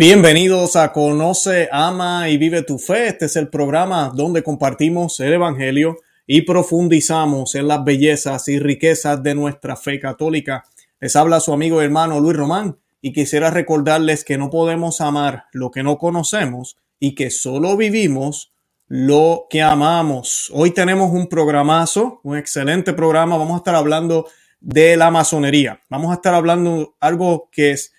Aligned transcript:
Bienvenidos 0.00 0.76
a 0.76 0.92
Conoce, 0.92 1.68
Ama 1.72 2.28
y 2.28 2.36
Vive 2.36 2.62
tu 2.62 2.78
Fe. 2.78 3.08
Este 3.08 3.24
es 3.24 3.34
el 3.34 3.48
programa 3.48 4.12
donde 4.14 4.44
compartimos 4.44 5.18
el 5.18 5.32
Evangelio 5.32 5.96
y 6.24 6.42
profundizamos 6.42 7.56
en 7.56 7.66
las 7.66 7.82
bellezas 7.82 8.46
y 8.46 8.60
riquezas 8.60 9.20
de 9.24 9.34
nuestra 9.34 9.74
fe 9.74 9.98
católica. 9.98 10.62
Les 11.00 11.16
habla 11.16 11.40
su 11.40 11.52
amigo 11.52 11.82
y 11.82 11.86
hermano 11.86 12.20
Luis 12.20 12.36
Román 12.36 12.78
y 13.02 13.12
quisiera 13.12 13.50
recordarles 13.50 14.22
que 14.22 14.38
no 14.38 14.50
podemos 14.50 15.00
amar 15.00 15.46
lo 15.50 15.72
que 15.72 15.82
no 15.82 15.98
conocemos 15.98 16.76
y 17.00 17.16
que 17.16 17.30
solo 17.30 17.76
vivimos 17.76 18.52
lo 18.86 19.46
que 19.50 19.62
amamos. 19.62 20.48
Hoy 20.54 20.70
tenemos 20.70 21.10
un 21.10 21.26
programazo, 21.26 22.20
un 22.22 22.36
excelente 22.36 22.92
programa. 22.92 23.36
Vamos 23.36 23.54
a 23.54 23.58
estar 23.58 23.74
hablando 23.74 24.28
de 24.60 24.96
la 24.96 25.10
masonería. 25.10 25.82
Vamos 25.90 26.12
a 26.12 26.14
estar 26.14 26.34
hablando 26.34 26.94
algo 27.00 27.48
que 27.50 27.72
es 27.72 27.94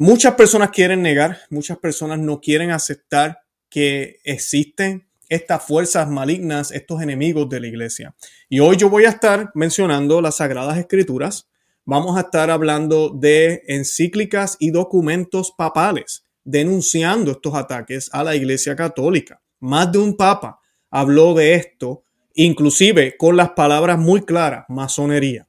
Muchas 0.00 0.34
personas 0.34 0.70
quieren 0.70 1.02
negar, 1.02 1.40
muchas 1.50 1.76
personas 1.76 2.20
no 2.20 2.40
quieren 2.40 2.70
aceptar 2.70 3.40
que 3.68 4.20
existen 4.22 5.08
estas 5.28 5.64
fuerzas 5.64 6.08
malignas, 6.08 6.70
estos 6.70 7.02
enemigos 7.02 7.48
de 7.48 7.58
la 7.58 7.66
iglesia. 7.66 8.14
Y 8.48 8.60
hoy 8.60 8.76
yo 8.76 8.88
voy 8.88 9.06
a 9.06 9.08
estar 9.08 9.50
mencionando 9.54 10.20
las 10.20 10.36
sagradas 10.36 10.78
escrituras. 10.78 11.48
Vamos 11.84 12.16
a 12.16 12.20
estar 12.20 12.48
hablando 12.48 13.10
de 13.10 13.64
encíclicas 13.66 14.56
y 14.60 14.70
documentos 14.70 15.50
papales 15.50 16.22
denunciando 16.44 17.32
estos 17.32 17.56
ataques 17.56 18.08
a 18.12 18.22
la 18.22 18.36
iglesia 18.36 18.76
católica. 18.76 19.42
Más 19.58 19.90
de 19.90 19.98
un 19.98 20.16
papa 20.16 20.60
habló 20.90 21.34
de 21.34 21.54
esto, 21.54 22.04
inclusive 22.34 23.16
con 23.16 23.36
las 23.36 23.50
palabras 23.50 23.98
muy 23.98 24.22
claras, 24.22 24.64
masonería. 24.68 25.48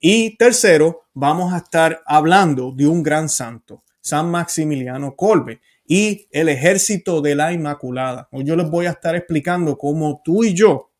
Y 0.00 0.36
tercero, 0.36 1.04
vamos 1.14 1.54
a 1.54 1.58
estar 1.58 2.02
hablando 2.04 2.72
de 2.72 2.86
un 2.86 3.02
gran 3.02 3.30
santo, 3.30 3.83
San 4.04 4.30
Maximiliano 4.30 5.16
Colbe 5.16 5.60
y 5.86 6.28
el 6.30 6.50
ejército 6.50 7.22
de 7.22 7.34
la 7.34 7.52
Inmaculada. 7.52 8.28
Hoy 8.32 8.44
yo 8.44 8.54
les 8.54 8.68
voy 8.68 8.84
a 8.84 8.90
estar 8.90 9.16
explicando 9.16 9.78
cómo 9.78 10.20
tú 10.22 10.44
y 10.44 10.54
yo 10.54 10.90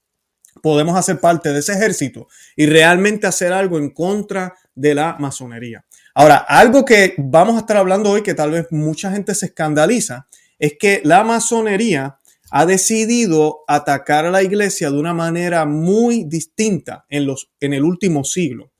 podemos 0.62 0.96
hacer 0.96 1.20
parte 1.20 1.52
de 1.52 1.58
ese 1.58 1.74
ejército 1.74 2.28
y 2.56 2.64
realmente 2.64 3.26
hacer 3.26 3.52
algo 3.52 3.78
en 3.78 3.90
contra 3.90 4.54
de 4.74 4.94
la 4.94 5.16
masonería. 5.18 5.84
Ahora, 6.14 6.36
algo 6.36 6.84
que 6.86 7.14
vamos 7.18 7.56
a 7.56 7.58
estar 7.58 7.76
hablando 7.76 8.10
hoy 8.10 8.22
que 8.22 8.34
tal 8.34 8.52
vez 8.52 8.68
mucha 8.70 9.12
gente 9.12 9.34
se 9.34 9.46
escandaliza 9.46 10.26
es 10.58 10.74
que 10.78 11.02
la 11.04 11.24
masonería 11.24 12.18
ha 12.50 12.64
decidido 12.64 13.64
atacar 13.68 14.24
a 14.24 14.30
la 14.30 14.42
iglesia 14.42 14.90
de 14.90 14.98
una 14.98 15.12
manera 15.12 15.66
muy 15.66 16.24
distinta 16.24 17.04
en, 17.10 17.26
los, 17.26 17.50
en 17.60 17.74
el 17.74 17.84
último 17.84 18.24
siglo. 18.24 18.70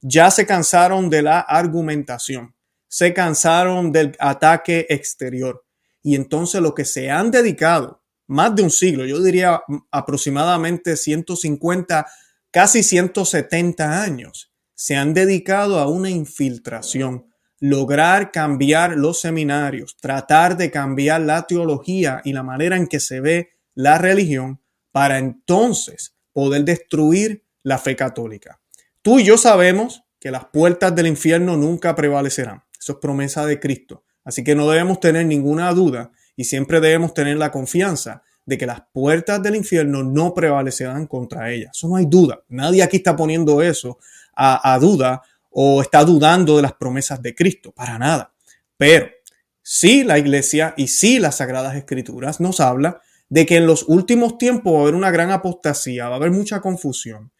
Ya 0.00 0.30
se 0.30 0.46
cansaron 0.46 1.10
de 1.10 1.22
la 1.22 1.40
argumentación 1.40 2.53
se 2.94 3.12
cansaron 3.12 3.90
del 3.90 4.14
ataque 4.20 4.86
exterior. 4.88 5.64
Y 6.00 6.14
entonces 6.14 6.60
lo 6.60 6.76
que 6.76 6.84
se 6.84 7.10
han 7.10 7.32
dedicado, 7.32 8.04
más 8.28 8.54
de 8.54 8.62
un 8.62 8.70
siglo, 8.70 9.04
yo 9.04 9.20
diría 9.20 9.60
aproximadamente 9.90 10.96
150, 10.96 12.06
casi 12.52 12.84
170 12.84 14.00
años, 14.00 14.52
se 14.76 14.94
han 14.94 15.12
dedicado 15.12 15.80
a 15.80 15.88
una 15.88 16.08
infiltración, 16.08 17.26
lograr 17.58 18.30
cambiar 18.30 18.96
los 18.96 19.20
seminarios, 19.20 19.96
tratar 20.00 20.56
de 20.56 20.70
cambiar 20.70 21.22
la 21.22 21.48
teología 21.48 22.20
y 22.24 22.32
la 22.32 22.44
manera 22.44 22.76
en 22.76 22.86
que 22.86 23.00
se 23.00 23.20
ve 23.20 23.54
la 23.74 23.98
religión 23.98 24.60
para 24.92 25.18
entonces 25.18 26.14
poder 26.32 26.64
destruir 26.64 27.44
la 27.64 27.78
fe 27.78 27.96
católica. 27.96 28.60
Tú 29.02 29.18
y 29.18 29.24
yo 29.24 29.36
sabemos 29.36 30.04
que 30.20 30.30
las 30.30 30.44
puertas 30.44 30.94
del 30.94 31.08
infierno 31.08 31.56
nunca 31.56 31.96
prevalecerán. 31.96 32.63
Eso 32.84 32.92
es 32.92 32.98
promesa 32.98 33.46
de 33.46 33.58
Cristo. 33.58 34.04
Así 34.24 34.44
que 34.44 34.54
no 34.54 34.68
debemos 34.68 35.00
tener 35.00 35.24
ninguna 35.24 35.72
duda 35.72 36.12
y 36.36 36.44
siempre 36.44 36.80
debemos 36.80 37.14
tener 37.14 37.38
la 37.38 37.50
confianza 37.50 38.22
de 38.44 38.58
que 38.58 38.66
las 38.66 38.82
puertas 38.92 39.42
del 39.42 39.56
infierno 39.56 40.02
no 40.02 40.34
prevalecerán 40.34 41.06
contra 41.06 41.50
ellas. 41.50 41.70
Eso 41.74 41.88
no 41.88 41.96
hay 41.96 42.04
duda. 42.04 42.42
Nadie 42.50 42.82
aquí 42.82 42.98
está 42.98 43.16
poniendo 43.16 43.62
eso 43.62 43.98
a, 44.36 44.74
a 44.74 44.78
duda 44.78 45.22
o 45.48 45.80
está 45.80 46.04
dudando 46.04 46.56
de 46.56 46.62
las 46.62 46.74
promesas 46.74 47.22
de 47.22 47.34
Cristo. 47.34 47.72
Para 47.72 47.98
nada. 47.98 48.34
Pero 48.76 49.06
sí 49.62 50.04
la 50.04 50.18
iglesia 50.18 50.74
y 50.76 50.88
sí 50.88 51.18
las 51.18 51.38
sagradas 51.38 51.76
escrituras 51.76 52.38
nos 52.38 52.60
habla 52.60 53.00
de 53.30 53.46
que 53.46 53.56
en 53.56 53.66
los 53.66 53.84
últimos 53.88 54.36
tiempos 54.36 54.74
va 54.74 54.78
a 54.80 54.82
haber 54.82 54.94
una 54.94 55.10
gran 55.10 55.30
apostasía, 55.30 56.10
va 56.10 56.16
a 56.16 56.18
haber 56.18 56.32
mucha 56.32 56.60
confusión. 56.60 57.32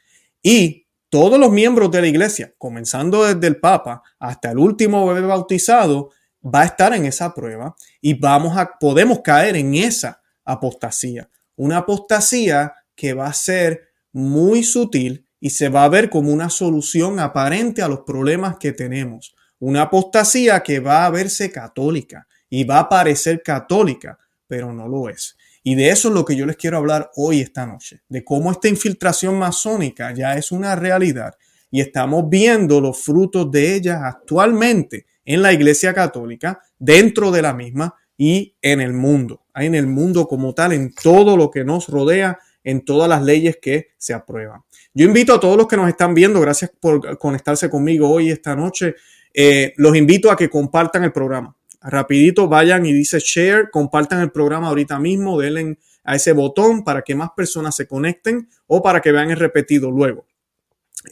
Y 0.42 0.83
todos 1.14 1.38
los 1.38 1.52
miembros 1.52 1.92
de 1.92 2.00
la 2.00 2.08
iglesia, 2.08 2.52
comenzando 2.58 3.22
desde 3.22 3.46
el 3.46 3.60
Papa 3.60 4.02
hasta 4.18 4.50
el 4.50 4.58
último 4.58 5.06
bebé 5.06 5.20
bautizado, 5.20 6.10
va 6.44 6.62
a 6.62 6.64
estar 6.64 6.92
en 6.92 7.06
esa 7.06 7.32
prueba 7.32 7.76
y 8.00 8.14
vamos 8.14 8.56
a, 8.56 8.76
podemos 8.80 9.20
caer 9.20 9.54
en 9.54 9.76
esa 9.76 10.20
apostasía. 10.44 11.30
Una 11.54 11.76
apostasía 11.76 12.74
que 12.96 13.14
va 13.14 13.28
a 13.28 13.32
ser 13.32 13.90
muy 14.10 14.64
sutil 14.64 15.24
y 15.38 15.50
se 15.50 15.68
va 15.68 15.84
a 15.84 15.88
ver 15.88 16.10
como 16.10 16.32
una 16.32 16.50
solución 16.50 17.20
aparente 17.20 17.80
a 17.80 17.86
los 17.86 18.00
problemas 18.00 18.56
que 18.56 18.72
tenemos. 18.72 19.36
Una 19.60 19.82
apostasía 19.82 20.64
que 20.64 20.80
va 20.80 21.06
a 21.06 21.10
verse 21.10 21.52
católica 21.52 22.26
y 22.50 22.64
va 22.64 22.80
a 22.80 22.88
parecer 22.88 23.40
católica, 23.44 24.18
pero 24.48 24.72
no 24.72 24.88
lo 24.88 25.08
es. 25.08 25.36
Y 25.66 25.76
de 25.76 25.88
eso 25.88 26.08
es 26.08 26.14
lo 26.14 26.26
que 26.26 26.36
yo 26.36 26.44
les 26.44 26.56
quiero 26.56 26.76
hablar 26.76 27.10
hoy, 27.16 27.40
esta 27.40 27.64
noche, 27.64 28.02
de 28.10 28.22
cómo 28.22 28.52
esta 28.52 28.68
infiltración 28.68 29.38
masónica 29.38 30.12
ya 30.12 30.36
es 30.36 30.52
una 30.52 30.76
realidad 30.76 31.34
y 31.70 31.80
estamos 31.80 32.28
viendo 32.28 32.82
los 32.82 33.02
frutos 33.02 33.50
de 33.50 33.74
ella 33.74 34.06
actualmente 34.06 35.06
en 35.24 35.40
la 35.40 35.54
Iglesia 35.54 35.94
Católica, 35.94 36.60
dentro 36.78 37.30
de 37.30 37.40
la 37.40 37.54
misma 37.54 37.94
y 38.18 38.54
en 38.60 38.82
el 38.82 38.92
mundo, 38.92 39.46
en 39.54 39.74
el 39.74 39.86
mundo 39.86 40.28
como 40.28 40.54
tal, 40.54 40.74
en 40.74 40.94
todo 40.94 41.34
lo 41.34 41.50
que 41.50 41.64
nos 41.64 41.88
rodea, 41.88 42.38
en 42.62 42.84
todas 42.84 43.08
las 43.08 43.22
leyes 43.22 43.56
que 43.60 43.88
se 43.96 44.12
aprueban. 44.12 44.60
Yo 44.92 45.06
invito 45.06 45.32
a 45.32 45.40
todos 45.40 45.56
los 45.56 45.66
que 45.66 45.78
nos 45.78 45.88
están 45.88 46.14
viendo, 46.14 46.42
gracias 46.42 46.72
por 46.78 47.16
conectarse 47.16 47.70
conmigo 47.70 48.10
hoy, 48.10 48.30
esta 48.30 48.54
noche, 48.54 48.96
eh, 49.32 49.72
los 49.78 49.96
invito 49.96 50.30
a 50.30 50.36
que 50.36 50.50
compartan 50.50 51.04
el 51.04 51.12
programa 51.12 51.56
rapidito 51.90 52.48
vayan 52.48 52.86
y 52.86 52.92
dice 52.92 53.18
share, 53.20 53.70
compartan 53.70 54.20
el 54.20 54.30
programa 54.30 54.68
ahorita 54.68 54.98
mismo, 54.98 55.38
denle 55.38 55.78
a 56.02 56.16
ese 56.16 56.32
botón 56.32 56.84
para 56.84 57.02
que 57.02 57.14
más 57.14 57.30
personas 57.36 57.76
se 57.76 57.86
conecten 57.86 58.48
o 58.66 58.82
para 58.82 59.00
que 59.00 59.12
vean 59.12 59.30
el 59.30 59.38
repetido 59.38 59.90
luego. 59.90 60.26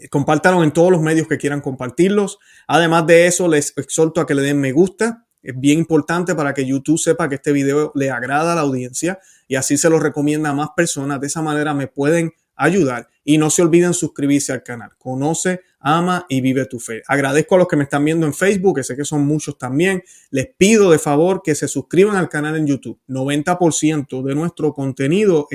Eh, 0.01 0.09
compártanlo 0.09 0.63
en 0.65 0.73
todos 0.73 0.91
los 0.91 1.01
medios 1.01 1.29
que 1.29 1.39
quieran 1.39 1.61
compartirlos. 1.61 2.39
Además 2.67 3.07
de 3.07 3.27
eso, 3.27 3.49
les 3.49 3.77
exhorto 3.77 4.21
a 4.21 4.27
que 4.27 4.35
le 4.35 4.43
den 4.43 4.61
me 4.61 4.73
gusta. 4.73 5.27
Es 5.43 5.59
bien 5.59 5.79
importante 5.79 6.35
para 6.35 6.55
que 6.55 6.65
YouTube 6.65 6.99
sepa 6.99 7.29
que 7.29 7.35
este 7.37 7.53
video 7.53 7.93
le 7.95 8.11
agrada 8.11 8.53
a 8.53 8.55
la 8.55 8.61
audiencia 8.61 9.19
y 9.49 9.57
así 9.57 9.77
se 9.77 9.91
lo 9.91 9.99
recomienda 9.99 10.51
a 10.51 10.55
más 10.55 10.71
personas. 10.77 11.21
De 11.21 11.27
esa 11.27 11.43
manera 11.43 11.75
me 11.75 11.89
pueden 11.89 12.33
ayudar. 12.57 13.09
Y 13.25 13.39
no 13.39 13.51
se 13.51 13.63
olviden 13.63 13.95
suscribirse 13.95 14.53
al 14.53 14.63
canal. 14.63 14.91
Conoce, 14.99 15.61
ama 15.81 16.27
y 16.29 16.41
vive 16.41 16.67
tu 16.67 16.81
fe. 16.81 17.03
Agradezco 17.07 17.55
a 17.55 17.59
los 17.59 17.69
que 17.69 17.77
me 17.77 17.85
están 17.85 18.05
viendo 18.05 18.27
en 18.27 18.35
Facebook, 18.35 18.77
que 18.77 18.85
sé 18.85 18.97
que 18.97 19.05
son 19.05 19.27
muchos 19.27 19.59
también. 19.59 20.03
Les 20.31 20.49
pido 20.57 20.91
de 20.91 20.99
favor 20.99 21.43
que 21.45 21.55
se 21.55 21.69
suscriban 21.69 22.17
al 22.17 22.29
canal 22.29 22.57
en 22.57 22.67
YouTube. 22.67 22.99
90% 23.09 24.23
de 24.23 24.35
nuestro 24.35 24.73
contenido 24.73 25.49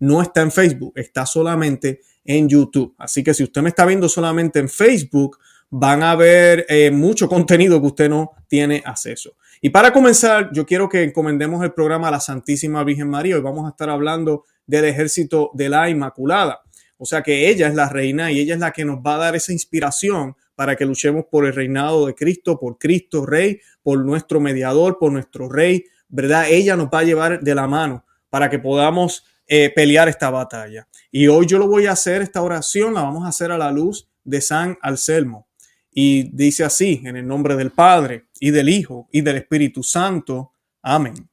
no 0.00 0.22
está 0.22 0.40
en 0.40 0.50
Facebook, 0.50 0.92
está 0.96 1.26
solamente 1.26 2.00
en 2.24 2.48
YouTube. 2.48 2.94
Así 2.98 3.22
que 3.22 3.34
si 3.34 3.44
usted 3.44 3.62
me 3.62 3.68
está 3.68 3.86
viendo 3.86 4.08
solamente 4.08 4.58
en 4.58 4.68
Facebook, 4.68 5.38
van 5.70 6.02
a 6.02 6.16
ver 6.16 6.66
eh, 6.68 6.90
mucho 6.90 7.28
contenido 7.28 7.80
que 7.80 7.86
usted 7.86 8.08
no 8.08 8.32
tiene 8.48 8.82
acceso. 8.84 9.36
Y 9.60 9.70
para 9.70 9.92
comenzar, 9.92 10.50
yo 10.52 10.66
quiero 10.66 10.88
que 10.88 11.02
encomendemos 11.02 11.62
el 11.62 11.72
programa 11.72 12.08
a 12.08 12.12
la 12.12 12.20
Santísima 12.20 12.82
Virgen 12.82 13.08
María. 13.08 13.36
Hoy 13.36 13.42
vamos 13.42 13.66
a 13.66 13.70
estar 13.70 13.88
hablando 13.88 14.44
del 14.66 14.84
ejército 14.86 15.50
de 15.54 15.68
la 15.68 15.88
Inmaculada. 15.88 16.60
O 16.96 17.06
sea 17.06 17.22
que 17.22 17.48
ella 17.48 17.68
es 17.68 17.74
la 17.74 17.88
reina 17.88 18.30
y 18.30 18.40
ella 18.40 18.54
es 18.54 18.60
la 18.60 18.72
que 18.72 18.84
nos 18.84 18.98
va 18.98 19.14
a 19.14 19.18
dar 19.18 19.36
esa 19.36 19.52
inspiración 19.52 20.36
para 20.54 20.76
que 20.76 20.84
luchemos 20.84 21.24
por 21.30 21.46
el 21.46 21.54
reinado 21.54 22.06
de 22.06 22.14
Cristo, 22.14 22.58
por 22.58 22.76
Cristo 22.78 23.24
Rey, 23.24 23.60
por 23.82 24.04
nuestro 24.04 24.40
mediador, 24.40 24.98
por 24.98 25.10
nuestro 25.10 25.48
Rey, 25.48 25.86
¿verdad? 26.08 26.50
Ella 26.50 26.76
nos 26.76 26.88
va 26.88 26.98
a 26.98 27.04
llevar 27.04 27.40
de 27.40 27.54
la 27.54 27.66
mano 27.66 28.04
para 28.28 28.50
que 28.50 28.58
podamos 28.58 29.24
eh, 29.46 29.72
pelear 29.74 30.08
esta 30.08 30.30
batalla. 30.30 30.86
Y 31.10 31.28
hoy 31.28 31.46
yo 31.46 31.58
lo 31.58 31.66
voy 31.66 31.86
a 31.86 31.92
hacer, 31.92 32.22
esta 32.22 32.42
oración 32.42 32.92
la 32.94 33.02
vamos 33.02 33.24
a 33.24 33.28
hacer 33.28 33.50
a 33.50 33.58
la 33.58 33.72
luz 33.72 34.08
de 34.22 34.40
San 34.40 34.76
Anselmo. 34.82 35.49
Y 35.92 36.30
dice 36.36 36.64
así, 36.64 37.02
en 37.04 37.16
el 37.16 37.26
nombre 37.26 37.56
del 37.56 37.70
Padre 37.70 38.26
y 38.38 38.50
del 38.50 38.68
Hijo 38.68 39.08
y 39.12 39.22
del 39.22 39.36
Espíritu 39.36 39.82
Santo. 39.82 40.54
Amén. 40.82 41.28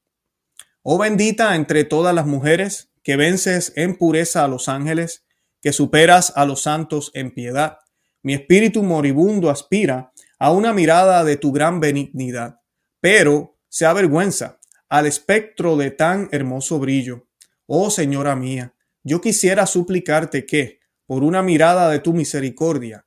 Oh 0.81 0.97
bendita 0.97 1.55
entre 1.55 1.83
todas 1.83 2.15
las 2.15 2.25
mujeres, 2.25 2.89
que 3.03 3.15
vences 3.15 3.73
en 3.75 3.97
pureza 3.97 4.43
a 4.43 4.47
los 4.47 4.67
ángeles, 4.67 5.25
que 5.61 5.73
superas 5.73 6.33
a 6.35 6.45
los 6.45 6.63
santos 6.63 7.11
en 7.13 7.33
piedad. 7.33 7.79
Mi 8.23 8.33
espíritu 8.33 8.83
moribundo 8.83 9.49
aspira 9.49 10.11
a 10.39 10.51
una 10.51 10.73
mirada 10.73 11.23
de 11.23 11.37
tu 11.37 11.51
gran 11.51 11.79
benignidad, 11.79 12.59
pero 12.99 13.57
se 13.69 13.85
avergüenza 13.85 14.59
al 14.89 15.05
espectro 15.05 15.77
de 15.77 15.91
tan 15.91 16.29
hermoso 16.31 16.79
brillo. 16.79 17.27
Oh 17.65 17.89
Señora 17.89 18.35
mía, 18.35 18.73
yo 19.03 19.21
quisiera 19.21 19.65
suplicarte 19.65 20.45
que, 20.45 20.79
por 21.05 21.23
una 21.23 21.41
mirada 21.41 21.89
de 21.89 21.99
tu 21.99 22.13
misericordia, 22.13 23.06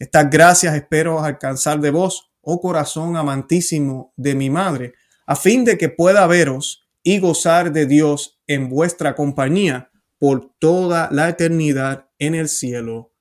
Estas 0.00 0.30
gracias 0.30 0.74
espero 0.74 1.22
alcanzar 1.22 1.78
de 1.78 1.90
vos, 1.90 2.32
oh 2.40 2.58
corazón 2.58 3.18
amantísimo 3.18 4.14
de 4.16 4.34
mi 4.34 4.48
madre, 4.48 4.94
a 5.26 5.36
fin 5.36 5.62
de 5.62 5.76
que 5.76 5.90
pueda 5.90 6.26
veros 6.26 6.88
y 7.02 7.18
gozar 7.18 7.70
de 7.70 7.84
Dios 7.84 8.40
en 8.46 8.70
vuestra 8.70 9.14
compañía 9.14 9.90
por 10.18 10.52
toda 10.58 11.10
la 11.12 11.28
eternidad 11.28 12.08
en 12.18 12.34
el 12.34 12.48
cielo. 12.48 13.12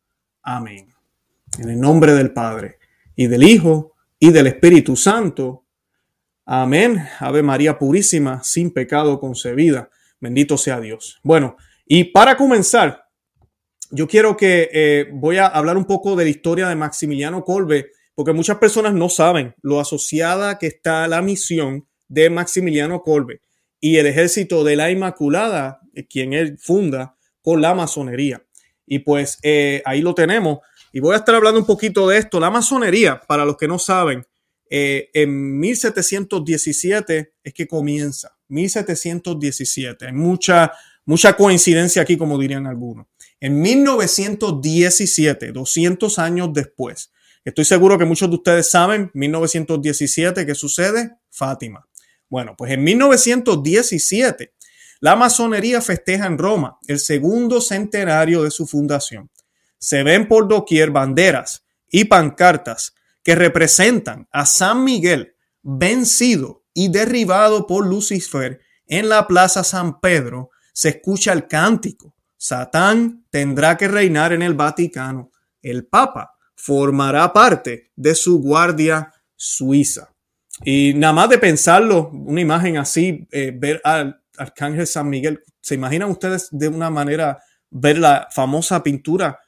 Amén. 0.42 0.88
En 1.58 1.70
el 1.70 1.82
nombre 1.82 2.14
del 2.14 2.32
Padre 2.32 2.80
y 3.14 3.28
del 3.28 3.44
Hijo 3.44 3.96
y 4.18 4.32
del 4.32 4.48
Espíritu 4.48 4.96
Santo. 4.96 5.66
Amén. 6.46 7.06
Ave 7.20 7.44
María 7.44 7.78
Purísima, 7.78 8.42
sin 8.42 8.72
pecado 8.72 9.20
concebida. 9.20 9.90
Bendito 10.22 10.58
sea 10.58 10.80
Dios. 10.80 11.20
Bueno, 11.24 11.58
y 11.86 12.06
para 12.06 12.38
comenzar, 12.38 13.09
yo 13.92 14.08
quiero 14.08 14.38
que 14.38 14.70
eh, 14.72 15.10
voy 15.12 15.38
a 15.38 15.48
hablar 15.48 15.78
un 15.78 15.86
poco 15.86 16.16
de 16.16 16.26
la 16.26 16.30
historia 16.30 16.68
de 16.68 16.76
Maximiliano 16.76 17.44
Kolbe, 17.44 17.92
porque 18.16 18.34
muchas 18.34 18.58
personas 18.58 18.94
no 18.94 19.10
saben 19.10 19.56
lo 19.62 19.80
asociada 19.80 20.58
que 20.60 20.68
está 20.68 21.08
la 21.08 21.22
misión 21.22 21.88
de 22.08 22.30
Maximiliano 22.30 23.02
Kolbe 23.02 23.42
y 23.80 23.98
el 23.98 24.08
ejército 24.08 24.64
de 24.64 24.76
la 24.76 24.92
Inmaculada, 24.92 25.80
eh, 25.94 26.06
quien 26.08 26.34
él 26.34 26.58
funda 26.60 27.16
con 27.42 27.62
la 27.62 27.74
masonería. 27.74 28.44
Y 28.86 29.00
pues 29.00 29.38
eh, 29.44 29.82
ahí 29.86 30.02
lo 30.02 30.14
tenemos. 30.14 30.60
Y 30.92 31.00
voy 31.00 31.14
a 31.14 31.18
estar 31.18 31.36
hablando 31.36 31.60
un 31.60 31.66
poquito 31.66 32.08
de 32.08 32.18
esto. 32.18 32.40
La 32.40 32.50
masonería, 32.50 33.22
para 33.28 33.46
los 33.46 33.56
que 33.56 33.68
no 33.68 33.80
saben, 33.80 34.26
eh, 34.70 35.10
en 35.14 35.60
1717 35.60 37.34
es 37.44 37.54
que 37.54 37.68
comienza. 37.68 38.36
1717. 38.50 40.08
Hay 40.08 40.14
mucha, 40.14 40.72
mucha 41.06 41.34
coincidencia 41.34 42.02
aquí, 42.02 42.18
como 42.18 42.38
dirían 42.38 42.66
algunos. 42.68 43.08
En 43.42 43.62
1917, 43.62 45.52
200 45.52 46.20
años 46.20 46.50
después, 46.54 47.12
estoy 47.46 47.66
seguro 47.66 47.98
que 47.98 48.06
muchos 48.06 48.30
de 48.30 48.36
ustedes 48.36 48.70
saben, 48.70 49.12
1917, 49.14 50.46
¿qué 50.46 50.56
sucede? 50.56 51.18
Fátima. 51.30 51.88
Bueno, 52.30 52.56
pues 52.58 52.72
en 52.74 52.84
1917, 52.84 54.54
la 55.00 55.16
masonería 55.16 55.82
festeja 55.82 56.28
en 56.28 56.38
Roma 56.38 56.78
el 56.88 57.00
segundo 57.00 57.62
centenario 57.62 58.44
de 58.44 58.52
su 58.52 58.68
fundación. 58.68 59.30
Se 59.78 60.04
ven 60.04 60.28
por 60.28 60.48
doquier 60.48 60.92
banderas 60.92 61.64
y 61.90 62.06
pancartas 62.06 62.94
que 63.24 63.36
representan 63.36 64.28
a 64.32 64.46
San 64.46 64.84
Miguel 64.84 65.36
vencido 65.62 66.64
y 66.74 66.90
derribado 66.90 67.66
por 67.68 67.88
Lucifer 67.88 68.60
en 68.88 69.08
la 69.10 69.28
Plaza 69.28 69.64
San 69.64 70.00
Pedro. 70.00 70.50
Se 70.74 70.90
escucha 70.90 71.32
el 71.32 71.48
cántico. 71.48 72.14
Satán 72.40 73.26
tendrá 73.30 73.76
que 73.76 73.90
reinar 73.90 74.32
en 74.32 74.42
el 74.42 74.54
Vaticano. 74.54 75.30
El 75.62 75.86
Papa 75.86 76.38
formará 76.56 77.32
parte 77.34 77.92
de 77.98 78.16
su 78.16 78.42
guardia 78.42 79.14
suiza. 79.36 80.16
Y 80.64 80.94
nada 80.96 81.14
más 81.14 81.30
de 81.30 81.38
pensarlo, 81.38 82.10
una 82.10 82.40
imagen 82.40 82.78
así, 82.78 83.28
eh, 83.32 83.52
ver 83.54 83.82
al 83.84 84.24
Arcángel 84.38 84.88
San 84.88 85.10
Miguel, 85.10 85.44
¿se 85.62 85.76
imaginan 85.76 86.10
ustedes 86.10 86.48
de 86.52 86.70
una 86.70 86.90
manera 86.90 87.44
ver 87.70 87.98
la 87.98 88.30
famosa 88.32 88.84
pintura 88.84 89.40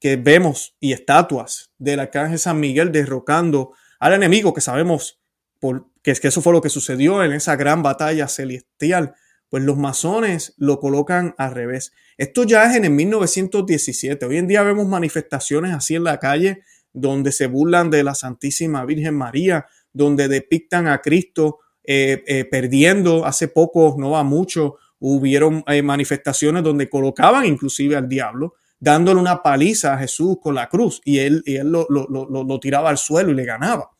que 0.00 0.16
vemos 0.16 0.74
y 0.80 0.92
estatuas 0.92 1.72
del 1.78 2.00
Arcángel 2.00 2.38
San 2.38 2.58
Miguel 2.58 2.90
derrocando 2.90 3.74
al 4.00 4.14
enemigo 4.14 4.52
que 4.52 4.60
sabemos 4.60 5.20
por, 5.60 5.86
que, 6.02 6.14
que 6.14 6.28
eso 6.28 6.42
fue 6.42 6.52
lo 6.52 6.62
que 6.62 6.68
sucedió 6.68 7.22
en 7.22 7.32
esa 7.32 7.54
gran 7.54 7.82
batalla 7.82 8.26
celestial? 8.26 9.14
Pues 9.50 9.64
los 9.64 9.76
masones 9.76 10.54
lo 10.56 10.80
colocan 10.80 11.34
al 11.36 11.52
revés. 11.52 11.92
Esto 12.16 12.44
ya 12.44 12.64
es 12.70 12.76
en 12.76 12.84
el 12.84 12.92
1917. 12.92 14.24
Hoy 14.24 14.38
en 14.38 14.46
día 14.46 14.62
vemos 14.62 14.86
manifestaciones 14.86 15.74
así 15.74 15.96
en 15.96 16.04
la 16.04 16.18
calle 16.18 16.62
donde 16.92 17.32
se 17.32 17.46
burlan 17.46 17.90
de 17.90 18.02
la 18.04 18.14
Santísima 18.14 18.84
Virgen 18.84 19.14
María, 19.14 19.66
donde 19.92 20.28
depictan 20.28 20.86
a 20.86 21.00
Cristo 21.00 21.58
eh, 21.84 22.22
eh, 22.26 22.44
perdiendo. 22.44 23.24
Hace 23.26 23.48
poco, 23.48 23.96
no 23.98 24.10
va 24.10 24.22
mucho, 24.22 24.76
hubieron 24.98 25.64
eh, 25.66 25.82
manifestaciones 25.82 26.62
donde 26.62 26.88
colocaban 26.88 27.46
inclusive 27.46 27.96
al 27.96 28.08
diablo, 28.08 28.54
dándole 28.78 29.20
una 29.20 29.42
paliza 29.42 29.94
a 29.94 29.98
Jesús 29.98 30.38
con 30.40 30.54
la 30.54 30.68
cruz 30.68 31.00
y 31.04 31.18
él, 31.18 31.42
y 31.44 31.56
él 31.56 31.70
lo, 31.70 31.86
lo, 31.88 32.60
tiraba 32.60 32.90
al 32.90 32.98
suelo 32.98 33.30
y 33.30 33.34
le 33.34 33.44
ganaba. 33.44 33.90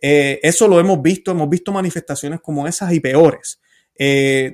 eso 0.00 0.68
lo 0.68 0.78
hemos 0.78 1.02
visto, 1.02 1.32
hemos 1.32 1.48
visto 1.48 1.72
manifestaciones 1.72 2.40
como 2.40 2.66
esas 2.66 2.92
y 2.92 3.00
peores, 3.00 3.60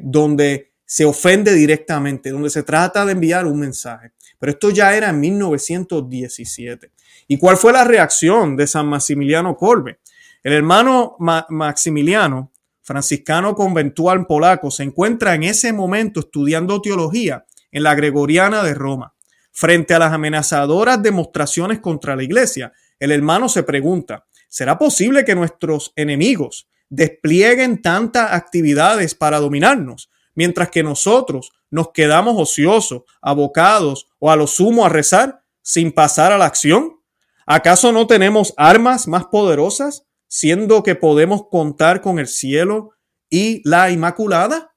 donde 0.02 0.72
se 0.86 1.04
ofende 1.04 1.52
directamente, 1.54 2.30
donde 2.30 2.50
se 2.50 2.62
trata 2.62 3.04
de 3.04 3.12
enviar 3.12 3.46
un 3.46 3.58
mensaje. 3.58 4.12
Pero 4.38 4.52
esto 4.52 4.70
ya 4.70 4.94
era 4.96 5.10
en 5.10 5.20
1917. 5.20 6.92
¿Y 7.28 7.38
cuál 7.38 7.56
fue 7.56 7.72
la 7.72 7.84
reacción 7.84 8.56
de 8.56 8.66
San 8.66 8.86
Maximiliano 8.86 9.56
Kolbe? 9.56 10.00
El 10.42 10.52
hermano 10.52 11.16
Maximiliano, 11.18 12.52
franciscano 12.82 13.54
conventual 13.54 14.26
polaco, 14.26 14.70
se 14.70 14.82
encuentra 14.82 15.34
en 15.34 15.44
ese 15.44 15.72
momento 15.72 16.20
estudiando 16.20 16.82
teología 16.82 17.46
en 17.72 17.82
la 17.82 17.94
Gregoriana 17.94 18.62
de 18.62 18.74
Roma. 18.74 19.14
Frente 19.52 19.94
a 19.94 19.98
las 19.98 20.12
amenazadoras 20.12 21.02
demostraciones 21.02 21.80
contra 21.80 22.14
la 22.14 22.22
iglesia, 22.22 22.72
el 22.98 23.10
hermano 23.10 23.48
se 23.48 23.62
pregunta, 23.62 24.26
¿será 24.48 24.78
posible 24.78 25.24
que 25.24 25.34
nuestros 25.34 25.92
enemigos 25.96 26.68
desplieguen 26.94 27.82
tantas 27.82 28.32
actividades 28.32 29.14
para 29.14 29.40
dominarnos, 29.40 30.10
mientras 30.34 30.70
que 30.70 30.82
nosotros 30.82 31.52
nos 31.70 31.92
quedamos 31.92 32.34
ociosos, 32.40 33.02
abocados 33.20 34.08
o 34.18 34.30
a 34.30 34.36
lo 34.36 34.46
sumo 34.46 34.84
a 34.84 34.88
rezar 34.88 35.42
sin 35.62 35.92
pasar 35.92 36.32
a 36.32 36.38
la 36.38 36.46
acción? 36.46 37.00
¿Acaso 37.46 37.92
no 37.92 38.06
tenemos 38.06 38.54
armas 38.56 39.06
más 39.06 39.26
poderosas? 39.26 40.06
siendo 40.34 40.82
que 40.82 40.96
podemos 40.96 41.46
contar 41.48 42.00
con 42.00 42.18
el 42.18 42.26
cielo 42.26 42.90
y 43.30 43.62
la 43.68 43.92
Inmaculada? 43.92 44.74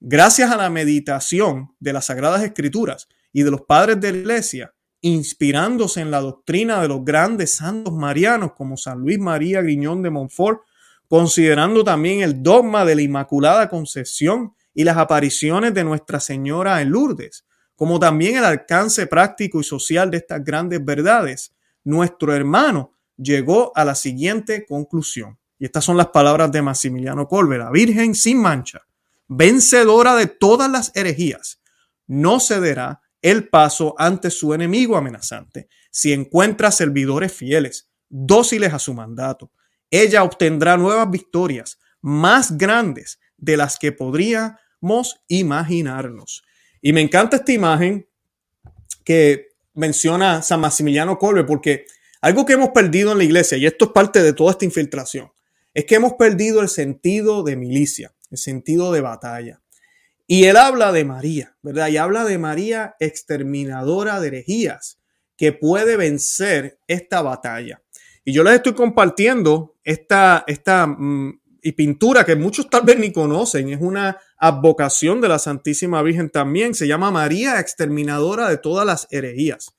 Gracias 0.00 0.50
a 0.50 0.56
la 0.56 0.68
meditación 0.68 1.76
de 1.78 1.92
las 1.92 2.06
Sagradas 2.06 2.42
Escrituras 2.42 3.06
y 3.32 3.44
de 3.44 3.52
los 3.52 3.60
padres 3.60 4.00
de 4.00 4.10
la 4.10 4.18
Iglesia, 4.18 4.74
inspirándose 5.00 6.00
en 6.00 6.10
la 6.10 6.20
doctrina 6.20 6.82
de 6.82 6.88
los 6.88 7.04
grandes 7.04 7.54
santos 7.54 7.94
marianos 7.94 8.54
como 8.56 8.76
San 8.76 8.98
Luis 8.98 9.20
María 9.20 9.62
Griñón 9.62 10.02
de 10.02 10.10
Montfort, 10.10 10.62
considerando 11.10 11.82
también 11.82 12.20
el 12.20 12.40
dogma 12.40 12.84
de 12.84 12.94
la 12.94 13.02
Inmaculada 13.02 13.68
Concepción 13.68 14.54
y 14.72 14.84
las 14.84 14.96
apariciones 14.96 15.74
de 15.74 15.82
Nuestra 15.82 16.20
Señora 16.20 16.80
en 16.80 16.90
Lourdes, 16.90 17.44
como 17.74 17.98
también 17.98 18.36
el 18.36 18.44
alcance 18.44 19.08
práctico 19.08 19.58
y 19.58 19.64
social 19.64 20.12
de 20.12 20.18
estas 20.18 20.44
grandes 20.44 20.84
verdades, 20.84 21.52
nuestro 21.82 22.32
hermano 22.32 22.92
llegó 23.16 23.72
a 23.74 23.84
la 23.84 23.96
siguiente 23.96 24.64
conclusión. 24.64 25.36
Y 25.58 25.64
estas 25.64 25.84
son 25.84 25.96
las 25.96 26.06
palabras 26.06 26.52
de 26.52 26.62
Maximiliano 26.62 27.26
Colbe, 27.26 27.58
la 27.58 27.72
Virgen 27.72 28.14
sin 28.14 28.38
mancha, 28.38 28.82
vencedora 29.26 30.14
de 30.14 30.28
todas 30.28 30.70
las 30.70 30.94
herejías, 30.94 31.60
no 32.06 32.38
cederá 32.38 33.00
el 33.20 33.48
paso 33.48 33.96
ante 33.98 34.30
su 34.30 34.54
enemigo 34.54 34.96
amenazante 34.96 35.68
si 35.90 36.12
encuentra 36.12 36.70
servidores 36.70 37.32
fieles, 37.32 37.90
dóciles 38.08 38.72
a 38.72 38.78
su 38.78 38.94
mandato. 38.94 39.50
Ella 39.90 40.22
obtendrá 40.22 40.76
nuevas 40.76 41.10
victorias 41.10 41.78
más 42.00 42.56
grandes 42.56 43.20
de 43.36 43.56
las 43.56 43.78
que 43.78 43.92
podríamos 43.92 45.20
imaginarnos. 45.28 46.42
Y 46.80 46.92
me 46.92 47.00
encanta 47.00 47.36
esta 47.36 47.52
imagen 47.52 48.08
que 49.04 49.48
menciona 49.74 50.42
San 50.42 50.60
Maximiliano 50.60 51.18
Colbe 51.18 51.44
porque 51.44 51.86
algo 52.20 52.44
que 52.44 52.52
hemos 52.52 52.70
perdido 52.70 53.12
en 53.12 53.18
la 53.18 53.24
iglesia, 53.24 53.56
y 53.56 53.66
esto 53.66 53.86
es 53.86 53.90
parte 53.92 54.22
de 54.22 54.32
toda 54.32 54.52
esta 54.52 54.64
infiltración, 54.64 55.32
es 55.72 55.84
que 55.84 55.94
hemos 55.94 56.14
perdido 56.14 56.60
el 56.60 56.68
sentido 56.68 57.42
de 57.42 57.56
milicia, 57.56 58.14
el 58.30 58.38
sentido 58.38 58.92
de 58.92 59.00
batalla. 59.00 59.62
Y 60.26 60.44
él 60.44 60.56
habla 60.56 60.92
de 60.92 61.04
María, 61.04 61.56
¿verdad? 61.62 61.88
Y 61.88 61.96
habla 61.96 62.24
de 62.24 62.38
María 62.38 62.94
exterminadora 63.00 64.20
de 64.20 64.28
herejías, 64.28 65.00
que 65.36 65.52
puede 65.52 65.96
vencer 65.96 66.78
esta 66.86 67.22
batalla. 67.22 67.82
Y 68.24 68.32
yo 68.32 68.42
les 68.42 68.54
estoy 68.54 68.74
compartiendo 68.74 69.76
esta, 69.82 70.44
esta 70.46 70.86
mm, 70.86 71.40
y 71.62 71.72
pintura 71.72 72.24
que 72.24 72.36
muchos 72.36 72.68
tal 72.68 72.82
vez 72.82 72.98
ni 72.98 73.12
conocen. 73.12 73.70
Es 73.70 73.80
una 73.80 74.18
advocación 74.38 75.20
de 75.20 75.28
la 75.28 75.38
Santísima 75.38 76.02
Virgen 76.02 76.30
también. 76.30 76.74
Se 76.74 76.86
llama 76.86 77.10
María 77.10 77.60
exterminadora 77.60 78.48
de 78.48 78.58
todas 78.58 78.86
las 78.86 79.06
herejías. 79.10 79.74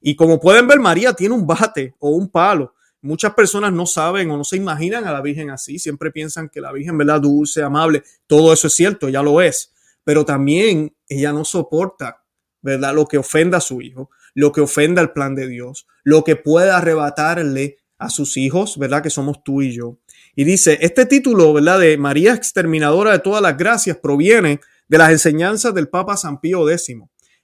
Y 0.00 0.16
como 0.16 0.40
pueden 0.40 0.66
ver, 0.66 0.80
María 0.80 1.14
tiene 1.14 1.34
un 1.34 1.46
bate 1.46 1.94
o 1.98 2.10
un 2.10 2.28
palo. 2.28 2.74
Muchas 3.00 3.34
personas 3.34 3.72
no 3.72 3.86
saben 3.86 4.30
o 4.30 4.36
no 4.36 4.44
se 4.44 4.56
imaginan 4.56 5.04
a 5.04 5.12
la 5.12 5.20
Virgen 5.20 5.50
así, 5.50 5.78
siempre 5.78 6.10
piensan 6.10 6.48
que 6.48 6.60
la 6.60 6.72
Virgen, 6.72 6.96
¿verdad? 6.96 7.20
Dulce, 7.20 7.62
amable, 7.62 8.02
todo 8.26 8.50
eso 8.50 8.68
es 8.68 8.72
cierto, 8.72 9.10
ya 9.10 9.22
lo 9.22 9.42
es, 9.42 9.74
pero 10.04 10.24
también 10.24 10.96
ella 11.06 11.30
no 11.30 11.44
soporta, 11.44 12.24
¿verdad? 12.62 12.94
Lo 12.94 13.04
que 13.04 13.18
ofenda 13.18 13.58
a 13.58 13.60
su 13.60 13.82
hijo, 13.82 14.08
lo 14.32 14.52
que 14.52 14.62
ofenda 14.62 15.02
al 15.02 15.12
plan 15.12 15.34
de 15.34 15.48
Dios, 15.48 15.86
lo 16.02 16.24
que 16.24 16.36
pueda 16.36 16.78
arrebatarle 16.78 17.76
a 18.04 18.10
sus 18.10 18.36
hijos, 18.36 18.78
¿verdad? 18.78 19.02
Que 19.02 19.10
somos 19.10 19.42
tú 19.42 19.62
y 19.62 19.72
yo. 19.72 19.98
Y 20.34 20.44
dice, 20.44 20.78
este 20.80 21.06
título, 21.06 21.52
¿verdad? 21.52 21.80
De 21.80 21.96
María 21.96 22.34
exterminadora 22.34 23.12
de 23.12 23.18
todas 23.18 23.42
las 23.42 23.56
gracias 23.56 23.96
proviene 23.98 24.60
de 24.88 24.98
las 24.98 25.10
enseñanzas 25.10 25.74
del 25.74 25.88
Papa 25.88 26.16
San 26.16 26.40
Pío 26.40 26.68
X. 26.68 26.96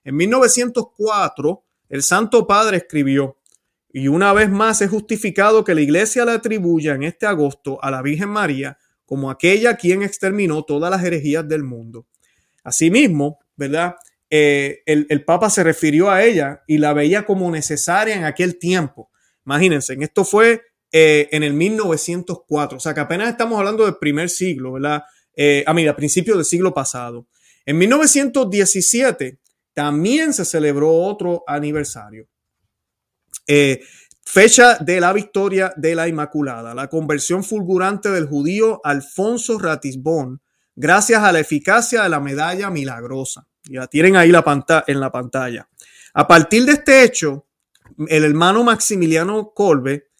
En 0.04 0.16
1904, 0.16 1.64
el 1.88 2.02
Santo 2.02 2.46
Padre 2.46 2.78
escribió, 2.78 3.36
y 3.92 4.08
una 4.08 4.32
vez 4.32 4.50
más 4.50 4.80
es 4.82 4.90
justificado 4.90 5.64
que 5.64 5.74
la 5.74 5.80
Iglesia 5.80 6.24
le 6.24 6.32
atribuya 6.32 6.94
en 6.94 7.02
este 7.02 7.26
agosto 7.26 7.82
a 7.82 7.90
la 7.90 8.02
Virgen 8.02 8.28
María 8.28 8.78
como 9.04 9.28
aquella 9.28 9.76
quien 9.76 10.02
exterminó 10.02 10.62
todas 10.62 10.88
las 10.90 11.02
herejías 11.02 11.48
del 11.48 11.64
mundo. 11.64 12.06
Asimismo, 12.62 13.40
¿verdad? 13.56 13.96
Eh, 14.30 14.82
el, 14.86 15.24
Papa 15.24 15.50
se 15.50 15.64
refirió 15.64 16.08
a 16.08 16.22
ella 16.22 16.62
y 16.68 16.78
la 16.78 16.92
veía 16.92 17.26
como 17.26 17.50
necesaria 17.50 18.14
en 18.14 18.24
aquel 18.24 18.60
tiempo. 18.60 19.09
Imagínense, 19.50 19.96
esto 19.98 20.24
fue 20.24 20.62
eh, 20.92 21.28
en 21.32 21.42
el 21.42 21.54
1904, 21.54 22.76
o 22.76 22.80
sea 22.80 22.94
que 22.94 23.00
apenas 23.00 23.30
estamos 23.30 23.58
hablando 23.58 23.84
del 23.84 23.96
primer 23.96 24.30
siglo, 24.30 24.74
¿verdad? 24.74 25.02
Eh, 25.34 25.64
a 25.66 25.74
mí, 25.74 25.84
a 25.88 25.96
principios 25.96 26.36
del 26.36 26.44
siglo 26.44 26.72
pasado. 26.72 27.26
En 27.66 27.76
1917 27.78 29.40
también 29.74 30.32
se 30.32 30.44
celebró 30.44 30.92
otro 30.92 31.42
aniversario. 31.48 32.28
Eh, 33.48 33.80
fecha 34.22 34.76
de 34.76 35.00
la 35.00 35.12
victoria 35.12 35.72
de 35.76 35.96
la 35.96 36.06
Inmaculada, 36.06 36.72
la 36.72 36.86
conversión 36.86 37.42
fulgurante 37.42 38.08
del 38.10 38.28
judío 38.28 38.80
Alfonso 38.84 39.58
Ratisbón, 39.58 40.40
gracias 40.76 41.24
a 41.24 41.32
la 41.32 41.40
eficacia 41.40 42.04
de 42.04 42.08
la 42.08 42.20
medalla 42.20 42.70
milagrosa. 42.70 43.48
Ya 43.64 43.88
tienen 43.88 44.14
ahí 44.14 44.30
la 44.30 44.44
en 44.86 45.00
la 45.00 45.10
pantalla. 45.10 45.68
A 46.14 46.28
partir 46.28 46.64
de 46.66 46.72
este 46.72 47.02
hecho, 47.02 47.48
el 48.08 48.24
hermano 48.24 48.64
Maximiliano 48.64 49.52
Colbe 49.54 50.10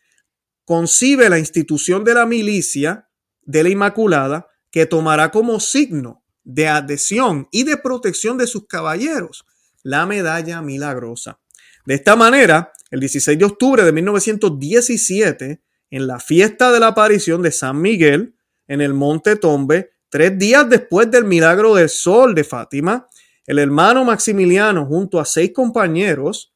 concibe 0.64 1.28
la 1.28 1.38
institución 1.38 2.04
de 2.04 2.14
la 2.14 2.26
milicia 2.26 3.08
de 3.42 3.62
la 3.62 3.68
Inmaculada 3.70 4.46
que 4.70 4.86
tomará 4.86 5.30
como 5.30 5.58
signo 5.58 6.24
de 6.44 6.68
adhesión 6.68 7.48
y 7.50 7.64
de 7.64 7.76
protección 7.76 8.38
de 8.38 8.46
sus 8.46 8.66
caballeros 8.66 9.44
la 9.82 10.06
medalla 10.06 10.62
milagrosa. 10.62 11.40
De 11.86 11.94
esta 11.94 12.16
manera, 12.16 12.72
el 12.90 13.00
16 13.00 13.38
de 13.38 13.44
octubre 13.44 13.82
de 13.82 13.92
1917, 13.92 15.62
en 15.90 16.06
la 16.06 16.20
fiesta 16.20 16.70
de 16.70 16.80
la 16.80 16.88
aparición 16.88 17.42
de 17.42 17.50
San 17.50 17.80
Miguel 17.80 18.36
en 18.68 18.80
el 18.80 18.94
Monte 18.94 19.36
Tombe, 19.36 19.90
tres 20.08 20.38
días 20.38 20.68
después 20.68 21.10
del 21.10 21.24
milagro 21.24 21.74
del 21.74 21.88
sol 21.88 22.34
de 22.34 22.44
Fátima, 22.44 23.08
el 23.46 23.58
hermano 23.58 24.04
Maximiliano, 24.04 24.86
junto 24.86 25.18
a 25.18 25.24
seis 25.24 25.52
compañeros 25.52 26.52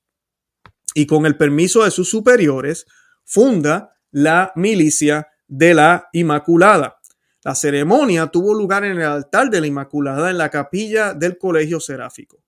y 0.95 1.07
con 1.07 1.27
el 1.27 1.37
permiso 1.37 1.85
de 1.85 1.91
sus 1.91 2.09
superiores, 2.09 2.87
funda 3.25 3.97
la 4.13 4.53
milicia 4.55 5.29
de 5.49 5.75
la 5.75 6.09
Inmaculada. 6.13 6.99
La 7.43 7.55
ceremonia 7.55 8.29
tuvo 8.29 8.55
lugar 8.55 8.85
en 8.85 8.99
el 8.99 9.03
altar 9.05 9.51
de 9.51 9.61
la 9.61 9.67
Inmaculada 9.67 10.31
en 10.31 10.39
la 10.39 10.49
capilla 10.49 11.13
del 11.13 11.37
Colegio 11.37 11.81
Seráfico. 11.81 12.43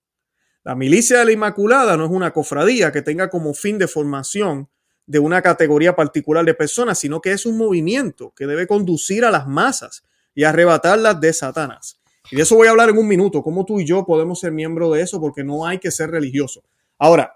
La 0.65 0.75
milicia 0.75 1.19
de 1.19 1.27
la 1.27 1.33
Inmaculada 1.33 1.97
no 1.97 2.07
es 2.07 2.11
una 2.11 2.33
cofradía 2.33 2.91
que 2.93 3.03
tenga 3.03 3.29
como 3.29 3.53
fin 3.53 3.79
de 3.79 3.89
formación 3.89 4.69
de 5.07 5.19
una 5.19 5.43
categoría 5.43 5.95
particular 5.95 6.45
de 6.45 6.55
personas, 6.55 6.99
sino 6.99 7.21
que 7.21 7.33
es 7.33 7.47
un 7.47 7.57
movimiento 7.57 8.33
que 8.35 8.47
debe 8.47 8.67
conducir 8.67 9.25
a 9.25 9.31
las 9.31 9.47
masas 9.47 10.05
y 10.35 10.45
arrebatarlas 10.45 11.21
de 11.21 11.33
Satanás. 11.33 12.01
Y 12.31 12.37
de 12.37 12.43
eso 12.43 12.57
voy 12.57 12.67
a 12.67 12.71
hablar 12.71 12.89
en 12.89 12.99
un 12.99 13.07
minuto, 13.07 13.43
cómo 13.43 13.65
tú 13.65 13.79
y 13.81 13.87
yo 13.87 14.05
podemos 14.05 14.41
ser 14.41 14.51
miembros 14.51 14.95
de 14.95 15.03
eso, 15.03 15.21
porque 15.21 15.45
no 15.45 15.67
hay 15.67 15.79
que 15.79 15.93
ser 15.93 16.11
religioso. 16.11 16.65
Ahora, 16.99 17.36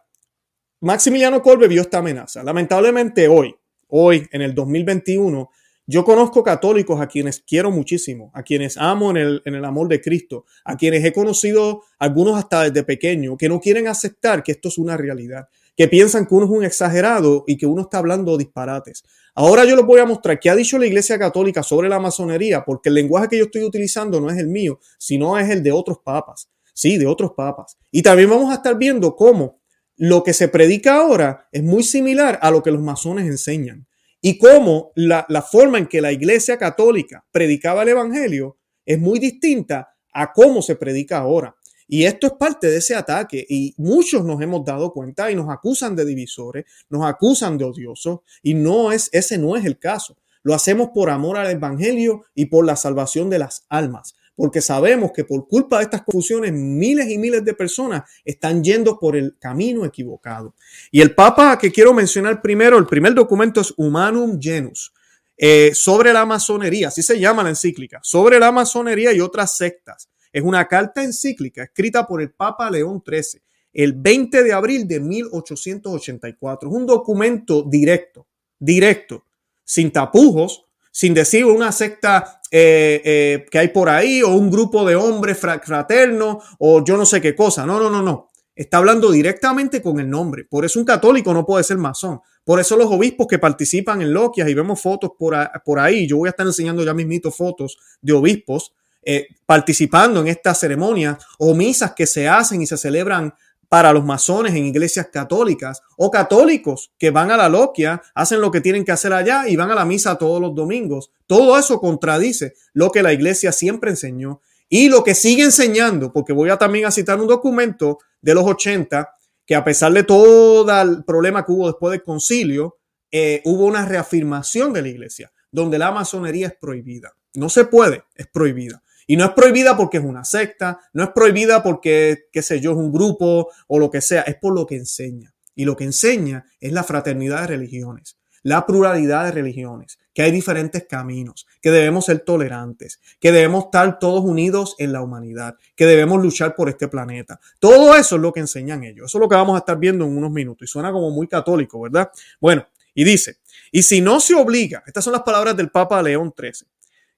Maximiliano 0.82 1.42
Kolbe 1.42 1.68
vio 1.68 1.82
esta 1.82 1.98
amenaza. 1.98 2.42
Lamentablemente 2.42 3.28
hoy, 3.28 3.54
hoy 3.88 4.26
en 4.32 4.40
el 4.40 4.54
2021, 4.54 5.50
yo 5.86 6.04
conozco 6.04 6.42
católicos 6.42 6.98
a 7.02 7.06
quienes 7.06 7.40
quiero 7.46 7.70
muchísimo, 7.70 8.30
a 8.32 8.42
quienes 8.42 8.78
amo 8.78 9.10
en 9.10 9.18
el, 9.18 9.42
en 9.44 9.56
el, 9.56 9.64
amor 9.66 9.88
de 9.88 10.00
Cristo, 10.00 10.46
a 10.64 10.78
quienes 10.78 11.04
he 11.04 11.12
conocido 11.12 11.82
algunos 11.98 12.38
hasta 12.38 12.62
desde 12.62 12.82
pequeño, 12.82 13.36
que 13.36 13.50
no 13.50 13.60
quieren 13.60 13.88
aceptar 13.88 14.42
que 14.42 14.52
esto 14.52 14.68
es 14.68 14.78
una 14.78 14.96
realidad, 14.96 15.48
que 15.76 15.86
piensan 15.86 16.24
que 16.24 16.34
uno 16.34 16.46
es 16.46 16.50
un 16.50 16.64
exagerado 16.64 17.44
y 17.46 17.58
que 17.58 17.66
uno 17.66 17.82
está 17.82 17.98
hablando 17.98 18.38
disparates. 18.38 19.04
Ahora 19.34 19.66
yo 19.66 19.76
les 19.76 19.84
voy 19.84 20.00
a 20.00 20.06
mostrar 20.06 20.40
qué 20.40 20.48
ha 20.48 20.56
dicho 20.56 20.78
la 20.78 20.86
Iglesia 20.86 21.18
Católica 21.18 21.62
sobre 21.62 21.90
la 21.90 22.00
masonería, 22.00 22.64
porque 22.64 22.88
el 22.88 22.94
lenguaje 22.94 23.28
que 23.28 23.36
yo 23.36 23.44
estoy 23.44 23.64
utilizando 23.64 24.18
no 24.18 24.30
es 24.30 24.38
el 24.38 24.48
mío, 24.48 24.80
sino 24.96 25.38
es 25.38 25.50
el 25.50 25.62
de 25.62 25.72
otros 25.72 25.98
papas. 26.02 26.48
Sí, 26.72 26.96
de 26.96 27.06
otros 27.06 27.32
papas. 27.36 27.76
Y 27.90 28.00
también 28.00 28.30
vamos 28.30 28.50
a 28.50 28.54
estar 28.54 28.78
viendo 28.78 29.14
cómo 29.14 29.59
lo 30.00 30.24
que 30.24 30.32
se 30.32 30.48
predica 30.48 30.94
ahora 30.94 31.46
es 31.52 31.62
muy 31.62 31.82
similar 31.82 32.38
a 32.40 32.50
lo 32.50 32.62
que 32.62 32.70
los 32.70 32.80
masones 32.80 33.26
enseñan 33.26 33.86
y 34.22 34.38
cómo 34.38 34.92
la, 34.94 35.26
forma 35.42 35.76
en 35.76 35.88
que 35.88 36.00
la 36.00 36.10
Iglesia 36.10 36.56
Católica 36.56 37.26
predicaba 37.30 37.82
el 37.82 37.90
Evangelio 37.90 38.56
es 38.86 38.98
muy 38.98 39.18
distinta 39.18 39.94
a 40.14 40.32
cómo 40.32 40.62
se 40.62 40.76
predica 40.76 41.18
ahora. 41.18 41.54
Y 41.86 42.04
esto 42.04 42.28
es 42.28 42.32
parte 42.32 42.68
de 42.68 42.78
ese 42.78 42.94
ataque 42.94 43.44
y 43.46 43.74
muchos 43.76 44.24
nos 44.24 44.40
hemos 44.40 44.64
dado 44.64 44.90
cuenta 44.94 45.30
y 45.30 45.34
nos 45.34 45.50
acusan 45.50 45.94
de 45.94 46.06
divisores, 46.06 46.64
nos 46.88 47.04
acusan 47.04 47.58
de 47.58 47.66
odiosos 47.66 48.20
y 48.42 48.54
no 48.54 48.92
es 48.92 49.10
ese 49.12 49.36
no 49.36 49.54
es 49.54 49.66
el 49.66 49.78
caso. 49.78 50.16
Lo 50.42 50.54
hacemos 50.54 50.88
por 50.94 51.10
amor 51.10 51.36
al 51.36 51.50
evangelio 51.50 52.24
y 52.34 52.46
por 52.46 52.64
la 52.64 52.76
salvación 52.76 53.28
de 53.28 53.40
las 53.40 53.66
almas 53.68 54.14
porque 54.40 54.62
sabemos 54.62 55.12
que 55.12 55.22
por 55.22 55.46
culpa 55.46 55.76
de 55.76 55.82
estas 55.82 56.00
confusiones 56.02 56.50
miles 56.50 57.10
y 57.10 57.18
miles 57.18 57.44
de 57.44 57.52
personas 57.52 58.04
están 58.24 58.64
yendo 58.64 58.98
por 58.98 59.14
el 59.14 59.36
camino 59.38 59.84
equivocado. 59.84 60.54
Y 60.90 61.02
el 61.02 61.14
Papa 61.14 61.58
que 61.58 61.70
quiero 61.70 61.92
mencionar 61.92 62.40
primero, 62.40 62.78
el 62.78 62.86
primer 62.86 63.12
documento 63.12 63.60
es 63.60 63.74
Humanum 63.76 64.40
Genus, 64.40 64.94
eh, 65.36 65.72
sobre 65.74 66.14
la 66.14 66.24
masonería, 66.24 66.88
así 66.88 67.02
se 67.02 67.20
llama 67.20 67.42
la 67.42 67.50
encíclica, 67.50 68.00
sobre 68.02 68.38
la 68.38 68.50
masonería 68.50 69.12
y 69.12 69.20
otras 69.20 69.58
sectas. 69.58 70.08
Es 70.32 70.42
una 70.42 70.66
carta 70.66 71.04
encíclica 71.04 71.64
escrita 71.64 72.06
por 72.06 72.22
el 72.22 72.30
Papa 72.30 72.70
León 72.70 73.02
XIII 73.06 73.42
el 73.74 73.92
20 73.92 74.42
de 74.42 74.54
abril 74.54 74.88
de 74.88 75.00
1884. 75.00 76.66
Es 76.66 76.74
un 76.74 76.86
documento 76.86 77.62
directo, 77.62 78.26
directo, 78.58 79.22
sin 79.64 79.90
tapujos, 79.90 80.64
sin 80.90 81.14
decir 81.14 81.44
una 81.44 81.72
secta 81.72 82.40
eh, 82.50 83.00
eh, 83.04 83.46
que 83.50 83.58
hay 83.58 83.68
por 83.68 83.88
ahí 83.88 84.22
o 84.22 84.30
un 84.30 84.50
grupo 84.50 84.84
de 84.84 84.96
hombres 84.96 85.38
fraternos 85.38 86.44
o 86.58 86.84
yo 86.84 86.96
no 86.96 87.06
sé 87.06 87.20
qué 87.20 87.34
cosa. 87.34 87.64
No, 87.64 87.78
no, 87.78 87.90
no, 87.90 88.02
no. 88.02 88.30
Está 88.54 88.78
hablando 88.78 89.10
directamente 89.10 89.80
con 89.80 90.00
el 90.00 90.10
nombre. 90.10 90.44
Por 90.44 90.64
eso 90.64 90.78
un 90.78 90.84
católico 90.84 91.32
no 91.32 91.46
puede 91.46 91.64
ser 91.64 91.78
masón. 91.78 92.20
Por 92.44 92.58
eso 92.60 92.76
los 92.76 92.90
obispos 92.90 93.26
que 93.26 93.38
participan 93.38 94.02
en 94.02 94.12
loquias 94.12 94.48
y 94.48 94.54
vemos 94.54 94.80
fotos 94.80 95.12
por, 95.18 95.34
por 95.64 95.78
ahí, 95.78 96.06
yo 96.06 96.16
voy 96.16 96.26
a 96.26 96.30
estar 96.30 96.46
enseñando 96.46 96.84
ya 96.84 96.92
mismito 96.92 97.30
fotos 97.30 97.78
de 98.02 98.12
obispos 98.12 98.72
eh, 99.02 99.28
participando 99.46 100.20
en 100.20 100.28
esta 100.28 100.54
ceremonia 100.54 101.18
o 101.38 101.54
misas 101.54 101.94
que 101.94 102.06
se 102.06 102.28
hacen 102.28 102.60
y 102.60 102.66
se 102.66 102.76
celebran 102.76 103.32
para 103.70 103.92
los 103.92 104.04
masones 104.04 104.52
en 104.56 104.66
iglesias 104.66 105.10
católicas 105.12 105.80
o 105.96 106.10
católicos 106.10 106.90
que 106.98 107.12
van 107.12 107.30
a 107.30 107.36
la 107.36 107.48
loquia, 107.48 108.02
hacen 108.16 108.40
lo 108.40 108.50
que 108.50 108.60
tienen 108.60 108.84
que 108.84 108.90
hacer 108.90 109.12
allá 109.12 109.48
y 109.48 109.54
van 109.54 109.70
a 109.70 109.76
la 109.76 109.84
misa 109.84 110.18
todos 110.18 110.40
los 110.40 110.56
domingos. 110.56 111.12
Todo 111.28 111.56
eso 111.56 111.78
contradice 111.78 112.54
lo 112.72 112.90
que 112.90 113.00
la 113.00 113.12
iglesia 113.12 113.52
siempre 113.52 113.90
enseñó 113.90 114.40
y 114.68 114.88
lo 114.88 115.04
que 115.04 115.14
sigue 115.14 115.44
enseñando, 115.44 116.12
porque 116.12 116.32
voy 116.32 116.50
a 116.50 116.56
también 116.56 116.84
a 116.84 116.90
citar 116.90 117.20
un 117.20 117.28
documento 117.28 117.98
de 118.20 118.34
los 118.34 118.44
80 118.44 119.08
que 119.46 119.54
a 119.54 119.62
pesar 119.62 119.92
de 119.92 120.02
todo 120.02 120.82
el 120.82 121.04
problema 121.04 121.46
que 121.46 121.52
hubo 121.52 121.68
después 121.68 121.92
del 121.92 122.02
concilio, 122.02 122.78
eh, 123.12 123.40
hubo 123.44 123.66
una 123.66 123.86
reafirmación 123.86 124.72
de 124.72 124.82
la 124.82 124.88
iglesia, 124.88 125.30
donde 125.52 125.78
la 125.78 125.92
masonería 125.92 126.48
es 126.48 126.54
prohibida. 126.60 127.14
No 127.34 127.48
se 127.48 127.66
puede, 127.66 128.02
es 128.16 128.26
prohibida. 128.26 128.82
Y 129.10 129.16
no 129.16 129.24
es 129.24 129.32
prohibida 129.32 129.76
porque 129.76 129.96
es 129.96 130.04
una 130.04 130.22
secta, 130.22 130.78
no 130.92 131.02
es 131.02 131.10
prohibida 131.10 131.64
porque, 131.64 132.28
qué 132.30 132.42
sé 132.42 132.60
yo, 132.60 132.70
es 132.70 132.76
un 132.76 132.92
grupo 132.92 133.48
o 133.66 133.78
lo 133.80 133.90
que 133.90 134.00
sea, 134.00 134.22
es 134.22 134.36
por 134.36 134.54
lo 134.54 134.64
que 134.68 134.76
enseña. 134.76 135.34
Y 135.56 135.64
lo 135.64 135.76
que 135.76 135.82
enseña 135.82 136.44
es 136.60 136.72
la 136.72 136.84
fraternidad 136.84 137.40
de 137.40 137.46
religiones, 137.48 138.18
la 138.44 138.64
pluralidad 138.66 139.24
de 139.24 139.32
religiones, 139.32 139.98
que 140.14 140.22
hay 140.22 140.30
diferentes 140.30 140.86
caminos, 140.88 141.48
que 141.60 141.72
debemos 141.72 142.04
ser 142.04 142.20
tolerantes, 142.20 143.00
que 143.18 143.32
debemos 143.32 143.64
estar 143.64 143.98
todos 143.98 144.22
unidos 144.22 144.76
en 144.78 144.92
la 144.92 145.02
humanidad, 145.02 145.56
que 145.74 145.86
debemos 145.86 146.22
luchar 146.22 146.54
por 146.54 146.68
este 146.68 146.86
planeta. 146.86 147.40
Todo 147.58 147.96
eso 147.96 148.14
es 148.14 148.22
lo 148.22 148.32
que 148.32 148.38
enseñan 148.38 148.84
ellos. 148.84 149.06
Eso 149.06 149.18
es 149.18 149.22
lo 149.22 149.28
que 149.28 149.34
vamos 149.34 149.56
a 149.56 149.58
estar 149.58 149.76
viendo 149.76 150.04
en 150.04 150.16
unos 150.16 150.30
minutos. 150.30 150.68
Y 150.68 150.70
suena 150.70 150.92
como 150.92 151.10
muy 151.10 151.26
católico, 151.26 151.80
¿verdad? 151.80 152.12
Bueno, 152.40 152.64
y 152.94 153.02
dice, 153.02 153.38
y 153.72 153.82
si 153.82 154.00
no 154.00 154.20
se 154.20 154.36
obliga, 154.36 154.84
estas 154.86 155.02
son 155.02 155.14
las 155.14 155.22
palabras 155.22 155.56
del 155.56 155.70
Papa 155.70 156.00
León 156.00 156.32
XIII, 156.38 156.68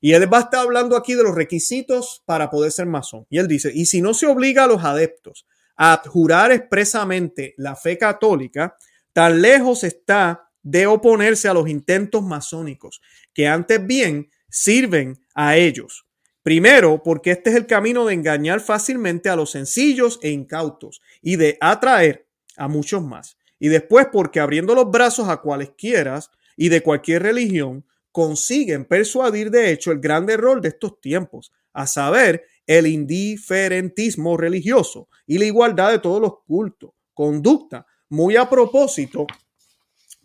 y 0.02 0.14
él 0.14 0.30
va 0.30 0.38
a 0.38 0.40
estar 0.42 0.61
hablando 0.61 0.97
aquí 0.97 1.14
de 1.14 1.23
los 1.23 1.37
requisitos 1.37 2.25
para 2.26 2.50
poder 2.50 2.73
ser 2.73 2.87
masón. 2.87 3.25
Y 3.30 3.38
él 3.38 3.47
dice, 3.47 3.71
y 3.73 3.87
si 3.87 4.02
no 4.02 4.14
se 4.14 4.26
obliga 4.26 4.64
a 4.64 4.66
los 4.66 4.82
adeptos 4.85 5.47
a 5.76 6.02
jurar 6.04 6.50
expresamente 6.50 7.54
la 7.56 7.76
fe 7.76 7.97
católica, 7.97 8.76
tan 9.12 9.40
lejos 9.40 9.85
está 9.85 10.50
de 10.61 10.88
oponerse 10.88 11.49
a 11.49 11.54
los 11.54 11.68
intentos 11.68 12.21
masónicos, 12.21 13.00
que 13.32 13.47
antes 13.47 13.87
bien 13.87 14.28
sirven 14.50 15.25
a 15.37 15.56
ellos. 15.56 16.04
Primero, 16.42 17.00
porque 17.04 17.30
este 17.30 17.50
es 17.50 17.56
el 17.56 17.68
camino 17.68 18.04
de 18.04 18.14
engañar 18.14 18.61
fácilmente 18.61 19.28
a 19.28 19.37
los 19.37 19.52
sencillos 19.52 20.18
e 20.21 20.30
incautos 20.30 21.00
y 21.23 21.37
de 21.37 21.59
atraer 21.61 22.26
a 22.56 22.66
muchos 22.66 23.04
más. 23.04 23.38
Y 23.61 23.68
después, 23.68 24.09
porque 24.11 24.40
abriendo 24.40 24.75
los 24.75 24.90
brazos 24.90 25.28
a 25.28 25.37
cualesquiera 25.37 26.18
y 26.56 26.71
de 26.71 26.82
cualquier 26.82 27.23
religión, 27.23 27.85
consiguen 28.12 28.85
persuadir 28.85 29.50
de 29.50 29.73
hecho 29.73 29.90
el 29.90 30.00
gran 30.00 30.28
error 30.31 30.61
de 30.61 30.69
estos 30.69 31.00
tiempos, 31.00 31.52
a 31.73 31.87
saber, 31.87 32.45
el 32.66 32.87
indiferentismo 32.87 34.37
religioso 34.37 35.09
y 35.26 35.38
la 35.38 35.47
igualdad 35.47 35.90
de 35.90 35.99
todos 35.99 36.21
los 36.21 36.40
cultos, 36.47 36.90
conducta 37.12 37.87
muy 38.09 38.37
a 38.37 38.49
propósito 38.49 39.26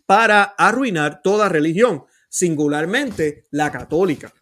para 0.06 0.42
arruinar 0.42 1.20
toda 1.22 1.48
religión, 1.48 2.04
singularmente 2.28 3.44
la 3.50 3.72
católica, 3.72 4.32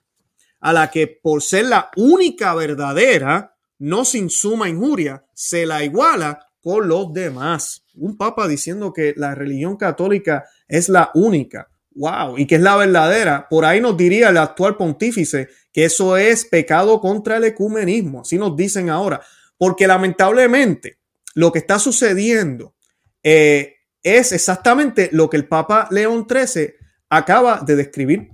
a 0.61 0.73
la 0.73 0.91
que 0.91 1.07
por 1.07 1.43
ser 1.43 1.67
la 1.67 1.91
única 1.97 2.55
verdadera, 2.55 3.57
no 3.79 4.05
sin 4.05 4.31
suma 4.31 4.69
injuria, 4.69 5.25
se 5.33 5.67
la 5.67 5.85
iguala 5.85 6.47
con 6.61 6.89
los 6.89 7.13
demás. 7.13 7.85
Un 7.95 8.17
papa 8.17 8.49
diciendo 8.49 8.93
que 8.93 9.15
la 9.17 9.35
religión 9.35 9.77
católica 9.77 10.45
es 10.67 10.89
la 10.89 11.11
única. 11.15 11.69
Wow, 11.97 12.37
y 12.37 12.47
que 12.47 12.57
es 12.57 12.61
la 12.61 12.77
verdadera. 12.77 13.49
Por 13.49 13.65
ahí 13.65 13.81
nos 13.81 13.97
diría 13.97 14.29
el 14.29 14.37
actual 14.37 14.77
pontífice 14.77 15.49
que 15.73 15.87
eso 15.87 16.17
es 16.17 16.45
pecado 16.45 17.01
contra 17.01 17.39
el 17.39 17.45
ecumenismo. 17.45 18.21
Así 18.21 18.39
nos 18.39 18.55
dicen 18.55 18.91
ahora. 18.91 19.23
Porque 19.57 19.87
lamentablemente 19.87 20.99
lo 21.35 21.51
que 21.51 21.59
está 21.59 21.79
sucediendo 21.79 22.75
eh, 23.23 23.77
es 24.03 24.33
exactamente 24.33 25.09
lo 25.13 25.31
que 25.31 25.39
el 25.39 25.49
Papa 25.49 25.89
León 25.91 26.27
XIII 26.29 26.75
acaba 27.09 27.61
de 27.61 27.77
describir. 27.77 28.31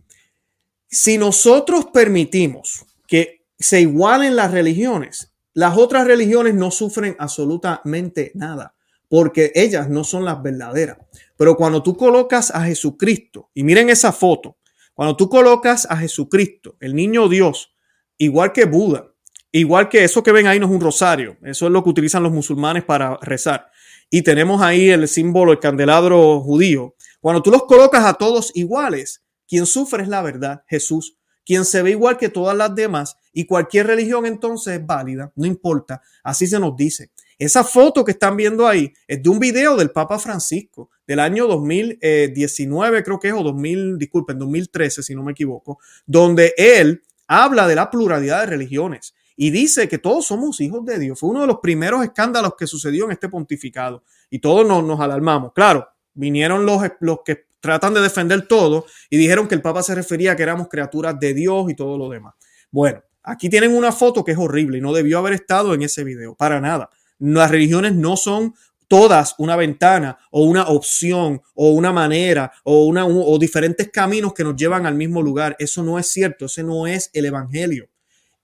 Si 0.88 1.16
nosotros 1.16 1.86
permitimos 1.92 2.84
que 3.06 3.46
se 3.58 3.80
igualen 3.80 4.34
las 4.34 4.50
religiones, 4.50 5.32
las 5.54 5.76
otras 5.76 6.06
religiones 6.06 6.54
no 6.54 6.70
sufren 6.70 7.14
absolutamente 7.18 8.32
nada, 8.34 8.74
porque 9.08 9.52
ellas 9.54 9.88
no 9.88 10.02
son 10.02 10.24
las 10.24 10.42
verdaderas. 10.42 10.98
Pero 11.42 11.56
cuando 11.56 11.82
tú 11.82 11.96
colocas 11.96 12.52
a 12.52 12.62
Jesucristo, 12.66 13.50
y 13.52 13.64
miren 13.64 13.90
esa 13.90 14.12
foto, 14.12 14.58
cuando 14.94 15.16
tú 15.16 15.28
colocas 15.28 15.88
a 15.90 15.96
Jesucristo, 15.96 16.76
el 16.78 16.94
niño 16.94 17.28
Dios, 17.28 17.74
igual 18.16 18.52
que 18.52 18.64
Buda, 18.64 19.12
igual 19.50 19.88
que 19.88 20.04
eso 20.04 20.22
que 20.22 20.30
ven 20.30 20.46
ahí 20.46 20.60
no 20.60 20.66
es 20.66 20.72
un 20.72 20.80
rosario, 20.80 21.36
eso 21.42 21.66
es 21.66 21.72
lo 21.72 21.82
que 21.82 21.90
utilizan 21.90 22.22
los 22.22 22.30
musulmanes 22.30 22.84
para 22.84 23.18
rezar. 23.22 23.68
Y 24.08 24.22
tenemos 24.22 24.62
ahí 24.62 24.88
el 24.90 25.08
símbolo, 25.08 25.50
el 25.50 25.58
candelabro 25.58 26.40
judío. 26.42 26.94
Cuando 27.20 27.42
tú 27.42 27.50
los 27.50 27.64
colocas 27.64 28.04
a 28.04 28.14
todos 28.14 28.52
iguales, 28.54 29.24
quien 29.48 29.66
sufre 29.66 30.04
es 30.04 30.08
la 30.08 30.22
verdad, 30.22 30.62
Jesús. 30.68 31.16
Quien 31.44 31.64
se 31.64 31.82
ve 31.82 31.90
igual 31.90 32.18
que 32.18 32.28
todas 32.28 32.56
las 32.56 32.72
demás 32.72 33.16
y 33.32 33.46
cualquier 33.46 33.88
religión 33.88 34.26
entonces 34.26 34.78
es 34.78 34.86
válida, 34.86 35.32
no 35.34 35.44
importa. 35.44 36.02
Así 36.22 36.46
se 36.46 36.60
nos 36.60 36.76
dice. 36.76 37.10
Esa 37.36 37.64
foto 37.64 38.04
que 38.04 38.12
están 38.12 38.36
viendo 38.36 38.68
ahí 38.68 38.92
es 39.08 39.20
de 39.20 39.28
un 39.28 39.40
video 39.40 39.74
del 39.74 39.90
Papa 39.90 40.20
Francisco 40.20 40.90
del 41.12 41.20
año 41.20 41.46
2019, 41.46 43.04
creo 43.04 43.20
que 43.20 43.28
es, 43.28 43.34
o 43.34 43.42
2000, 43.42 43.98
disculpen, 43.98 44.38
2013, 44.38 45.02
si 45.02 45.14
no 45.14 45.22
me 45.22 45.32
equivoco, 45.32 45.78
donde 46.06 46.54
él 46.56 47.02
habla 47.26 47.68
de 47.68 47.74
la 47.74 47.90
pluralidad 47.90 48.40
de 48.40 48.46
religiones 48.46 49.14
y 49.36 49.50
dice 49.50 49.88
que 49.88 49.98
todos 49.98 50.24
somos 50.24 50.58
hijos 50.62 50.86
de 50.86 50.98
Dios. 50.98 51.20
Fue 51.20 51.28
uno 51.28 51.42
de 51.42 51.48
los 51.48 51.58
primeros 51.58 52.02
escándalos 52.02 52.54
que 52.56 52.66
sucedió 52.66 53.04
en 53.04 53.10
este 53.12 53.28
pontificado 53.28 54.04
y 54.30 54.38
todos 54.38 54.66
nos, 54.66 54.82
nos 54.84 55.00
alarmamos. 55.00 55.52
Claro, 55.52 55.86
vinieron 56.14 56.64
los, 56.64 56.82
los 57.00 57.18
que 57.22 57.44
tratan 57.60 57.92
de 57.92 58.00
defender 58.00 58.48
todo 58.48 58.86
y 59.10 59.18
dijeron 59.18 59.46
que 59.48 59.54
el 59.54 59.60
Papa 59.60 59.82
se 59.82 59.94
refería 59.94 60.32
a 60.32 60.36
que 60.36 60.44
éramos 60.44 60.68
criaturas 60.68 61.20
de 61.20 61.34
Dios 61.34 61.70
y 61.70 61.74
todo 61.74 61.98
lo 61.98 62.08
demás. 62.08 62.32
Bueno, 62.70 63.02
aquí 63.22 63.50
tienen 63.50 63.76
una 63.76 63.92
foto 63.92 64.24
que 64.24 64.32
es 64.32 64.38
horrible 64.38 64.78
y 64.78 64.80
no 64.80 64.94
debió 64.94 65.18
haber 65.18 65.34
estado 65.34 65.74
en 65.74 65.82
ese 65.82 66.04
video, 66.04 66.34
para 66.34 66.58
nada. 66.58 66.88
Las 67.18 67.50
religiones 67.50 67.94
no 67.94 68.16
son 68.16 68.54
todas 68.92 69.34
una 69.38 69.56
ventana 69.56 70.18
o 70.30 70.42
una 70.42 70.68
opción 70.68 71.40
o 71.54 71.70
una 71.70 71.94
manera 71.94 72.52
o, 72.62 72.84
una, 72.84 73.06
o 73.06 73.38
diferentes 73.38 73.88
caminos 73.90 74.34
que 74.34 74.44
nos 74.44 74.54
llevan 74.54 74.84
al 74.84 74.96
mismo 74.96 75.22
lugar. 75.22 75.56
Eso 75.58 75.82
no 75.82 75.98
es 75.98 76.08
cierto, 76.08 76.44
ese 76.44 76.62
no 76.62 76.86
es 76.86 77.08
el 77.14 77.24
Evangelio. 77.24 77.88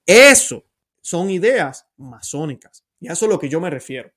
Eso 0.07 0.65
son 1.03 1.29
ideas 1.29 1.85
masónicas. 1.99 2.83
Y 2.99 3.09
a 3.09 3.13
eso 3.13 3.27
es 3.27 3.29
a 3.29 3.33
lo 3.35 3.39
que 3.39 3.51
yo 3.51 3.61
me 3.61 3.69
refiero. 3.69 4.11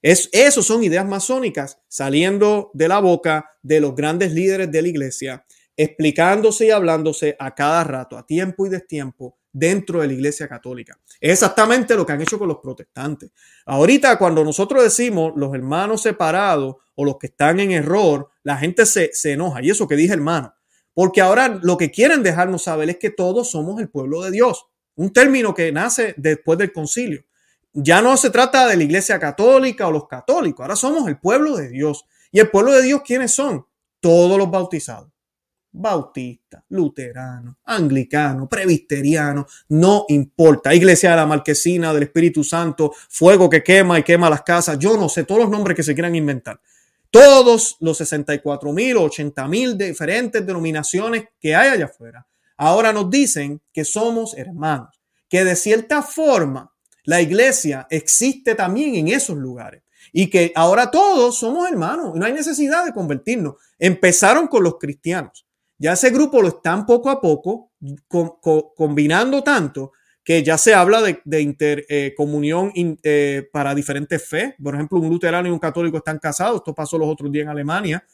Es, 0.00 0.30
son 0.62 0.82
ideas 0.82 1.04
masónicas 1.04 1.78
saliendo 1.86 2.70
de 2.72 2.88
la 2.88 3.00
boca 3.00 3.50
de 3.62 3.80
los 3.80 3.94
grandes 3.94 4.32
líderes 4.32 4.72
de 4.72 4.80
la 4.80 4.88
iglesia, 4.88 5.44
explicándose 5.76 6.64
y 6.64 6.70
hablándose 6.70 7.36
a 7.38 7.54
cada 7.54 7.84
rato, 7.84 8.16
a 8.16 8.24
tiempo 8.24 8.64
y 8.64 8.70
destiempo, 8.70 9.36
dentro 9.54 10.02
de 10.02 10.08
la 10.08 10.12
iglesia 10.12 10.46
católica. 10.46 10.98
Es 11.18 11.32
exactamente 11.32 11.94
lo 11.94 12.04
que 12.04 12.12
han 12.12 12.20
hecho 12.20 12.38
con 12.38 12.48
los 12.48 12.58
protestantes. 12.58 13.30
Ahorita 13.64 14.18
cuando 14.18 14.44
nosotros 14.44 14.82
decimos 14.82 15.32
los 15.36 15.54
hermanos 15.54 16.02
separados 16.02 16.76
o 16.94 17.04
los 17.06 17.16
que 17.16 17.28
están 17.28 17.58
en 17.60 17.70
error, 17.70 18.28
la 18.42 18.58
gente 18.58 18.84
se, 18.84 19.10
se 19.14 19.32
enoja. 19.32 19.62
Y 19.62 19.70
eso 19.70 19.88
que 19.88 19.96
dije 19.96 20.12
hermano, 20.12 20.54
porque 20.92 21.22
ahora 21.22 21.58
lo 21.62 21.78
que 21.78 21.90
quieren 21.90 22.22
dejarnos 22.22 22.64
saber 22.64 22.90
es 22.90 22.98
que 22.98 23.08
todos 23.08 23.50
somos 23.50 23.80
el 23.80 23.88
pueblo 23.88 24.20
de 24.20 24.30
Dios 24.30 24.66
un 24.96 25.12
término 25.12 25.54
que 25.54 25.72
nace 25.72 26.14
después 26.16 26.58
del 26.58 26.72
concilio. 26.72 27.24
Ya 27.72 28.00
no 28.00 28.16
se 28.16 28.30
trata 28.30 28.68
de 28.68 28.76
la 28.76 28.84
iglesia 28.84 29.18
católica 29.18 29.88
o 29.88 29.92
los 29.92 30.06
católicos, 30.06 30.60
ahora 30.60 30.76
somos 30.76 31.08
el 31.08 31.18
pueblo 31.18 31.56
de 31.56 31.68
Dios. 31.68 32.06
¿Y 32.30 32.40
el 32.40 32.50
pueblo 32.50 32.72
de 32.72 32.82
Dios 32.82 33.02
quiénes 33.04 33.32
son? 33.32 33.66
Todos 34.00 34.38
los 34.38 34.50
bautizados. 34.50 35.10
Bautistas, 35.76 36.62
luteranos, 36.68 37.56
anglicanos, 37.64 38.48
presbiterianos, 38.48 39.64
no 39.68 40.06
importa. 40.08 40.74
Iglesia 40.74 41.10
de 41.10 41.16
la 41.16 41.26
Marquesina, 41.26 41.92
del 41.92 42.04
Espíritu 42.04 42.44
Santo, 42.44 42.92
fuego 43.10 43.50
que 43.50 43.62
quema 43.62 43.98
y 43.98 44.02
quema 44.02 44.30
las 44.30 44.42
casas, 44.42 44.78
yo 44.78 44.96
no 44.96 45.08
sé, 45.08 45.24
todos 45.24 45.42
los 45.42 45.50
nombres 45.50 45.76
que 45.76 45.82
se 45.82 45.94
quieran 45.94 46.14
inventar. 46.14 46.60
Todos 47.10 47.76
los 47.80 47.98
64 47.98 48.72
mil 48.72 48.96
o 48.96 49.02
80 49.02 49.48
mil 49.48 49.76
diferentes 49.76 50.46
denominaciones 50.46 51.24
que 51.40 51.54
hay 51.54 51.70
allá 51.70 51.84
afuera 51.84 52.26
ahora 52.56 52.92
nos 52.92 53.10
dicen 53.10 53.60
que 53.72 53.84
somos 53.84 54.36
hermanos, 54.36 55.00
que 55.28 55.44
de 55.44 55.56
cierta 55.56 56.02
forma 56.02 56.72
la 57.04 57.20
iglesia 57.20 57.86
existe 57.90 58.54
también 58.54 58.94
en 58.94 59.08
esos 59.08 59.36
lugares 59.36 59.82
y 60.12 60.30
que 60.30 60.52
ahora 60.54 60.90
todos 60.90 61.38
somos 61.38 61.68
hermanos 61.68 62.14
no 62.14 62.24
hay 62.24 62.32
necesidad 62.32 62.84
de 62.84 62.92
convertirnos. 62.92 63.56
Empezaron 63.78 64.46
con 64.46 64.62
los 64.62 64.78
cristianos. 64.78 65.43
Ya 65.78 65.92
ese 65.92 66.10
grupo 66.10 66.40
lo 66.40 66.48
están 66.48 66.86
poco 66.86 67.10
a 67.10 67.20
poco 67.20 67.72
combinando 68.76 69.42
tanto 69.42 69.92
que 70.24 70.42
ya 70.42 70.56
se 70.56 70.72
habla 70.72 71.02
de, 71.02 71.40
intercomunión 71.40 72.72
eh, 72.74 72.96
eh, 73.02 73.48
para 73.52 73.74
diferentes 73.74 74.26
fe. 74.26 74.54
Por 74.62 74.74
ejemplo, 74.74 74.98
un 74.98 75.10
luterano 75.10 75.48
y 75.48 75.50
un 75.50 75.58
católico 75.58 75.98
están 75.98 76.18
casados. 76.18 76.56
Esto 76.56 76.74
pasó 76.74 76.96
los 76.96 77.08
otros 77.08 77.30
días 77.30 77.44
en 77.44 77.50
Alemania 77.50 78.04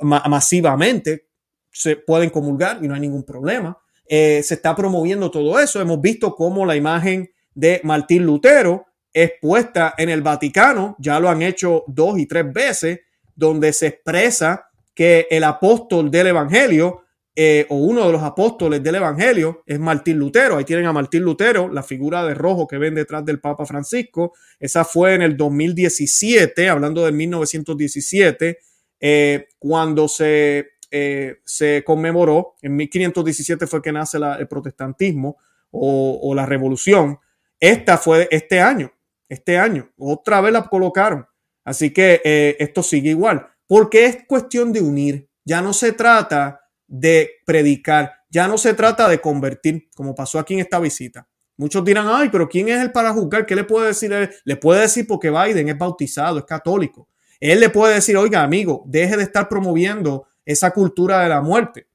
masivamente. 0.00 1.28
Se 1.70 1.94
pueden 1.94 2.30
comulgar 2.30 2.80
y 2.82 2.88
no 2.88 2.94
hay 2.94 3.00
ningún 3.00 3.22
problema. 3.22 3.78
Eh, 4.08 4.42
se 4.42 4.54
está 4.54 4.74
promoviendo 4.74 5.30
todo 5.30 5.60
eso. 5.60 5.80
Hemos 5.80 6.00
visto 6.00 6.34
cómo 6.34 6.66
la 6.66 6.74
imagen 6.74 7.30
de 7.54 7.80
Martín 7.84 8.26
Lutero 8.26 8.86
es 9.12 9.32
puesta 9.40 9.94
en 9.96 10.08
el 10.08 10.22
Vaticano, 10.22 10.96
ya 10.98 11.18
lo 11.18 11.28
han 11.28 11.42
hecho 11.42 11.84
dos 11.86 12.18
y 12.18 12.26
tres 12.26 12.52
veces, 12.52 13.00
donde 13.34 13.72
se 13.72 13.88
expresa 13.88 14.68
que 14.94 15.26
el 15.30 15.44
apóstol 15.44 16.10
del 16.10 16.28
Evangelio 16.28 17.02
eh, 17.36 17.64
o 17.68 17.76
uno 17.76 18.06
de 18.06 18.12
los 18.12 18.22
apóstoles 18.22 18.82
del 18.82 18.96
Evangelio 18.96 19.62
es 19.64 19.78
Martín 19.78 20.18
Lutero. 20.18 20.56
Ahí 20.56 20.64
tienen 20.64 20.86
a 20.86 20.92
Martín 20.92 21.22
Lutero, 21.22 21.68
la 21.68 21.82
figura 21.82 22.24
de 22.24 22.34
rojo 22.34 22.66
que 22.66 22.76
ven 22.76 22.94
detrás 22.94 23.24
del 23.24 23.40
Papa 23.40 23.64
Francisco. 23.64 24.34
Esa 24.58 24.84
fue 24.84 25.14
en 25.14 25.22
el 25.22 25.36
2017, 25.36 26.68
hablando 26.68 27.04
de 27.04 27.12
1917, 27.12 28.58
eh, 29.00 29.48
cuando 29.58 30.08
se 30.08 30.70
eh, 30.92 31.36
se 31.44 31.84
conmemoró, 31.84 32.56
en 32.62 32.74
1517 32.74 33.68
fue 33.68 33.80
que 33.80 33.92
nace 33.92 34.18
el 34.18 34.48
protestantismo 34.48 35.36
o, 35.70 36.34
la 36.34 36.44
revolución. 36.46 37.20
Esta 37.60 37.96
fue 37.96 38.26
este 38.32 38.60
año, 38.60 38.92
este 39.28 39.56
año, 39.56 39.88
otra 39.96 40.40
vez 40.40 40.52
la 40.52 40.64
colocaron. 40.64 41.26
Así 41.64 41.92
que 41.92 42.56
esto 42.58 42.82
sigue 42.82 43.10
igual, 43.10 43.46
porque 43.68 44.06
es 44.06 44.24
cuestión 44.26 44.72
de 44.72 44.80
unir. 44.80 45.28
Ya 45.44 45.62
no 45.62 45.72
se 45.72 45.92
trata 45.92 46.59
de 46.90 47.30
predicar, 47.46 48.12
ya 48.28 48.48
no 48.48 48.58
se 48.58 48.74
trata 48.74 49.08
de 49.08 49.20
convertir, 49.20 49.88
como 49.94 50.14
pasó 50.14 50.38
aquí 50.40 50.54
en 50.54 50.60
esta 50.60 50.80
visita. 50.80 51.26
Muchos 51.56 51.84
dirán, 51.84 52.06
ay, 52.08 52.28
pero 52.30 52.48
¿quién 52.48 52.68
es 52.68 52.80
el 52.80 52.90
para 52.90 53.12
juzgar? 53.12 53.46
¿Qué 53.46 53.54
le 53.54 53.64
puede 53.64 53.88
decir? 53.88 54.30
Le 54.44 54.56
puede 54.56 54.82
decir 54.82 55.06
porque 55.06 55.30
Biden 55.30 55.68
es 55.68 55.78
bautizado, 55.78 56.38
es 56.38 56.44
católico. 56.44 57.08
Él 57.38 57.60
le 57.60 57.70
puede 57.70 57.94
decir, 57.94 58.16
oiga, 58.16 58.42
amigo, 58.42 58.82
deje 58.86 59.16
de 59.16 59.22
estar 59.22 59.48
promoviendo 59.48 60.26
esa 60.44 60.72
cultura 60.72 61.20
de 61.20 61.28
la 61.28 61.40
muerte. 61.40 61.86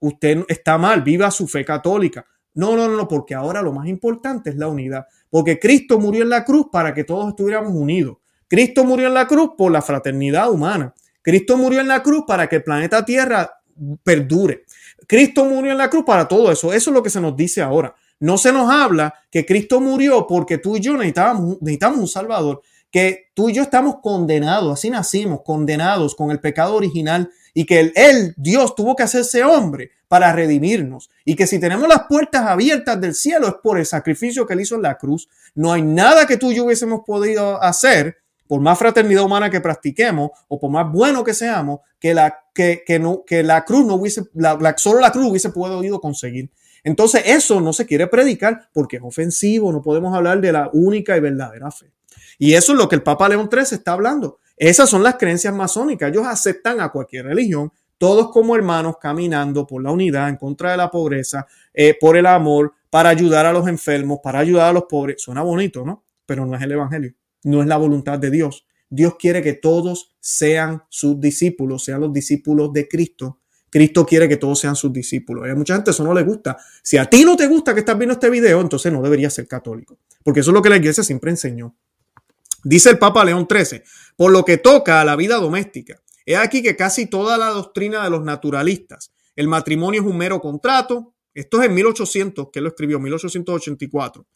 Usted 0.00 0.44
está 0.48 0.78
mal, 0.78 1.02
viva 1.02 1.30
su 1.30 1.46
fe 1.46 1.64
católica. 1.64 2.26
No, 2.54 2.76
no, 2.76 2.88
no, 2.88 3.06
porque 3.06 3.34
ahora 3.34 3.62
lo 3.62 3.72
más 3.72 3.86
importante 3.86 4.50
es 4.50 4.56
la 4.56 4.66
unidad. 4.66 5.06
Porque 5.28 5.60
Cristo 5.60 5.98
murió 5.98 6.22
en 6.22 6.30
la 6.30 6.44
cruz 6.44 6.66
para 6.72 6.92
que 6.92 7.04
todos 7.04 7.28
estuviéramos 7.28 7.72
unidos. 7.72 8.16
Cristo 8.48 8.84
murió 8.84 9.06
en 9.06 9.14
la 9.14 9.28
cruz 9.28 9.50
por 9.56 9.70
la 9.70 9.80
fraternidad 9.80 10.50
humana. 10.50 10.92
Cristo 11.22 11.56
murió 11.56 11.80
en 11.80 11.88
la 11.88 12.02
cruz 12.02 12.24
para 12.26 12.48
que 12.48 12.56
el 12.56 12.64
planeta 12.64 13.04
Tierra 13.04 13.59
perdure. 14.02 14.64
Cristo 15.06 15.44
murió 15.44 15.72
en 15.72 15.78
la 15.78 15.90
cruz 15.90 16.04
para 16.04 16.28
todo 16.28 16.50
eso. 16.52 16.72
Eso 16.72 16.90
es 16.90 16.94
lo 16.94 17.02
que 17.02 17.10
se 17.10 17.20
nos 17.20 17.36
dice 17.36 17.62
ahora. 17.62 17.94
No 18.20 18.36
se 18.36 18.52
nos 18.52 18.70
habla 18.70 19.14
que 19.30 19.46
Cristo 19.46 19.80
murió 19.80 20.26
porque 20.26 20.58
tú 20.58 20.76
y 20.76 20.80
yo 20.80 20.92
necesitábamos, 20.92 21.56
necesitamos 21.60 22.00
un 22.00 22.08
Salvador, 22.08 22.62
que 22.90 23.30
tú 23.34 23.48
y 23.48 23.54
yo 23.54 23.62
estamos 23.62 23.96
condenados, 24.02 24.78
así 24.78 24.90
nacimos, 24.90 25.40
condenados 25.42 26.14
con 26.14 26.30
el 26.30 26.40
pecado 26.40 26.74
original 26.74 27.30
y 27.54 27.64
que 27.64 27.92
él, 27.94 28.34
Dios, 28.36 28.74
tuvo 28.74 28.94
que 28.94 29.04
hacerse 29.04 29.42
hombre 29.42 29.90
para 30.08 30.32
redimirnos 30.32 31.08
y 31.24 31.34
que 31.34 31.46
si 31.46 31.58
tenemos 31.58 31.88
las 31.88 32.02
puertas 32.08 32.46
abiertas 32.46 33.00
del 33.00 33.14
cielo 33.14 33.48
es 33.48 33.54
por 33.62 33.78
el 33.78 33.86
sacrificio 33.86 34.46
que 34.46 34.54
él 34.54 34.60
hizo 34.60 34.74
en 34.74 34.82
la 34.82 34.98
cruz. 34.98 35.28
No 35.54 35.72
hay 35.72 35.82
nada 35.82 36.26
que 36.26 36.36
tú 36.36 36.50
y 36.50 36.56
yo 36.56 36.64
hubiésemos 36.64 37.02
podido 37.06 37.62
hacer 37.62 38.18
por 38.50 38.60
más 38.60 38.80
fraternidad 38.80 39.22
humana 39.22 39.48
que 39.48 39.60
practiquemos 39.60 40.32
o 40.48 40.58
por 40.58 40.72
más 40.72 40.90
bueno 40.90 41.22
que 41.22 41.34
seamos, 41.34 41.82
que 42.00 42.12
la, 42.12 42.36
que, 42.52 42.98
no, 43.00 43.22
que 43.24 43.44
la 43.44 43.64
cruz 43.64 43.86
no 43.86 43.94
hubiese, 43.94 44.24
la, 44.34 44.74
solo 44.76 44.98
la 44.98 45.12
cruz 45.12 45.26
hubiese 45.30 45.50
podido 45.50 46.00
conseguir. 46.00 46.50
Entonces 46.82 47.22
eso 47.26 47.60
no 47.60 47.72
se 47.72 47.86
quiere 47.86 48.08
predicar 48.08 48.68
porque 48.72 48.96
es 48.96 49.02
ofensivo, 49.04 49.70
no 49.70 49.80
podemos 49.80 50.12
hablar 50.16 50.40
de 50.40 50.50
la 50.50 50.68
única 50.72 51.16
y 51.16 51.20
verdadera 51.20 51.70
fe. 51.70 51.92
Y 52.40 52.54
eso 52.54 52.72
es 52.72 52.78
lo 52.78 52.88
que 52.88 52.96
el 52.96 53.04
Papa 53.04 53.28
León 53.28 53.48
XIII 53.48 53.78
está 53.78 53.92
hablando. 53.92 54.40
Esas 54.56 54.90
son 54.90 55.04
las 55.04 55.14
creencias 55.14 55.54
masónicas. 55.54 56.10
Ellos 56.10 56.26
aceptan 56.26 56.80
a 56.80 56.88
cualquier 56.88 57.26
religión, 57.26 57.70
todos 57.98 58.32
como 58.32 58.56
hermanos 58.56 58.96
caminando 59.00 59.64
por 59.64 59.80
la 59.80 59.92
unidad, 59.92 60.28
en 60.28 60.34
contra 60.34 60.72
de 60.72 60.76
la 60.76 60.90
pobreza, 60.90 61.46
eh, 61.72 61.96
por 62.00 62.16
el 62.16 62.26
amor, 62.26 62.74
para 62.90 63.10
ayudar 63.10 63.46
a 63.46 63.52
los 63.52 63.68
enfermos, 63.68 64.18
para 64.20 64.40
ayudar 64.40 64.70
a 64.70 64.72
los 64.72 64.86
pobres. 64.88 65.22
Suena 65.22 65.42
bonito, 65.42 65.84
¿no? 65.84 66.02
Pero 66.26 66.44
no 66.44 66.56
es 66.56 66.62
el 66.62 66.72
Evangelio 66.72 67.14
no 67.44 67.62
es 67.62 67.68
la 67.68 67.76
voluntad 67.76 68.18
de 68.18 68.30
Dios. 68.30 68.66
Dios 68.88 69.14
quiere 69.18 69.42
que 69.42 69.52
todos 69.52 70.16
sean 70.20 70.82
sus 70.88 71.20
discípulos, 71.20 71.84
sean 71.84 72.00
los 72.00 72.12
discípulos 72.12 72.72
de 72.72 72.88
Cristo. 72.88 73.38
Cristo 73.70 74.04
quiere 74.04 74.28
que 74.28 74.36
todos 74.36 74.58
sean 74.58 74.74
sus 74.74 74.92
discípulos. 74.92 75.46
Y 75.46 75.50
a 75.50 75.54
mucha 75.54 75.74
gente 75.74 75.92
eso 75.92 76.02
no 76.02 76.12
le 76.12 76.24
gusta. 76.24 76.56
Si 76.82 76.96
a 76.96 77.08
ti 77.08 77.24
no 77.24 77.36
te 77.36 77.46
gusta 77.46 77.72
que 77.72 77.80
estás 77.80 77.96
viendo 77.96 78.14
este 78.14 78.28
video, 78.28 78.60
entonces 78.60 78.92
no 78.92 79.00
deberías 79.00 79.32
ser 79.32 79.46
católico. 79.46 79.98
Porque 80.24 80.40
eso 80.40 80.50
es 80.50 80.54
lo 80.54 80.62
que 80.62 80.70
la 80.70 80.76
iglesia 80.76 81.04
siempre 81.04 81.30
enseñó. 81.30 81.76
Dice 82.64 82.90
el 82.90 82.98
Papa 82.98 83.24
León 83.24 83.46
XIII, 83.48 83.82
por 84.16 84.32
lo 84.32 84.44
que 84.44 84.58
toca 84.58 85.00
a 85.00 85.04
la 85.04 85.14
vida 85.14 85.36
doméstica. 85.36 86.02
He 86.26 86.36
aquí 86.36 86.62
que 86.62 86.76
casi 86.76 87.06
toda 87.06 87.38
la 87.38 87.46
doctrina 87.46 88.04
de 88.04 88.10
los 88.10 88.22
naturalistas, 88.22 89.12
el 89.36 89.48
matrimonio 89.48 90.02
es 90.02 90.06
un 90.06 90.18
mero 90.18 90.40
contrato, 90.40 91.14
esto 91.32 91.62
es 91.62 91.68
en 91.68 91.74
1800, 91.74 92.48
que 92.52 92.60
lo 92.60 92.68
escribió, 92.68 92.98
1884 92.98 94.26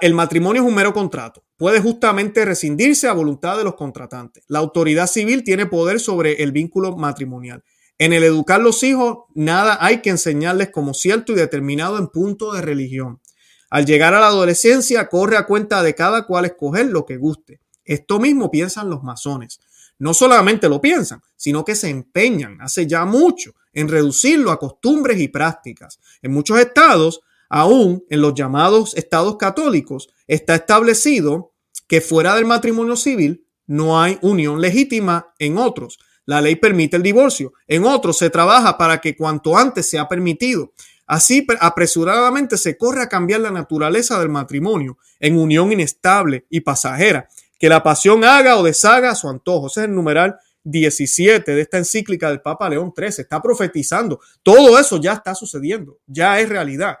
el 0.00 0.14
matrimonio 0.14 0.62
es 0.62 0.68
un 0.68 0.74
mero 0.74 0.92
contrato. 0.92 1.42
Puede 1.56 1.80
justamente 1.80 2.44
rescindirse 2.44 3.08
a 3.08 3.12
voluntad 3.12 3.56
de 3.56 3.64
los 3.64 3.74
contratantes. 3.74 4.44
La 4.48 4.58
autoridad 4.58 5.06
civil 5.06 5.44
tiene 5.44 5.66
poder 5.66 6.00
sobre 6.00 6.42
el 6.42 6.52
vínculo 6.52 6.96
matrimonial. 6.96 7.64
En 7.98 8.12
el 8.12 8.22
educar 8.22 8.60
los 8.60 8.82
hijos, 8.82 9.24
nada 9.34 9.78
hay 9.80 10.00
que 10.00 10.10
enseñarles 10.10 10.70
como 10.70 10.94
cierto 10.94 11.32
y 11.32 11.36
determinado 11.36 11.98
en 11.98 12.08
punto 12.08 12.52
de 12.52 12.62
religión. 12.62 13.20
Al 13.70 13.86
llegar 13.86 14.14
a 14.14 14.20
la 14.20 14.28
adolescencia, 14.28 15.08
corre 15.08 15.36
a 15.36 15.46
cuenta 15.46 15.82
de 15.82 15.94
cada 15.94 16.26
cual 16.26 16.44
escoger 16.46 16.86
lo 16.86 17.06
que 17.06 17.16
guste. 17.16 17.60
Esto 17.84 18.18
mismo 18.18 18.50
piensan 18.50 18.90
los 18.90 19.02
masones. 19.02 19.60
No 19.98 20.14
solamente 20.14 20.68
lo 20.68 20.80
piensan, 20.80 21.22
sino 21.36 21.64
que 21.64 21.74
se 21.74 21.88
empeñan 21.90 22.60
hace 22.60 22.86
ya 22.86 23.04
mucho 23.04 23.52
en 23.72 23.88
reducirlo 23.88 24.50
a 24.50 24.58
costumbres 24.58 25.20
y 25.20 25.28
prácticas. 25.28 26.00
En 26.22 26.32
muchos 26.32 26.58
estados, 26.58 27.20
Aún 27.50 28.04
en 28.08 28.22
los 28.22 28.32
llamados 28.32 28.96
estados 28.96 29.36
católicos 29.36 30.08
está 30.28 30.54
establecido 30.54 31.52
que 31.88 32.00
fuera 32.00 32.36
del 32.36 32.46
matrimonio 32.46 32.96
civil 32.96 33.44
no 33.66 34.00
hay 34.00 34.18
unión 34.22 34.60
legítima 34.60 35.34
en 35.38 35.58
otros. 35.58 35.98
La 36.26 36.40
ley 36.40 36.54
permite 36.56 36.96
el 36.96 37.02
divorcio. 37.02 37.52
En 37.66 37.84
otros 37.84 38.18
se 38.18 38.30
trabaja 38.30 38.78
para 38.78 39.00
que 39.00 39.16
cuanto 39.16 39.56
antes 39.56 39.90
sea 39.90 40.08
permitido. 40.08 40.72
Así 41.06 41.44
apresuradamente 41.58 42.56
se 42.56 42.78
corre 42.78 43.02
a 43.02 43.08
cambiar 43.08 43.40
la 43.40 43.50
naturaleza 43.50 44.20
del 44.20 44.28
matrimonio 44.28 44.96
en 45.18 45.36
unión 45.36 45.72
inestable 45.72 46.46
y 46.48 46.60
pasajera, 46.60 47.28
que 47.58 47.68
la 47.68 47.82
pasión 47.82 48.22
haga 48.22 48.56
o 48.58 48.62
deshaga 48.62 49.10
a 49.10 49.16
su 49.16 49.28
antojo. 49.28 49.66
Ese 49.66 49.80
es 49.80 49.86
el 49.86 49.94
numeral 49.94 50.36
17 50.62 51.52
de 51.52 51.60
esta 51.60 51.78
encíclica 51.78 52.28
del 52.28 52.42
Papa 52.42 52.68
León 52.68 52.92
XIII. 52.96 53.22
Está 53.22 53.42
profetizando. 53.42 54.20
Todo 54.44 54.78
eso 54.78 55.00
ya 55.00 55.14
está 55.14 55.34
sucediendo, 55.34 55.98
ya 56.06 56.38
es 56.38 56.48
realidad. 56.48 56.96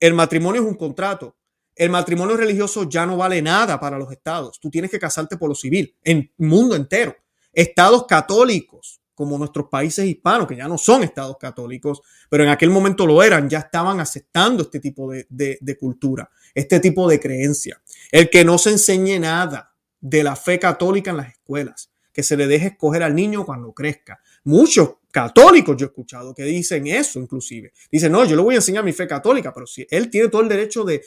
El 0.00 0.14
matrimonio 0.14 0.62
es 0.62 0.66
un 0.66 0.74
contrato. 0.74 1.36
El 1.76 1.90
matrimonio 1.90 2.36
religioso 2.36 2.88
ya 2.88 3.06
no 3.06 3.18
vale 3.18 3.40
nada 3.42 3.78
para 3.78 3.98
los 3.98 4.10
estados. 4.10 4.58
Tú 4.58 4.70
tienes 4.70 4.90
que 4.90 4.98
casarte 4.98 5.36
por 5.36 5.48
lo 5.48 5.54
civil, 5.54 5.94
en 6.02 6.32
mundo 6.38 6.74
entero. 6.74 7.14
Estados 7.52 8.06
católicos, 8.06 9.00
como 9.14 9.36
nuestros 9.36 9.68
países 9.68 10.06
hispanos, 10.06 10.48
que 10.48 10.56
ya 10.56 10.68
no 10.68 10.78
son 10.78 11.02
estados 11.02 11.36
católicos, 11.38 12.00
pero 12.30 12.42
en 12.42 12.48
aquel 12.50 12.70
momento 12.70 13.06
lo 13.06 13.22
eran, 13.22 13.48
ya 13.48 13.58
estaban 13.58 14.00
aceptando 14.00 14.62
este 14.62 14.80
tipo 14.80 15.10
de, 15.10 15.26
de 15.28 15.78
cultura, 15.78 16.30
este 16.54 16.80
tipo 16.80 17.08
de 17.08 17.20
creencia. 17.20 17.80
El 18.10 18.30
que 18.30 18.44
no 18.44 18.56
se 18.56 18.70
enseñe 18.70 19.18
nada 19.20 19.74
de 20.00 20.22
la 20.22 20.36
fe 20.36 20.58
católica 20.58 21.10
en 21.10 21.18
las 21.18 21.28
escuelas, 21.28 21.90
que 22.12 22.22
se 22.22 22.36
le 22.36 22.46
deje 22.46 22.68
escoger 22.68 23.02
al 23.02 23.14
niño 23.14 23.44
cuando 23.44 23.72
crezca. 23.72 24.20
Muchos 24.44 24.94
católicos 25.10 25.76
yo 25.76 25.86
he 25.86 25.88
escuchado 25.88 26.34
que 26.34 26.44
dicen 26.44 26.86
eso 26.86 27.18
inclusive. 27.18 27.72
Dicen, 27.90 28.12
no, 28.12 28.24
yo 28.24 28.36
le 28.36 28.42
voy 28.42 28.54
a 28.54 28.58
enseñar 28.58 28.84
mi 28.84 28.92
fe 28.92 29.06
católica, 29.06 29.52
pero 29.52 29.66
si 29.66 29.86
él 29.90 30.10
tiene 30.10 30.28
todo 30.28 30.42
el 30.42 30.48
derecho 30.48 30.84
de, 30.84 31.02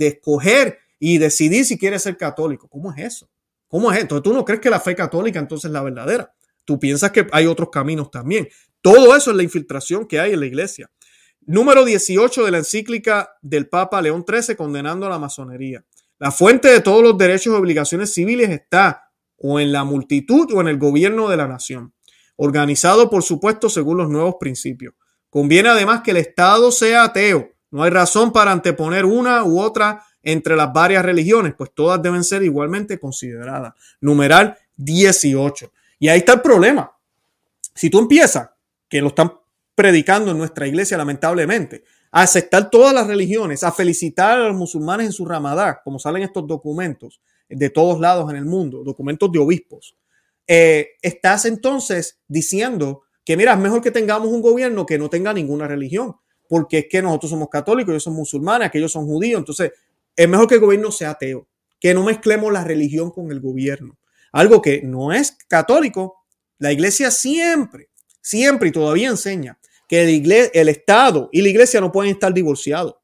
escoger 0.00 0.78
y 0.98 1.18
decidir 1.18 1.64
si 1.64 1.78
quiere 1.78 1.98
ser 1.98 2.16
católico. 2.16 2.68
¿Cómo 2.68 2.92
es 2.92 3.04
eso? 3.04 3.28
¿Cómo 3.68 3.92
es 3.92 3.98
esto? 3.98 4.22
Tú 4.22 4.32
no 4.32 4.44
crees 4.44 4.60
que 4.60 4.70
la 4.70 4.80
fe 4.80 4.94
católica 4.94 5.38
entonces 5.38 5.66
es 5.66 5.72
la 5.72 5.82
verdadera. 5.82 6.32
Tú 6.64 6.78
piensas 6.78 7.10
que 7.10 7.26
hay 7.32 7.46
otros 7.46 7.68
caminos 7.70 8.10
también. 8.10 8.48
Todo 8.80 9.14
eso 9.14 9.30
es 9.30 9.36
la 9.36 9.42
infiltración 9.42 10.06
que 10.06 10.20
hay 10.20 10.32
en 10.32 10.40
la 10.40 10.46
iglesia. 10.46 10.90
Número 11.40 11.84
18 11.84 12.44
de 12.44 12.50
la 12.50 12.58
encíclica 12.58 13.36
del 13.42 13.68
Papa 13.68 14.00
León 14.00 14.24
XIII 14.26 14.56
condenando 14.56 15.06
a 15.06 15.10
la 15.10 15.18
masonería. 15.18 15.84
La 16.18 16.30
fuente 16.30 16.68
de 16.68 16.80
todos 16.80 17.02
los 17.02 17.18
derechos 17.18 17.52
y 17.52 17.56
obligaciones 17.56 18.14
civiles 18.14 18.48
está 18.48 19.10
o 19.36 19.60
en 19.60 19.72
la 19.72 19.84
multitud 19.84 20.50
o 20.54 20.60
en 20.60 20.68
el 20.68 20.78
gobierno 20.78 21.28
de 21.28 21.36
la 21.36 21.48
nación 21.48 21.93
organizado 22.36 23.10
por 23.10 23.22
supuesto 23.22 23.68
según 23.68 23.98
los 23.98 24.08
nuevos 24.08 24.36
principios. 24.38 24.94
Conviene 25.30 25.68
además 25.68 26.02
que 26.02 26.12
el 26.12 26.18
Estado 26.18 26.70
sea 26.70 27.04
ateo. 27.04 27.50
No 27.70 27.82
hay 27.82 27.90
razón 27.90 28.32
para 28.32 28.52
anteponer 28.52 29.04
una 29.04 29.44
u 29.44 29.60
otra 29.60 30.04
entre 30.22 30.56
las 30.56 30.72
varias 30.72 31.04
religiones, 31.04 31.54
pues 31.56 31.72
todas 31.74 32.00
deben 32.02 32.24
ser 32.24 32.42
igualmente 32.42 32.98
consideradas. 32.98 33.74
Numeral 34.00 34.56
18. 34.76 35.72
Y 35.98 36.08
ahí 36.08 36.18
está 36.18 36.34
el 36.34 36.40
problema. 36.40 36.90
Si 37.74 37.90
tú 37.90 37.98
empiezas, 37.98 38.50
que 38.88 39.00
lo 39.00 39.08
están 39.08 39.32
predicando 39.74 40.30
en 40.30 40.38
nuestra 40.38 40.66
iglesia 40.66 40.96
lamentablemente, 40.96 41.84
a 42.12 42.22
aceptar 42.22 42.70
todas 42.70 42.94
las 42.94 43.08
religiones, 43.08 43.64
a 43.64 43.72
felicitar 43.72 44.38
a 44.38 44.48
los 44.48 44.56
musulmanes 44.56 45.06
en 45.06 45.12
su 45.12 45.24
ramadá, 45.24 45.80
como 45.82 45.98
salen 45.98 46.22
estos 46.22 46.46
documentos 46.46 47.20
de 47.48 47.70
todos 47.70 48.00
lados 48.00 48.30
en 48.30 48.36
el 48.36 48.44
mundo, 48.44 48.84
documentos 48.84 49.30
de 49.32 49.40
obispos, 49.40 49.96
eh, 50.46 50.90
estás 51.02 51.44
entonces 51.44 52.20
diciendo 52.28 53.02
que, 53.24 53.36
mira, 53.36 53.54
es 53.54 53.58
mejor 53.58 53.80
que 53.80 53.90
tengamos 53.90 54.28
un 54.28 54.42
gobierno 54.42 54.84
que 54.84 54.98
no 54.98 55.08
tenga 55.08 55.32
ninguna 55.32 55.66
religión, 55.66 56.16
porque 56.48 56.80
es 56.80 56.86
que 56.90 57.02
nosotros 57.02 57.30
somos 57.30 57.48
católicos, 57.48 57.92
ellos 57.92 58.02
son 58.02 58.14
musulmanes, 58.14 58.68
aquellos 58.68 58.92
son 58.92 59.06
judíos, 59.06 59.38
entonces 59.38 59.72
es 60.14 60.28
mejor 60.28 60.46
que 60.46 60.56
el 60.56 60.60
gobierno 60.60 60.92
sea 60.92 61.10
ateo, 61.10 61.48
que 61.80 61.94
no 61.94 62.04
mezclemos 62.04 62.52
la 62.52 62.64
religión 62.64 63.10
con 63.10 63.30
el 63.30 63.40
gobierno. 63.40 63.98
Algo 64.32 64.60
que 64.60 64.82
no 64.82 65.12
es 65.12 65.36
católico, 65.48 66.24
la 66.58 66.72
iglesia 66.72 67.10
siempre, 67.10 67.88
siempre 68.20 68.68
y 68.68 68.72
todavía 68.72 69.08
enseña 69.08 69.58
que 69.88 70.02
el, 70.02 70.50
el 70.52 70.68
Estado 70.68 71.28
y 71.32 71.42
la 71.42 71.48
iglesia 71.48 71.80
no 71.80 71.92
pueden 71.92 72.12
estar 72.12 72.32
divorciados. 72.32 72.96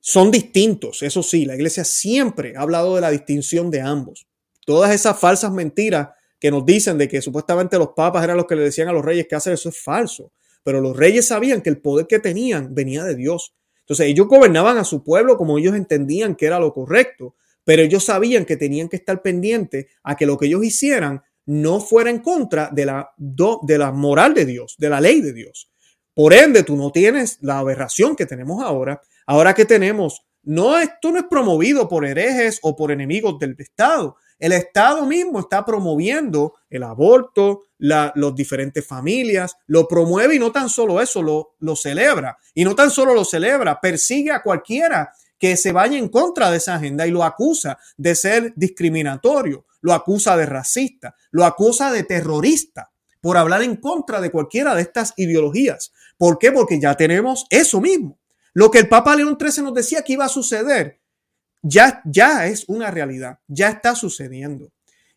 Son 0.00 0.30
distintos, 0.30 1.02
eso 1.02 1.22
sí, 1.22 1.44
la 1.44 1.54
iglesia 1.54 1.84
siempre 1.84 2.54
ha 2.56 2.62
hablado 2.62 2.96
de 2.96 3.00
la 3.00 3.10
distinción 3.10 3.70
de 3.70 3.80
ambos. 3.80 4.26
Todas 4.66 4.92
esas 4.92 5.18
falsas 5.18 5.52
mentiras 5.52 6.08
que 6.42 6.50
nos 6.50 6.66
dicen 6.66 6.98
de 6.98 7.06
que 7.06 7.22
supuestamente 7.22 7.78
los 7.78 7.90
papas 7.90 8.24
eran 8.24 8.36
los 8.36 8.46
que 8.46 8.56
le 8.56 8.62
decían 8.62 8.88
a 8.88 8.92
los 8.92 9.04
reyes 9.04 9.28
que 9.28 9.36
hacer, 9.36 9.52
eso 9.52 9.68
es 9.68 9.78
falso. 9.80 10.32
Pero 10.64 10.80
los 10.80 10.96
reyes 10.96 11.28
sabían 11.28 11.62
que 11.62 11.70
el 11.70 11.80
poder 11.80 12.08
que 12.08 12.18
tenían 12.18 12.74
venía 12.74 13.04
de 13.04 13.14
Dios. 13.14 13.54
Entonces 13.82 14.06
ellos 14.06 14.26
gobernaban 14.26 14.76
a 14.76 14.82
su 14.82 15.04
pueblo 15.04 15.36
como 15.36 15.56
ellos 15.56 15.76
entendían 15.76 16.34
que 16.34 16.46
era 16.46 16.58
lo 16.58 16.72
correcto, 16.72 17.36
pero 17.62 17.82
ellos 17.82 18.06
sabían 18.06 18.44
que 18.44 18.56
tenían 18.56 18.88
que 18.88 18.96
estar 18.96 19.22
pendientes 19.22 19.86
a 20.02 20.16
que 20.16 20.26
lo 20.26 20.36
que 20.36 20.46
ellos 20.46 20.64
hicieran 20.64 21.22
no 21.46 21.78
fuera 21.78 22.10
en 22.10 22.18
contra 22.18 22.70
de 22.72 22.86
la, 22.86 23.10
de 23.16 23.78
la 23.78 23.92
moral 23.92 24.34
de 24.34 24.44
Dios, 24.44 24.74
de 24.78 24.88
la 24.88 25.00
ley 25.00 25.20
de 25.20 25.32
Dios. 25.32 25.70
Por 26.12 26.32
ende, 26.34 26.64
tú 26.64 26.74
no 26.74 26.90
tienes 26.90 27.38
la 27.40 27.60
aberración 27.60 28.16
que 28.16 28.26
tenemos 28.26 28.60
ahora. 28.64 29.00
Ahora 29.26 29.54
que 29.54 29.64
tenemos, 29.64 30.26
no, 30.42 30.76
esto 30.76 31.12
no 31.12 31.18
es 31.18 31.26
promovido 31.30 31.88
por 31.88 32.04
herejes 32.04 32.58
o 32.62 32.74
por 32.74 32.90
enemigos 32.90 33.38
del 33.38 33.54
Estado. 33.56 34.16
El 34.42 34.50
Estado 34.50 35.06
mismo 35.06 35.38
está 35.38 35.64
promoviendo 35.64 36.54
el 36.68 36.82
aborto, 36.82 37.62
las 37.78 38.12
diferentes 38.34 38.84
familias, 38.84 39.56
lo 39.68 39.86
promueve 39.86 40.34
y 40.34 40.40
no 40.40 40.50
tan 40.50 40.68
solo 40.68 41.00
eso, 41.00 41.22
lo, 41.22 41.54
lo 41.60 41.76
celebra. 41.76 42.36
Y 42.52 42.64
no 42.64 42.74
tan 42.74 42.90
solo 42.90 43.14
lo 43.14 43.24
celebra, 43.24 43.80
persigue 43.80 44.32
a 44.32 44.42
cualquiera 44.42 45.12
que 45.38 45.56
se 45.56 45.70
vaya 45.70 45.96
en 45.96 46.08
contra 46.08 46.50
de 46.50 46.56
esa 46.56 46.74
agenda 46.74 47.06
y 47.06 47.12
lo 47.12 47.22
acusa 47.22 47.78
de 47.96 48.16
ser 48.16 48.52
discriminatorio. 48.56 49.64
lo 49.80 49.92
acusa 49.92 50.36
de 50.36 50.46
racista, 50.46 51.14
lo 51.30 51.44
acusa 51.44 51.92
de 51.92 52.02
terrorista 52.02 52.90
por 53.20 53.36
hablar 53.36 53.62
en 53.62 53.76
contra 53.76 54.20
de 54.20 54.32
cualquiera 54.32 54.74
de 54.74 54.82
estas 54.82 55.14
ideologías. 55.16 55.92
¿Por 56.18 56.38
qué? 56.38 56.50
Porque 56.50 56.80
ya 56.80 56.96
tenemos 56.96 57.46
eso 57.48 57.80
mismo. 57.80 58.18
Lo 58.54 58.72
que 58.72 58.80
el 58.80 58.88
Papa 58.88 59.14
León 59.14 59.38
XIII 59.40 59.62
nos 59.62 59.74
decía 59.74 60.02
que 60.02 60.14
iba 60.14 60.24
a 60.24 60.28
suceder, 60.28 61.00
ya, 61.62 62.02
ya 62.04 62.46
es 62.46 62.68
una 62.68 62.90
realidad, 62.90 63.38
ya 63.46 63.68
está 63.68 63.94
sucediendo. 63.94 64.70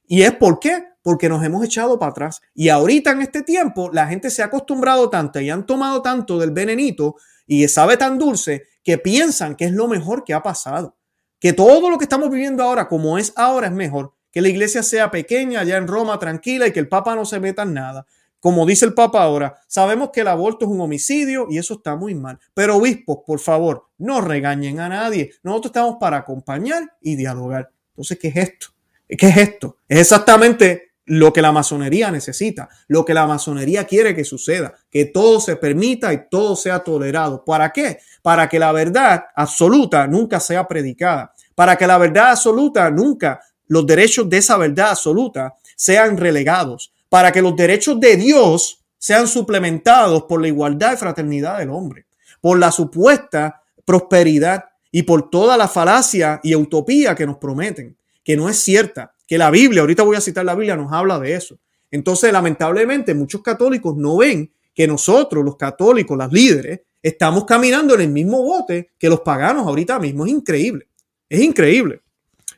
¿Y 0.07 0.21
es 0.21 0.33
por 0.33 0.59
qué? 0.59 0.85
Porque 1.01 1.29
nos 1.29 1.43
hemos 1.43 1.65
echado 1.65 1.97
para 1.99 2.11
atrás. 2.11 2.41
Y 2.53 2.69
ahorita 2.69 3.11
en 3.11 3.21
este 3.21 3.41
tiempo 3.41 3.89
la 3.91 4.07
gente 4.07 4.29
se 4.29 4.43
ha 4.43 4.45
acostumbrado 4.45 5.09
tanto 5.09 5.39
y 5.39 5.49
han 5.49 5.65
tomado 5.65 6.01
tanto 6.01 6.37
del 6.39 6.51
venenito 6.51 7.15
y 7.47 7.67
sabe 7.67 7.97
tan 7.97 8.17
dulce 8.17 8.67
que 8.83 8.97
piensan 8.97 9.55
que 9.55 9.65
es 9.65 9.71
lo 9.71 9.87
mejor 9.87 10.23
que 10.23 10.33
ha 10.33 10.43
pasado. 10.43 10.95
Que 11.39 11.53
todo 11.53 11.89
lo 11.89 11.97
que 11.97 12.05
estamos 12.05 12.29
viviendo 12.29 12.63
ahora, 12.63 12.87
como 12.87 13.17
es 13.17 13.33
ahora, 13.35 13.67
es 13.67 13.73
mejor. 13.73 14.13
Que 14.31 14.41
la 14.41 14.49
iglesia 14.49 14.83
sea 14.83 15.11
pequeña 15.11 15.61
allá 15.61 15.77
en 15.77 15.87
Roma, 15.87 16.19
tranquila 16.19 16.67
y 16.67 16.71
que 16.71 16.79
el 16.79 16.87
Papa 16.87 17.15
no 17.15 17.25
se 17.25 17.39
meta 17.39 17.63
en 17.63 17.73
nada. 17.73 18.05
Como 18.45 18.63
dice 18.67 18.85
el 18.85 18.93
Papa 18.93 19.23
ahora, 19.23 19.59
sabemos 19.67 20.11
que 20.13 20.21
el 20.21 20.27
aborto 20.27 20.65
es 20.65 20.71
un 20.71 20.79
homicidio 20.79 21.47
y 21.49 21.57
eso 21.57 21.73
está 21.73 21.95
muy 21.95 22.13
mal. 22.13 22.37
Pero 22.53 22.75
obispos, 22.75 23.21
por 23.25 23.39
favor, 23.39 23.87
no 23.97 24.21
regañen 24.21 24.79
a 24.79 24.87
nadie. 24.87 25.31
Nosotros 25.41 25.71
estamos 25.71 25.95
para 25.99 26.17
acompañar 26.17 26.83
y 27.01 27.15
dialogar. 27.15 27.71
Entonces, 27.89 28.19
¿qué 28.19 28.27
es 28.27 28.35
esto? 28.35 28.67
¿Qué 29.07 29.29
es 29.29 29.37
esto? 29.37 29.77
Es 29.87 29.97
exactamente 29.97 30.91
lo 31.05 31.33
que 31.33 31.41
la 31.41 31.51
masonería 31.51 32.11
necesita, 32.11 32.69
lo 32.87 33.03
que 33.03 33.15
la 33.15 33.25
masonería 33.25 33.85
quiere 33.85 34.15
que 34.15 34.23
suceda, 34.23 34.75
que 34.91 35.05
todo 35.05 35.39
se 35.39 35.55
permita 35.55 36.13
y 36.13 36.29
todo 36.29 36.55
sea 36.55 36.83
tolerado. 36.83 37.43
¿Para 37.43 37.73
qué? 37.73 37.97
Para 38.21 38.47
que 38.47 38.59
la 38.59 38.71
verdad 38.71 39.25
absoluta 39.35 40.05
nunca 40.05 40.39
sea 40.39 40.67
predicada, 40.67 41.33
para 41.55 41.75
que 41.77 41.87
la 41.87 41.97
verdad 41.97 42.29
absoluta 42.29 42.91
nunca, 42.91 43.39
los 43.65 43.87
derechos 43.87 44.29
de 44.29 44.37
esa 44.37 44.55
verdad 44.57 44.91
absoluta 44.91 45.55
sean 45.75 46.15
relegados, 46.15 46.93
para 47.09 47.31
que 47.31 47.41
los 47.41 47.55
derechos 47.55 47.99
de 47.99 48.17
Dios 48.17 48.83
sean 48.97 49.27
suplementados 49.27 50.23
por 50.23 50.41
la 50.41 50.47
igualdad 50.47 50.93
y 50.93 50.97
fraternidad 50.97 51.59
del 51.59 51.69
hombre, 51.69 52.05
por 52.41 52.57
la 52.57 52.71
supuesta 52.71 53.61
prosperidad 53.85 54.65
y 54.91 55.03
por 55.03 55.29
toda 55.29 55.57
la 55.57 55.67
falacia 55.67 56.39
y 56.41 56.55
utopía 56.55 57.15
que 57.15 57.25
nos 57.25 57.37
prometen, 57.37 57.95
que 58.23 58.35
no 58.35 58.49
es 58.49 58.57
cierta 58.57 59.13
que 59.27 59.37
la 59.37 59.51
Biblia, 59.51 59.81
ahorita 59.81 60.03
voy 60.03 60.15
a 60.15 60.21
citar 60.21 60.45
la 60.45 60.55
Biblia, 60.55 60.75
nos 60.75 60.91
habla 60.91 61.19
de 61.19 61.33
eso. 61.33 61.57
Entonces, 61.91 62.31
lamentablemente, 62.31 63.13
muchos 63.13 63.41
católicos 63.41 63.95
no 63.95 64.17
ven 64.17 64.51
que 64.73 64.87
nosotros, 64.87 65.43
los 65.43 65.57
católicos, 65.57 66.17
las 66.17 66.31
líderes, 66.31 66.81
estamos 67.01 67.45
caminando 67.45 67.95
en 67.95 68.01
el 68.01 68.09
mismo 68.09 68.41
bote 68.43 68.91
que 68.97 69.09
los 69.09 69.21
paganos 69.21 69.67
ahorita 69.67 69.99
mismo. 69.99 70.25
Es 70.25 70.31
increíble. 70.31 70.87
Es 71.29 71.41
increíble. 71.41 72.01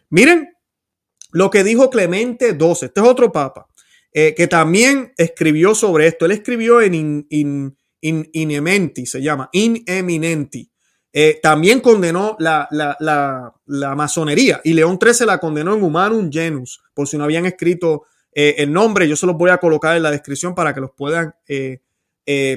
Miren 0.10 0.56
lo 1.32 1.50
que 1.50 1.64
dijo 1.64 1.90
Clemente 1.90 2.52
XII. 2.52 2.88
Este 2.88 3.00
es 3.02 3.06
otro 3.06 3.32
papa 3.32 3.68
eh, 4.12 4.34
que 4.36 4.48
también 4.48 5.14
escribió 5.18 5.76
sobre 5.76 6.08
esto. 6.08 6.26
Él 6.26 6.32
escribió 6.32 6.82
en 6.82 6.94
in, 6.94 7.28
in, 7.30 7.78
in, 8.02 8.30
Inementi, 8.34 9.06
se 9.06 9.22
llama 9.22 9.50
Ineminenti. 9.52 10.70
Eh, 11.14 11.40
también 11.42 11.80
condenó 11.80 12.36
la, 12.40 13.54
masonería 13.96 14.62
y 14.64 14.74
León 14.74 15.00
XIII 15.02 15.26
la 15.26 15.40
condenó 15.40 15.74
en 15.74 15.84
Humanum 15.84 16.32
Genus, 16.32 16.82
por 16.94 17.08
si 17.08 17.18
no 17.18 17.24
habían 17.24 17.46
escrito 17.46 18.04
eh, 18.32 18.56
el 18.60 18.72
nombre, 18.72 19.08
yo 19.08 19.16
se 19.16 19.26
los 19.26 19.36
voy 19.36 19.50
a 19.50 19.58
colocar 19.58 19.96
en 19.98 20.04
la 20.04 20.12
descripción 20.12 20.54
para 20.54 20.74
que 20.74 20.82
los 20.82 20.92
puedan 20.92 21.34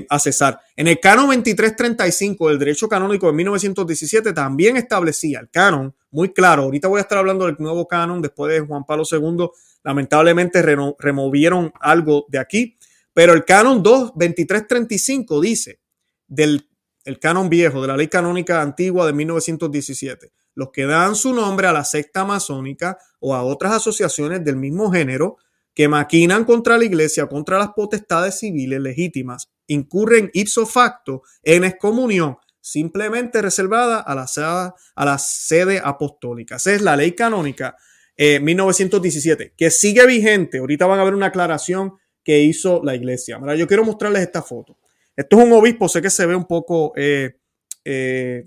accesar. 0.08 0.60
En 0.76 0.88
el 0.88 0.98
canon 0.98 1.26
2335 1.26 2.48
del 2.48 2.58
derecho 2.58 2.88
canónico 2.88 3.28
de 3.28 3.32
1917 3.34 4.32
también 4.32 4.76
establecía 4.76 5.38
el 5.40 5.48
canon 5.48 5.94
muy 6.10 6.32
claro. 6.32 6.62
Ahorita 6.62 6.88
voy 6.88 6.98
a 6.98 7.02
estar 7.02 7.18
hablando 7.18 7.46
del 7.46 7.56
nuevo 7.58 7.86
canon 7.86 8.20
después 8.20 8.52
de 8.52 8.60
Juan 8.60 8.84
Pablo 8.84 9.04
II. 9.10 9.48
Lamentablemente 9.82 10.62
removieron 10.62 11.72
algo 11.80 12.26
de 12.28 12.38
aquí, 12.38 12.78
pero 13.12 13.32
el 13.32 13.44
canon 13.44 13.82
2 13.82 14.12
2335 14.14 15.40
dice 15.40 15.80
del 16.26 16.66
el 17.04 17.18
canon 17.18 17.48
viejo 17.48 17.80
de 17.80 17.88
la 17.88 17.96
ley 17.96 18.08
canónica 18.08 18.60
antigua 18.60 19.06
de 19.06 19.12
1917, 19.12 20.32
los 20.54 20.70
que 20.70 20.84
dan 20.84 21.14
su 21.14 21.32
nombre 21.32 21.66
a 21.66 21.72
la 21.72 21.84
secta 21.84 22.24
masónica 22.24 22.98
o 23.20 23.34
a 23.34 23.42
otras 23.42 23.72
asociaciones 23.72 24.44
del 24.44 24.56
mismo 24.56 24.90
género 24.92 25.36
que 25.74 25.88
maquinan 25.88 26.44
contra 26.44 26.76
la 26.76 26.84
iglesia, 26.84 27.26
contra 27.26 27.58
las 27.58 27.70
potestades 27.70 28.38
civiles 28.38 28.80
legítimas, 28.80 29.50
incurren 29.66 30.30
ipso 30.34 30.66
facto 30.66 31.22
en 31.42 31.64
excomunión 31.64 32.36
simplemente 32.60 33.42
reservada 33.42 34.00
a 34.00 34.14
la, 34.14 34.74
a 34.94 35.18
sede 35.18 35.80
apostólica. 35.82 36.56
Esa 36.56 36.72
es 36.74 36.82
la 36.82 36.96
ley 36.96 37.12
canónica 37.12 37.76
1917, 38.20 39.44
eh, 39.44 39.54
que 39.56 39.70
sigue 39.70 40.06
vigente. 40.06 40.58
Ahorita 40.58 40.86
van 40.86 41.00
a 41.00 41.04
ver 41.04 41.14
una 41.14 41.26
aclaración 41.26 41.94
que 42.22 42.40
hizo 42.40 42.82
la 42.84 42.94
iglesia. 42.94 43.40
Yo 43.56 43.66
quiero 43.66 43.84
mostrarles 43.84 44.22
esta 44.22 44.42
foto. 44.42 44.78
Esto 45.16 45.38
es 45.38 45.44
un 45.44 45.52
obispo, 45.52 45.88
sé 45.88 46.02
que 46.02 46.10
se 46.10 46.26
ve 46.26 46.34
un 46.34 46.46
poco 46.46 46.92
eh, 46.96 47.38
eh, 47.84 48.46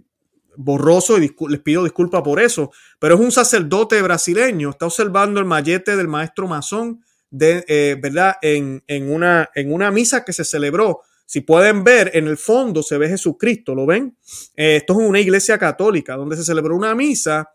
borroso 0.56 1.18
y 1.18 1.36
les 1.50 1.60
pido 1.62 1.84
disculpas 1.84 2.22
por 2.22 2.40
eso, 2.40 2.72
pero 3.00 3.16
es 3.16 3.22
un 3.22 3.32
sacerdote 3.32 4.02
brasileño, 4.02 4.70
está 4.70 4.86
observando 4.86 5.40
el 5.40 5.46
mallete 5.46 5.96
del 5.96 6.08
maestro 6.08 6.48
masón, 6.48 7.04
de, 7.30 7.98
¿verdad? 8.02 8.36
En, 8.44 8.84
una, 9.12 9.50
en 9.56 9.74
una 9.74 9.90
misa 9.90 10.24
que 10.24 10.34
se 10.34 10.46
celebró. 10.46 11.02
Si 11.34 11.42
pueden 11.42 11.84
ver, 11.84 12.12
en 12.14 12.28
el 12.28 12.38
fondo 12.38 12.84
se 12.84 12.96
ve 13.00 13.10
Jesucristo, 13.10 13.74
¿lo 13.74 13.88
ven? 13.88 14.16
esto 14.56 14.94
es 14.94 15.00
una 15.00 15.20
iglesia 15.20 15.58
católica 15.58 16.16
donde 16.16 16.38
se 16.38 16.44
celebró 16.44 16.76
una 16.76 16.94
misa 16.94 17.50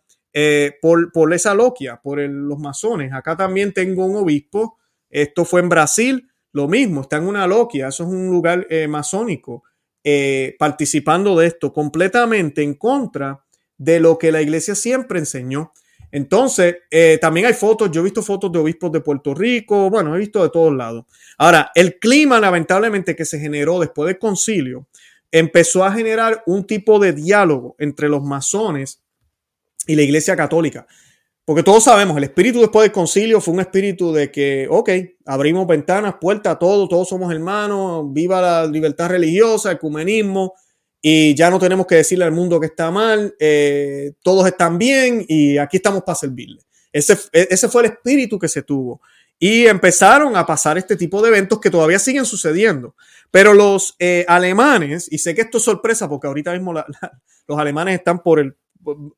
por, 0.83 1.13
por, 1.13 1.33
esa 1.33 1.55
loquia, 1.55 2.01
por 2.03 2.19
los 2.19 2.59
masones. 2.59 3.13
Acá 3.13 3.37
también 3.37 3.73
tengo 3.73 4.05
un 4.05 4.17
obispo, 4.17 4.79
esto 5.09 5.45
fue 5.45 5.61
en 5.61 5.69
Brasil, 5.69 6.29
lo 6.51 6.67
mismo, 6.67 7.03
está 7.03 7.19
en 7.19 7.29
una 7.29 7.47
loquia, 7.47 7.87
eso 7.87 8.03
es 8.03 8.09
un 8.09 8.27
lugar 8.31 8.67
eh, 8.69 8.89
masónico, 8.89 9.63
eh, 10.03 10.57
participando 10.59 11.39
de 11.39 11.47
esto 11.47 11.73
completamente 11.73 12.65
en 12.65 12.75
contra 12.75 13.45
de 13.77 14.01
lo 14.01 14.19
que 14.19 14.33
la 14.33 14.43
iglesia 14.43 14.75
siempre 14.75 15.21
enseñó. 15.21 15.73
Entonces, 16.11 16.77
eh, 16.91 17.19
también 17.21 17.47
hay 17.47 17.55
fotos, 17.55 17.91
yo 17.91 18.01
he 18.01 18.05
visto 18.05 18.23
fotos 18.23 18.51
de 18.51 18.59
obispos 18.59 18.91
de 18.93 19.01
Puerto 19.01 19.35
Rico, 19.35 19.91
bueno, 19.91 20.15
he 20.15 20.19
visto 20.19 20.43
de 20.43 20.51
todos 20.51 20.75
lados. 20.75 21.05
Ahora, 21.37 21.71
el 21.75 21.99
clima 21.99 22.41
lamentablemente 22.41 23.15
que 23.15 23.25
se 23.25 23.39
generó 23.39 23.79
después 23.79 24.07
del 24.07 24.19
concilio 24.19 24.87
empezó 25.31 25.85
a 25.85 25.93
generar 25.93 26.43
un 26.47 26.67
tipo 26.67 26.99
de 26.99 27.13
diálogo 27.13 27.77
entre 27.79 28.09
los 28.09 28.23
masones 28.23 29.03
y 29.87 29.95
la 29.95 30.03
iglesia 30.03 30.35
católica. 30.37 30.87
Porque 31.45 31.63
todos 31.63 31.85
sabemos, 31.85 32.17
el 32.19 32.25
espíritu 32.25 32.61
después 32.61 32.85
del 32.85 32.93
concilio 32.93 33.41
fue 33.41 33.55
un 33.55 33.61
espíritu 33.61 34.13
de 34.13 34.31
que, 34.31 34.67
ok, 34.69 34.91
abrimos 35.25 35.67
ventanas, 35.67 36.17
puertas, 36.21 36.59
todo, 36.59 36.87
todos 36.89 37.09
somos 37.09 37.33
hermanos, 37.33 38.05
viva 38.13 38.41
la 38.41 38.67
libertad 38.67 39.09
religiosa, 39.09 39.71
el 39.71 39.77
ecumenismo, 39.77 40.55
y 41.01 41.35
ya 41.35 41.51
no 41.51 41.59
tenemos 41.59 41.87
que 41.87 41.97
decirle 41.97 42.25
al 42.25 42.33
mundo 42.33 42.59
que 42.59 42.67
está 42.67 42.91
mal, 42.91 43.35
eh, 43.39 44.13
todos 44.23 44.47
están 44.47 44.79
bien 44.79 45.25
y 45.29 45.59
aquí 45.59 45.77
estamos 45.77 46.03
para 46.03 46.17
servirle. 46.17 46.61
Ese, 46.93 47.17
ese 47.33 47.69
fue 47.69 47.83
el 47.83 47.93
espíritu 47.93 48.39
que 48.39 48.49
se 48.49 48.63
tuvo. 48.63 49.01
Y 49.39 49.67
empezaron 49.67 50.37
a 50.37 50.45
pasar 50.45 50.79
este 50.79 50.97
tipo 50.97 51.23
de 51.23 51.29
eventos 51.29 51.61
que 51.61 51.71
todavía 51.71 52.01
siguen 52.01 52.25
sucediendo. 52.25 52.97
Pero 53.31 53.55
los 53.55 53.95
eh, 54.01 54.25
alemanes, 54.27 55.07
y 55.11 55.19
sé 55.19 55.35
que 55.35 55.43
esto 55.43 55.59
es 55.59 55.65
sorpresa 55.65 56.09
porque 56.09 56.27
ahorita 56.27 56.53
mismo 56.53 56.73
los 56.75 57.59
alemanes 57.59 57.99
están 57.99 58.21
por 58.21 58.41
el, 58.41 58.57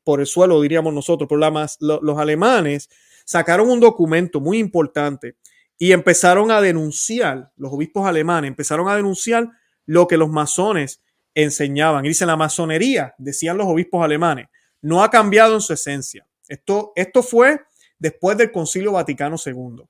por 0.03 0.19
el 0.19 0.27
suelo, 0.27 0.61
diríamos 0.61 0.93
nosotros, 0.93 1.27
por 1.27 1.39
la 1.39 1.49
más, 1.49 1.77
los 1.79 2.19
alemanes 2.19 2.89
sacaron 3.25 3.69
un 3.69 3.79
documento 3.79 4.39
muy 4.39 4.59
importante 4.59 5.37
y 5.77 5.93
empezaron 5.93 6.51
a 6.51 6.61
denunciar, 6.61 7.51
los 7.57 7.73
obispos 7.73 8.07
alemanes 8.07 8.49
empezaron 8.49 8.87
a 8.89 8.95
denunciar 8.95 9.49
lo 9.85 10.07
que 10.07 10.17
los 10.17 10.29
masones 10.29 11.01
enseñaban. 11.35 12.05
Y 12.05 12.09
dicen, 12.09 12.27
la 12.27 12.35
masonería, 12.35 13.15
decían 13.17 13.57
los 13.57 13.67
obispos 13.67 14.03
alemanes, 14.03 14.47
no 14.81 15.03
ha 15.03 15.09
cambiado 15.09 15.55
en 15.55 15.61
su 15.61 15.73
esencia. 15.73 16.27
Esto, 16.47 16.91
esto 16.95 17.23
fue 17.23 17.61
después 17.97 18.37
del 18.37 18.51
Concilio 18.51 18.93
Vaticano 18.93 19.35
II. 19.43 19.83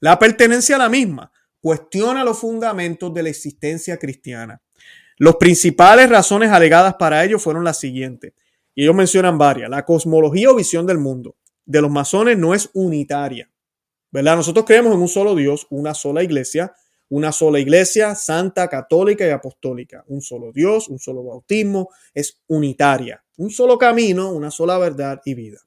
La 0.00 0.18
pertenencia 0.18 0.76
a 0.76 0.80
la 0.80 0.88
misma 0.88 1.30
cuestiona 1.60 2.24
los 2.24 2.38
fundamentos 2.38 3.12
de 3.12 3.22
la 3.22 3.28
existencia 3.28 3.98
cristiana. 3.98 4.60
Las 5.18 5.36
principales 5.36 6.08
razones 6.08 6.50
alegadas 6.50 6.94
para 6.94 7.24
ello 7.24 7.38
fueron 7.38 7.64
las 7.64 7.78
siguientes. 7.78 8.32
Y 8.74 8.84
ellos 8.84 8.94
mencionan 8.94 9.36
varias. 9.38 9.68
La 9.68 9.84
cosmología 9.84 10.50
o 10.50 10.54
visión 10.54 10.86
del 10.86 10.98
mundo 10.98 11.36
de 11.66 11.82
los 11.82 11.90
masones 11.90 12.38
no 12.38 12.54
es 12.54 12.70
unitaria. 12.72 13.50
¿Verdad? 14.10 14.36
Nosotros 14.36 14.64
creemos 14.64 14.94
en 14.94 15.00
un 15.00 15.08
solo 15.08 15.34
Dios, 15.34 15.66
una 15.68 15.92
sola 15.92 16.22
iglesia, 16.22 16.72
una 17.10 17.32
sola 17.32 17.58
iglesia 17.58 18.14
santa, 18.14 18.68
católica 18.68 19.26
y 19.26 19.30
apostólica. 19.30 20.04
Un 20.08 20.20
solo 20.20 20.52
Dios, 20.52 20.88
un 20.88 20.98
solo 20.98 21.24
bautismo, 21.24 21.90
es 22.14 22.42
unitaria. 22.48 23.24
Un 23.36 23.50
solo 23.50 23.78
camino, 23.78 24.32
una 24.32 24.50
sola 24.50 24.78
verdad 24.78 25.20
y 25.24 25.34
vida. 25.34 25.58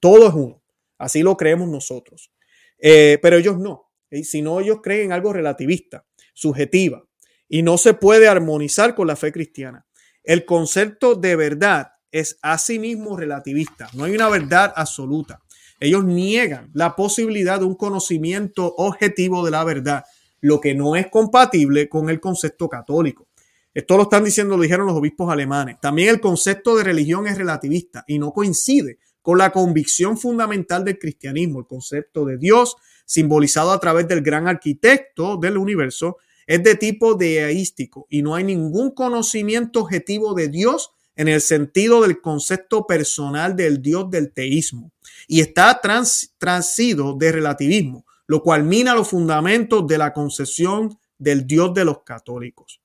Todo 0.00 0.28
es 0.28 0.34
uno. 0.34 0.62
Así 0.98 1.22
lo 1.22 1.36
creemos 1.36 1.68
nosotros. 1.68 2.30
Eh, 2.78 3.18
pero 3.20 3.36
ellos 3.36 3.58
no. 3.58 3.90
Si 4.22 4.42
no, 4.42 4.60
ellos 4.60 4.78
creen 4.82 5.12
algo 5.12 5.32
relativista, 5.32 6.06
subjetiva, 6.34 7.04
y 7.48 7.62
no 7.62 7.78
se 7.78 7.94
puede 7.94 8.28
armonizar 8.28 8.94
con 8.94 9.06
la 9.06 9.16
fe 9.16 9.32
cristiana. 9.32 9.86
El 10.22 10.44
concepto 10.44 11.14
de 11.14 11.34
verdad 11.34 11.88
es 12.12 12.38
asimismo 12.42 13.16
relativista. 13.16 13.88
No 13.94 14.04
hay 14.04 14.14
una 14.14 14.28
verdad 14.28 14.72
absoluta. 14.76 15.40
Ellos 15.80 16.04
niegan 16.04 16.70
la 16.72 16.94
posibilidad 16.94 17.58
de 17.58 17.66
un 17.66 17.74
conocimiento 17.74 18.74
objetivo 18.76 19.44
de 19.44 19.50
la 19.50 19.64
verdad, 19.64 20.04
lo 20.44 20.60
que 20.60 20.74
no 20.74 20.94
es 20.94 21.06
compatible 21.06 21.88
con 21.88 22.10
el 22.10 22.20
concepto 22.20 22.68
católico. 22.68 23.28
Esto 23.72 23.96
lo 23.96 24.02
están 24.02 24.24
diciendo, 24.24 24.58
lo 24.58 24.62
dijeron 24.62 24.86
los 24.86 24.94
obispos 24.94 25.32
alemanes. 25.32 25.76
También 25.80 26.10
el 26.10 26.20
concepto 26.20 26.76
de 26.76 26.84
religión 26.84 27.26
es 27.26 27.38
relativista 27.38 28.04
y 28.06 28.18
no 28.18 28.30
coincide 28.30 28.98
con 29.22 29.38
la 29.38 29.52
convicción 29.52 30.18
fundamental 30.18 30.84
del 30.84 30.98
cristianismo, 30.98 31.60
el 31.60 31.66
concepto 31.66 32.26
de 32.26 32.36
Dios, 32.36 32.76
simbolizado 33.06 33.72
a 33.72 33.80
través 33.80 34.06
del 34.06 34.20
gran 34.20 34.46
arquitecto 34.46 35.38
del 35.38 35.56
universo, 35.56 36.18
es 36.46 36.62
de 36.62 36.74
tipo 36.74 37.14
deístico 37.14 38.06
y 38.10 38.20
no 38.20 38.34
hay 38.34 38.44
ningún 38.44 38.90
conocimiento 38.90 39.80
objetivo 39.80 40.34
de 40.34 40.48
Dios 40.48 40.90
en 41.16 41.28
el 41.28 41.40
sentido 41.40 42.02
del 42.02 42.20
concepto 42.20 42.86
personal 42.86 43.56
del 43.56 43.80
Dios 43.80 44.10
del 44.10 44.30
teísmo 44.30 44.92
y 45.26 45.40
está 45.40 45.80
trans, 45.80 46.34
transido 46.36 47.14
de 47.14 47.32
relativismo, 47.32 48.04
lo 48.26 48.42
cual 48.42 48.64
mina 48.64 48.94
los 48.94 49.08
fundamentos 49.08 49.86
de 49.86 49.98
la 49.98 50.12
concepción 50.12 50.98
del 51.18 51.46
Dios 51.46 51.74
de 51.74 51.84
los 51.84 52.02
católicos. 52.02 52.80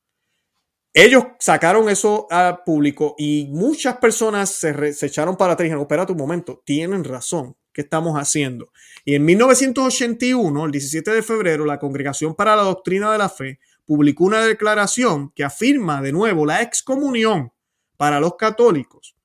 Ellos 0.93 1.23
sacaron 1.39 1.88
eso 1.88 2.28
al 2.32 2.63
público 2.63 3.15
y 3.17 3.47
muchas 3.52 3.97
personas 3.97 4.49
se, 4.49 4.71
echaron 5.06 5.38
para 5.38 5.54
atrás 5.54 5.65
y 5.65 5.67
dijeron, 5.67 5.84
espérate 5.84 6.12
un 6.12 6.17
momento, 6.17 6.63
tienen 6.65 7.04
razón, 7.04 7.56
¿qué 7.71 7.82
estamos 7.82 8.15
haciendo? 8.15 8.71
Y 9.06 9.13
en 9.13 9.23
1981, 9.23 10.65
el 10.65 10.71
17 10.71 11.12
de 11.12 11.21
febrero, 11.21 11.65
la 11.65 11.80
Congregación 11.80 12.34
para 12.34 12.56
la 12.56 12.63
Doctrina 12.63 13.12
de 13.12 13.19
la 13.19 13.30
Fe 13.30 13.60
publicó 13.86 14.23
una 14.25 14.41
declaración 14.41 15.32
que 15.36 15.43
afirma 15.43 16.02
de 16.02 16.12
nuevo 16.12 16.45
la 16.45 16.63
excomunión 16.63 17.54
para 17.95 18.19
los 18.19 18.36
católicos 18.36 19.15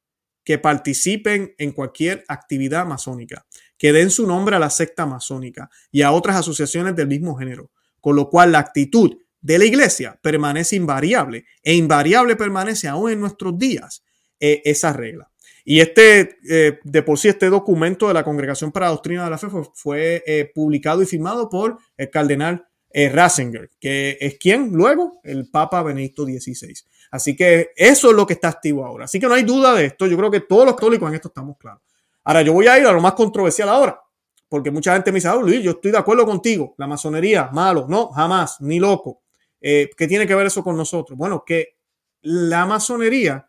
que 0.44 0.59
participen 0.59 1.55
en 1.59 1.72
cualquier 1.72 2.24
actividad 2.29 2.85
masónica, 2.85 3.46
que 3.84 3.92
den 3.92 4.08
su 4.08 4.26
nombre 4.26 4.56
a 4.56 4.58
la 4.58 4.70
secta 4.70 5.04
masónica 5.04 5.68
y 5.92 6.00
a 6.00 6.10
otras 6.10 6.36
asociaciones 6.36 6.96
del 6.96 7.06
mismo 7.06 7.36
género, 7.36 7.70
con 8.00 8.16
lo 8.16 8.30
cual 8.30 8.52
la 8.52 8.60
actitud 8.60 9.14
de 9.42 9.58
la 9.58 9.66
iglesia 9.66 10.18
permanece 10.22 10.76
invariable 10.76 11.44
e 11.62 11.74
invariable 11.74 12.34
permanece 12.34 12.88
aún 12.88 13.10
en 13.10 13.20
nuestros 13.20 13.58
días 13.58 14.02
eh, 14.40 14.62
esa 14.64 14.94
regla. 14.94 15.30
Y 15.66 15.80
este, 15.80 16.38
eh, 16.48 16.78
de 16.82 17.02
por 17.02 17.18
sí, 17.18 17.28
este 17.28 17.50
documento 17.50 18.08
de 18.08 18.14
la 18.14 18.24
Congregación 18.24 18.72
para 18.72 18.86
la 18.86 18.92
Doctrina 18.92 19.24
de 19.24 19.30
la 19.30 19.36
Fe 19.36 19.48
fue, 19.74 20.22
eh, 20.26 20.50
publicado 20.54 21.02
y 21.02 21.06
firmado 21.06 21.50
por 21.50 21.76
el 21.98 22.08
cardenal 22.08 22.66
Ratzinger, 22.90 23.68
que 23.78 24.16
es 24.18 24.38
quien 24.38 24.70
luego 24.72 25.20
el 25.24 25.50
Papa 25.50 25.82
Benedicto 25.82 26.24
XVI. 26.24 26.72
Así 27.10 27.36
que 27.36 27.72
eso 27.76 28.08
es 28.08 28.16
lo 28.16 28.26
que 28.26 28.32
está 28.32 28.48
activo 28.48 28.86
ahora. 28.86 29.04
Así 29.04 29.20
que 29.20 29.26
no 29.26 29.34
hay 29.34 29.42
duda 29.42 29.74
de 29.74 29.84
esto. 29.84 30.06
Yo 30.06 30.16
creo 30.16 30.30
que 30.30 30.40
todos 30.40 30.64
los 30.64 30.74
católicos 30.74 31.06
en 31.06 31.16
esto 31.16 31.28
estamos 31.28 31.58
claros. 31.58 31.82
Ahora, 32.24 32.42
yo 32.42 32.52
voy 32.52 32.66
a 32.66 32.78
ir 32.78 32.87
a 32.87 32.92
lo 32.92 33.00
más 33.00 33.14
controversial 33.14 33.68
ahora, 33.68 34.00
porque 34.48 34.70
mucha 34.70 34.94
gente 34.94 35.12
me 35.12 35.16
dice, 35.16 35.28
ah, 35.28 35.37
Luis, 35.37 35.62
yo 35.62 35.72
estoy 35.72 35.90
de 35.90 35.98
acuerdo 35.98 36.24
contigo. 36.26 36.74
La 36.78 36.87
masonería, 36.87 37.50
malo. 37.52 37.87
No, 37.88 38.10
jamás, 38.10 38.60
ni 38.60 38.78
loco. 38.78 39.22
¿Qué 39.60 40.06
tiene 40.08 40.26
que 40.26 40.34
ver 40.34 40.46
eso 40.46 40.62
con 40.62 40.76
nosotros? 40.76 41.16
Bueno, 41.18 41.42
que 41.44 41.78
la 42.22 42.66
masonería 42.66 43.48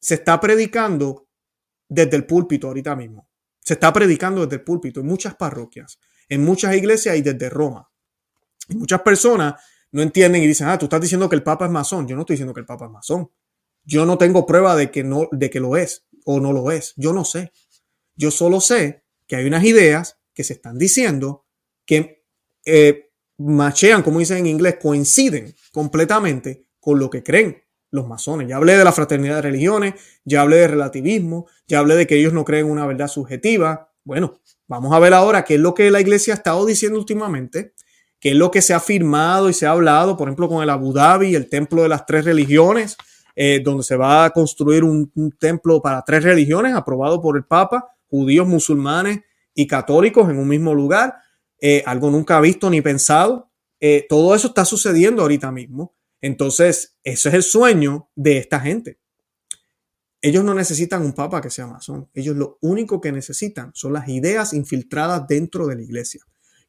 se 0.00 0.14
está 0.14 0.40
predicando 0.40 1.28
desde 1.88 2.16
el 2.16 2.26
púlpito 2.26 2.68
ahorita 2.68 2.96
mismo. 2.96 3.28
Se 3.60 3.74
está 3.74 3.92
predicando 3.92 4.42
desde 4.42 4.56
el 4.56 4.64
púlpito 4.64 5.00
en 5.00 5.06
muchas 5.06 5.34
parroquias, 5.34 5.98
en 6.28 6.44
muchas 6.44 6.74
iglesias 6.76 7.16
y 7.16 7.22
desde 7.22 7.48
Roma. 7.48 7.88
Muchas 8.70 9.02
personas 9.02 9.54
no 9.92 10.02
entienden 10.02 10.42
y 10.42 10.46
dicen, 10.46 10.68
ah, 10.68 10.78
tú 10.78 10.86
estás 10.86 11.00
diciendo 11.00 11.28
que 11.28 11.36
el 11.36 11.42
Papa 11.42 11.66
es 11.66 11.70
masón. 11.70 12.06
Yo 12.06 12.16
no 12.16 12.22
estoy 12.22 12.34
diciendo 12.34 12.52
que 12.54 12.60
el 12.60 12.66
Papa 12.66 12.86
es 12.86 12.90
masón. 12.90 13.30
Yo 13.84 14.04
no 14.04 14.18
tengo 14.18 14.46
prueba 14.46 14.74
de 14.74 14.90
que, 14.90 15.04
no, 15.04 15.28
de 15.30 15.48
que 15.48 15.60
lo 15.60 15.76
es 15.76 16.06
o 16.24 16.40
no 16.40 16.52
lo 16.52 16.70
es. 16.72 16.92
Yo 16.96 17.12
no 17.12 17.24
sé. 17.24 17.52
Yo 18.16 18.30
solo 18.30 18.60
sé 18.60 19.04
que 19.26 19.36
hay 19.36 19.46
unas 19.46 19.64
ideas 19.64 20.18
que 20.34 20.44
se 20.44 20.54
están 20.54 20.78
diciendo 20.78 21.46
que 21.84 22.24
eh, 22.64 23.10
machean, 23.38 24.02
como 24.02 24.18
dicen 24.18 24.38
en 24.38 24.46
inglés, 24.46 24.76
coinciden 24.80 25.54
completamente 25.72 26.66
con 26.80 26.98
lo 26.98 27.10
que 27.10 27.22
creen 27.22 27.62
los 27.90 28.06
masones. 28.06 28.48
Ya 28.48 28.56
hablé 28.56 28.76
de 28.76 28.84
la 28.84 28.92
fraternidad 28.92 29.36
de 29.36 29.42
religiones, 29.42 29.94
ya 30.24 30.42
hablé 30.42 30.56
de 30.56 30.68
relativismo, 30.68 31.46
ya 31.66 31.78
hablé 31.78 31.96
de 31.96 32.06
que 32.06 32.16
ellos 32.16 32.32
no 32.32 32.44
creen 32.44 32.66
una 32.66 32.86
verdad 32.86 33.08
subjetiva. 33.08 33.92
Bueno, 34.04 34.40
vamos 34.66 34.94
a 34.94 34.98
ver 34.98 35.14
ahora 35.14 35.44
qué 35.44 35.54
es 35.54 35.60
lo 35.60 35.74
que 35.74 35.90
la 35.90 36.00
iglesia 36.00 36.34
ha 36.34 36.36
estado 36.36 36.64
diciendo 36.66 36.98
últimamente, 36.98 37.74
qué 38.20 38.30
es 38.30 38.36
lo 38.36 38.50
que 38.50 38.62
se 38.62 38.74
ha 38.74 38.80
firmado 38.80 39.48
y 39.48 39.52
se 39.52 39.66
ha 39.66 39.70
hablado, 39.70 40.16
por 40.16 40.28
ejemplo, 40.28 40.48
con 40.48 40.62
el 40.62 40.70
Abu 40.70 40.92
Dhabi, 40.92 41.34
el 41.34 41.48
templo 41.48 41.82
de 41.82 41.88
las 41.88 42.06
tres 42.06 42.24
religiones, 42.24 42.96
eh, 43.34 43.60
donde 43.62 43.82
se 43.82 43.96
va 43.96 44.24
a 44.24 44.30
construir 44.30 44.82
un, 44.82 45.10
templo 45.38 45.82
para 45.82 46.02
tres 46.02 46.24
religiones 46.24 46.74
aprobado 46.74 47.20
por 47.20 47.36
el 47.36 47.44
Papa, 47.44 47.95
judíos, 48.08 48.46
musulmanes 48.46 49.20
y 49.54 49.66
católicos 49.66 50.28
en 50.30 50.38
un 50.38 50.48
mismo 50.48 50.74
lugar, 50.74 51.14
eh, 51.60 51.82
algo 51.86 52.10
nunca 52.10 52.40
visto 52.40 52.70
ni 52.70 52.80
pensado. 52.80 53.50
Eh, 53.80 54.06
todo 54.08 54.34
eso 54.34 54.48
está 54.48 54.64
sucediendo 54.64 55.22
ahorita 55.22 55.50
mismo. 55.52 55.94
Entonces, 56.20 56.98
ese 57.04 57.28
es 57.28 57.34
el 57.34 57.42
sueño 57.42 58.10
de 58.14 58.38
esta 58.38 58.60
gente. 58.60 58.98
Ellos 60.20 60.44
no 60.44 60.54
necesitan 60.54 61.02
un 61.02 61.12
papa 61.12 61.40
que 61.40 61.50
sea 61.50 61.66
masón. 61.66 62.08
Ellos 62.14 62.36
lo 62.36 62.58
único 62.62 63.00
que 63.00 63.12
necesitan 63.12 63.70
son 63.74 63.92
las 63.92 64.08
ideas 64.08 64.52
infiltradas 64.54 65.26
dentro 65.28 65.66
de 65.66 65.76
la 65.76 65.82
iglesia. 65.82 66.22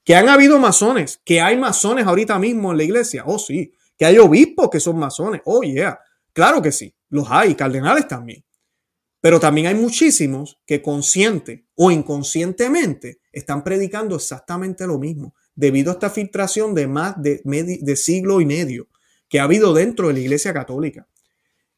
Que 0.04 0.16
han 0.16 0.30
habido 0.30 0.60
masones, 0.60 1.22
que 1.26 1.42
hay 1.42 1.58
masones 1.58 2.06
ahorita 2.06 2.38
mismo 2.40 2.72
en 2.72 2.78
la 2.78 2.84
iglesia. 2.84 3.24
Oh, 3.26 3.40
sí. 3.40 3.74
Que 3.98 4.06
hay 4.06 4.18
obispos 4.20 4.70
que 4.70 4.80
son 4.80 4.98
masones. 5.00 5.42
Oh, 5.46 5.64
yeah. 5.64 6.00
Claro 6.34 6.62
que 6.62 6.72
sí. 6.72 6.94
Los 7.10 7.28
hay, 7.30 7.56
cardenales 7.56 8.08
también. 8.08 8.44
Pero 9.20 9.40
también 9.40 9.68
hay 9.68 9.76
muchísimos 9.76 10.60
que 10.66 10.82
consciente 10.82 11.66
o 11.76 11.92
inconscientemente 11.92 13.20
están 13.32 13.64
predicando 13.64 14.16
exactamente 14.16 14.86
lo 14.88 15.00
mismo, 15.00 15.34
debido 15.56 15.92
a 15.92 15.94
esta 15.94 16.10
filtración 16.10 16.76
de 16.76 16.88
más 16.88 17.22
de, 17.22 17.42
de 17.44 17.96
siglo 17.96 18.42
y 18.42 18.46
medio 18.46 18.88
que 19.28 19.40
ha 19.40 19.44
habido 19.44 19.74
dentro 19.74 20.08
de 20.08 20.14
la 20.14 20.20
Iglesia 20.20 20.54
Católica. 20.54 21.08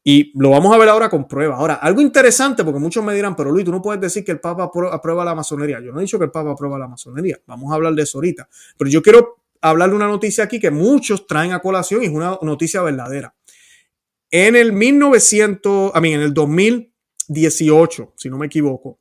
Y 0.02 0.32
lo 0.38 0.50
vamos 0.50 0.74
a 0.74 0.78
ver 0.78 0.88
ahora 0.88 1.10
con 1.10 1.28
pruebas. 1.28 1.58
Ahora, 1.58 1.74
algo 1.74 2.00
interesante, 2.00 2.64
porque 2.64 2.80
muchos 2.80 3.04
me 3.04 3.14
dirán, 3.14 3.36
pero 3.36 3.50
Luis, 3.50 3.64
tú 3.64 3.72
no 3.72 3.82
puedes 3.82 4.00
decir 4.00 4.24
que 4.24 4.32
el 4.32 4.40
Papa 4.40 4.70
aprueba 4.92 5.24
la 5.24 5.34
masonería. 5.34 5.80
Yo 5.80 5.92
no 5.92 5.98
he 5.98 6.02
dicho 6.02 6.18
que 6.18 6.24
el 6.24 6.30
Papa 6.30 6.52
aprueba 6.52 6.78
la 6.78 6.88
masonería. 6.88 7.38
Vamos 7.46 7.70
a 7.70 7.74
hablar 7.74 7.94
de 7.94 8.02
eso 8.02 8.18
ahorita. 8.18 8.48
Pero 8.78 8.90
yo 8.90 9.02
quiero 9.02 9.42
hablar 9.60 9.90
de 9.90 9.96
una 9.96 10.06
noticia 10.06 10.44
aquí 10.44 10.58
que 10.58 10.70
muchos 10.70 11.26
traen 11.26 11.52
a 11.52 11.60
colación 11.60 12.02
y 12.02 12.06
es 12.06 12.12
una 12.12 12.38
noticia 12.40 12.80
verdadera. 12.82 13.34
En 14.30 14.56
el 14.56 14.72
1900, 14.72 15.92
a 15.94 16.00
mí, 16.00 16.14
en 16.14 16.20
el 16.20 16.32
2018, 17.30 18.14
si 18.16 18.28
no 18.28 18.38
me 18.38 18.46
equivoco, 18.46 19.00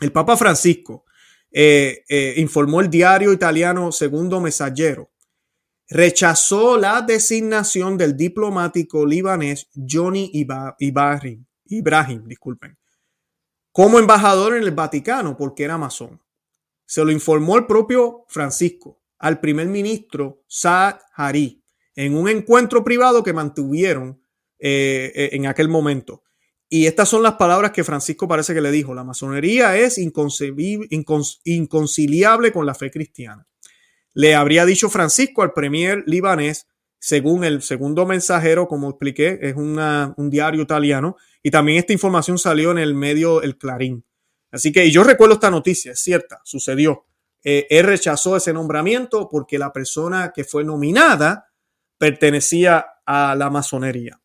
el 0.00 0.12
Papa 0.12 0.36
Francisco 0.36 1.04
eh, 1.50 2.04
eh, 2.08 2.34
informó 2.36 2.80
el 2.80 2.88
diario 2.88 3.32
italiano 3.32 3.90
Segundo 3.90 4.40
Messaggero 4.40 5.10
rechazó 5.88 6.76
la 6.76 7.02
designación 7.02 7.98
del 7.98 8.16
diplomático 8.16 9.04
libanés 9.04 9.68
Johnny 9.74 10.30
Ibrahim, 10.78 11.44
Ibrahim 11.64 12.28
disculpen, 12.28 12.78
como 13.72 13.98
embajador 13.98 14.56
en 14.56 14.62
el 14.62 14.70
Vaticano 14.70 15.36
porque 15.36 15.64
era 15.64 15.76
masón. 15.76 16.22
Se 16.86 17.04
lo 17.04 17.10
informó 17.10 17.56
el 17.56 17.66
propio 17.66 18.24
Francisco 18.28 19.02
al 19.18 19.40
primer 19.40 19.66
ministro 19.66 20.44
Saad 20.46 21.00
Hari 21.14 21.64
en 21.96 22.16
un 22.16 22.28
encuentro 22.28 22.84
privado 22.84 23.24
que 23.24 23.32
mantuvieron 23.32 24.22
eh, 24.60 25.30
en 25.32 25.46
aquel 25.46 25.68
momento. 25.68 26.22
Y 26.70 26.86
estas 26.86 27.08
son 27.08 27.22
las 27.22 27.34
palabras 27.34 27.72
que 27.72 27.84
Francisco 27.84 28.26
parece 28.26 28.54
que 28.54 28.62
le 28.62 28.70
dijo. 28.70 28.94
La 28.94 29.04
masonería 29.04 29.76
es 29.76 29.98
inconciliable 29.98 32.52
con 32.52 32.64
la 32.64 32.74
fe 32.74 32.90
cristiana 32.90 33.46
le 34.14 34.34
habría 34.34 34.64
dicho 34.64 34.90
Francisco 34.90 35.42
al 35.42 35.52
premier 35.52 36.02
libanés, 36.06 36.66
según 36.98 37.44
el 37.44 37.62
segundo 37.62 38.06
mensajero, 38.06 38.68
como 38.68 38.90
expliqué, 38.90 39.38
es 39.40 39.56
un 39.56 40.30
diario 40.30 40.62
italiano, 40.62 41.16
y 41.42 41.50
también 41.50 41.78
esta 41.78 41.92
información 41.92 42.38
salió 42.38 42.72
en 42.72 42.78
el 42.78 42.94
medio 42.94 43.42
El 43.42 43.56
Clarín. 43.56 44.04
Así 44.50 44.72
que 44.72 44.90
yo 44.90 45.04
recuerdo 45.04 45.34
esta 45.34 45.50
noticia, 45.50 45.92
es 45.92 46.00
cierta, 46.00 46.40
sucedió. 46.44 47.06
Eh, 47.42 47.66
él 47.70 47.86
rechazó 47.86 48.36
ese 48.36 48.52
nombramiento 48.52 49.28
porque 49.30 49.58
la 49.58 49.72
persona 49.72 50.32
que 50.34 50.44
fue 50.44 50.64
nominada 50.64 51.50
pertenecía 51.96 52.84
a 53.06 53.34
la 53.34 53.48
masonería. 53.48 54.20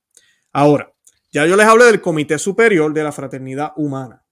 Ahora, 0.52 0.94
ya 1.36 1.46
yo 1.46 1.58
les 1.58 1.66
hablé 1.66 1.84
del 1.84 2.00
Comité 2.00 2.40
Superior 2.40 2.94
de 2.94 3.04
la 3.04 3.12
Fraternidad 3.12 3.74
Humana. 3.76 4.24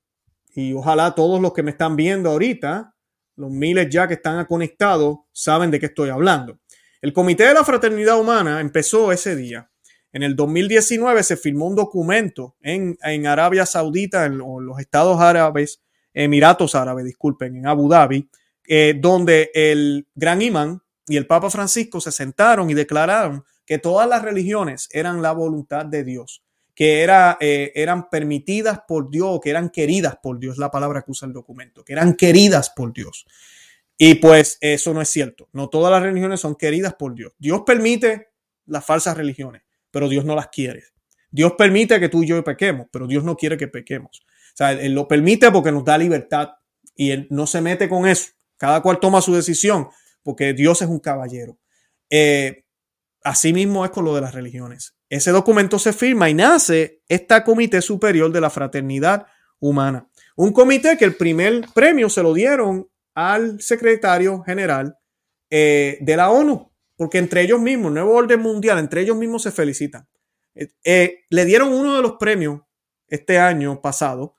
Y 0.56 0.72
ojalá 0.72 1.14
todos 1.14 1.42
los 1.42 1.52
que 1.52 1.62
me 1.62 1.72
están 1.72 1.98
viendo 1.98 2.30
ahorita 2.30 2.96
los 3.36 3.52
miles 3.52 3.90
ya 3.90 4.08
que 4.08 4.14
están 4.14 4.46
conectados 4.46 5.18
saben 5.34 5.70
de 5.70 5.82
qué 5.82 5.88
estoy 5.88 6.10
hablando. 6.12 6.60
El 7.02 7.12
Comité 7.12 7.46
de 7.46 7.56
la 7.56 7.66
Fraternidad 7.66 8.18
Humana 8.18 8.62
empezó 8.62 9.12
ese 9.12 9.36
día. 9.36 9.70
En 10.14 10.24
el 10.24 10.38
2019 10.38 11.24
se 11.24 11.36
firmó 11.36 11.68
un 11.68 11.76
documento 11.76 12.56
en, 12.62 12.96
Arabia 13.28 13.66
Saudita, 13.66 14.26
en, 14.26 14.38
los 14.38 14.80
Estados 14.80 15.20
Árabes, 15.20 15.84
Emiratos 16.14 16.74
Árabes, 16.74 17.04
disculpen, 17.04 17.58
en 17.58 17.68
Abu 17.68 17.90
Dhabi, 17.90 18.30
eh, 18.66 18.98
donde 18.98 19.52
el 19.54 20.08
gran 20.16 20.42
imán 20.42 20.82
y 21.06 21.18
el 21.18 21.28
Papa 21.28 21.50
Francisco 21.50 22.00
se 22.00 22.14
sentaron 22.14 22.70
y 22.70 22.74
declararon 22.74 23.44
que 23.66 23.78
todas 23.78 24.08
las 24.08 24.22
religiones 24.22 24.88
eran 24.94 25.22
la 25.22 25.34
voluntad 25.34 25.86
de 25.86 26.06
Dios 26.06 26.44
que 26.76 27.02
era, 27.02 27.38
eh, 27.40 27.72
eran 27.76 28.10
permitidas 28.10 28.82
por 28.88 29.10
Dios, 29.10 29.40
que 29.42 29.50
eran 29.50 29.70
queridas 29.70 30.18
por 30.22 30.40
Dios, 30.40 30.58
la 30.58 30.72
palabra 30.72 31.02
que 31.04 31.12
usa 31.12 31.28
el 31.28 31.34
documento, 31.34 31.84
que 31.84 31.94
eran 31.94 32.16
queridas 32.16 32.72
por 32.72 32.94
Dios. 32.94 33.26
Y 33.98 34.16
pues 34.16 34.58
eso 34.60 34.94
no 34.94 35.02
es 35.02 35.10
cierto. 35.10 35.50
No 35.54 35.70
todas 35.70 35.92
las 35.92 36.02
religiones 36.02 36.40
son 36.40 36.56
queridas 36.56 36.96
por 36.96 37.14
Dios. 37.14 37.34
Dios 37.38 37.62
permite 37.66 38.30
las 38.66 38.86
falsas 38.86 39.16
religiones, 39.16 39.62
pero 39.92 40.10
Dios 40.10 40.26
no 40.26 40.36
las 40.36 40.48
quiere. 40.48 40.84
Dios 41.30 41.54
permite 41.58 42.00
que 42.00 42.10
tú 42.10 42.24
y 42.24 42.28
yo 42.28 42.44
pequemos, 42.44 42.88
pero 42.92 43.08
Dios 43.08 43.24
no 43.24 43.36
quiere 43.36 43.58
que 43.58 43.68
pequemos. 43.68 44.24
O 44.54 44.58
sea, 44.58 44.72
Él 44.72 44.94
lo 44.94 45.08
permite 45.08 45.52
porque 45.52 45.72
nos 45.72 45.84
da 45.84 45.98
libertad 45.98 46.50
y 46.96 47.12
Él 47.12 47.28
no 47.30 47.48
se 47.48 47.62
mete 47.62 47.88
con 47.88 48.08
eso. 48.08 48.32
Cada 48.58 48.82
cual 48.82 49.00
toma 49.00 49.22
su 49.22 49.34
decisión 49.34 49.90
porque 50.22 50.54
Dios 50.54 50.82
es 50.82 50.88
un 50.88 51.00
caballero. 51.00 51.58
Eh, 52.10 52.66
así 53.24 53.54
mismo 53.54 53.86
es 53.86 53.92
con 53.92 54.06
lo 54.06 54.16
de 54.16 54.22
las 54.22 54.34
religiones. 54.34 54.96
Ese 55.14 55.30
documento 55.30 55.78
se 55.78 55.94
firma 55.94 56.28
y 56.28 56.34
nace 56.34 57.04
esta 57.08 57.44
Comité 57.44 57.84
Superior 57.84 58.32
de 58.32 58.42
la 58.42 58.50
Fraternidad 58.50 59.28
Humana. 59.60 60.10
Un 60.36 60.52
comité 60.52 60.98
que 60.98 61.06
el 61.06 61.16
primer 61.16 61.68
premio 61.72 62.10
se 62.10 62.24
lo 62.24 62.34
dieron 62.34 62.90
al 63.14 63.62
secretario 63.62 64.42
general 64.42 64.98
eh, 65.52 66.00
de 66.02 66.18
la 66.18 66.32
ONU, 66.32 66.74
porque 66.98 67.20
entre 67.20 67.42
ellos 67.44 67.62
mismos, 67.62 67.92
Nuevo 67.92 68.16
Orden 68.16 68.40
Mundial, 68.40 68.80
entre 68.80 69.02
ellos 69.02 69.16
mismos 69.16 69.44
se 69.44 69.52
felicitan. 69.52 70.10
Eh, 70.56 70.74
eh, 70.84 71.20
le 71.30 71.46
dieron 71.46 71.72
uno 71.72 71.96
de 71.96 72.02
los 72.02 72.14
premios 72.14 72.62
este 73.08 73.38
año 73.38 73.84
pasado 73.84 74.36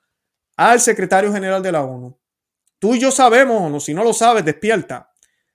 al 0.57 0.81
secretario 0.81 1.31
general 1.31 1.63
de 1.63 1.71
la 1.71 1.83
ONU. 1.85 2.19
Tú 2.79 2.95
y 2.95 2.99
yo 2.99 3.11
sabemos, 3.11 3.61
o 3.61 3.69
no, 3.69 3.79
si 3.79 3.93
no 3.93 4.03
lo 4.03 4.11
sabes, 4.11 4.43
despierta. 4.43 5.13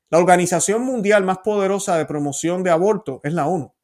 La 0.08 0.16
organización 0.16 0.80
mundial 0.80 1.24
más 1.24 1.40
poderosa 1.44 1.98
de 1.98 2.06
promoción 2.06 2.62
de 2.62 2.70
aborto 2.70 3.20
es 3.22 3.34
la 3.34 3.46
ONU. 3.46 3.74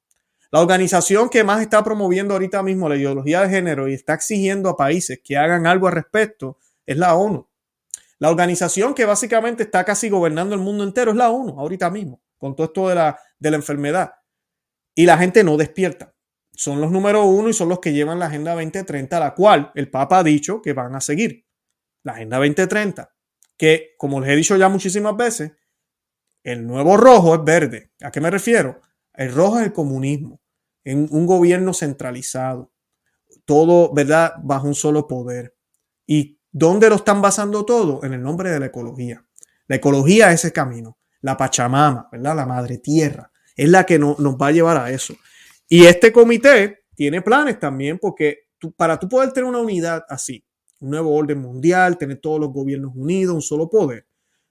La 0.57 0.63
organización 0.63 1.29
que 1.29 1.45
más 1.45 1.61
está 1.61 1.85
promoviendo 1.85 2.33
ahorita 2.33 2.63
mismo 2.63 2.89
la 2.89 2.97
ideología 2.97 3.43
de 3.43 3.51
género 3.51 3.89
y 3.89 3.93
está 3.93 4.15
exigiendo 4.15 4.71
a 4.71 4.77
países 4.79 5.21
que 5.23 5.37
hagan 5.37 5.67
algo 5.67 5.87
al 5.87 5.93
respecto 5.93 6.57
es 6.87 6.97
la 6.97 7.15
ONU. 7.15 7.47
La 8.19 8.31
organización 8.31 8.95
que 8.95 9.05
básicamente 9.05 9.65
está 9.65 9.85
casi 9.85 10.09
gobernando 10.09 10.55
el 10.55 10.63
mundo 10.63 10.83
entero 10.83 11.11
es 11.11 11.17
la 11.19 11.29
ONU, 11.29 11.61
ahorita 11.61 11.91
mismo, 11.91 12.23
con 12.39 12.57
todo 12.57 12.69
esto 12.69 12.89
de 12.89 12.95
la, 12.95 13.21
de 13.39 13.51
la 13.51 13.57
enfermedad. 13.59 14.15
Y 14.95 15.05
la 15.05 15.19
gente 15.19 15.45
no 15.45 15.59
despierta. 15.59 16.15
Son 16.55 16.81
los 16.81 16.91
número 16.91 17.27
uno 17.27 17.51
y 17.51 17.53
son 17.53 17.69
los 17.69 17.81
que 17.81 17.93
llevan 17.93 18.19
la 18.19 18.25
Agenda 18.25 18.55
2030, 18.55 19.21
la 19.21 19.35
cual 19.35 19.73
el 19.75 19.91
Papa 19.91 20.21
ha 20.21 20.25
dicho 20.25 20.63
que 20.63 20.73
van 20.73 20.95
a 20.95 21.03
seguir. 21.03 21.45
La 22.03 22.13
Agenda 22.13 22.39
2030, 22.39 23.15
que 23.59 23.95
como 23.99 24.23
les 24.23 24.31
he 24.31 24.37
dicho 24.37 24.57
ya 24.57 24.71
muchísimas 24.71 25.19
veces, 25.19 25.53
el 26.43 26.67
nuevo 26.67 26.97
rojo 26.97 27.35
es 27.35 27.45
verde. 27.45 27.91
¿A 28.01 28.11
qué 28.11 28.23
me 28.23 28.31
refiero? 28.31 28.81
El 29.13 29.35
rojo 29.35 29.59
es 29.59 29.67
el 29.67 29.73
comunismo, 29.75 30.41
en 30.87 31.07
un 31.11 31.27
gobierno 31.27 31.75
centralizado, 31.75 32.73
todo, 33.45 33.93
¿verdad?, 33.93 34.35
bajo 34.43 34.67
un 34.67 34.75
solo 34.75 35.07
poder. 35.07 35.55
Y 36.07 36.37
¿Dónde 36.59 36.89
lo 36.89 36.97
están 36.97 37.21
basando 37.21 37.67
todo? 37.67 38.03
En 38.03 38.15
el 38.15 38.23
nombre 38.23 38.51
de 38.51 38.59
la 38.59 38.65
ecología. 38.65 39.23
La 39.67 39.77
ecología 39.77 40.33
es 40.33 40.43
ese 40.43 40.55
camino. 40.55 40.97
La 41.21 41.37
Pachamama, 41.37 42.09
¿verdad? 42.11 42.35
La 42.35 42.47
madre 42.47 42.79
tierra. 42.79 43.31
Es 43.55 43.69
la 43.69 43.85
que 43.85 43.99
nos 43.99 44.17
va 44.17 44.47
a 44.47 44.53
llevar 44.53 44.79
a 44.79 44.91
eso. 44.91 45.15
Y 45.69 45.85
este 45.85 46.11
comité 46.15 46.85
tiene 46.95 47.21
planes 47.21 47.59
también 47.59 47.99
porque 47.99 48.49
para 48.75 48.99
tú 48.99 49.07
poder 49.07 49.33
tener 49.33 49.47
una 49.47 49.59
unidad 49.59 50.07
así, 50.09 50.43
un 50.81 50.93
nuevo 50.93 51.15
orden 51.15 51.43
mundial, 51.43 51.99
tener 51.99 52.23
todos 52.23 52.41
los 52.41 52.55
gobiernos 52.55 52.93
unidos, 52.95 53.35
un 53.35 53.43
solo 53.43 53.69
poder, 53.69 54.07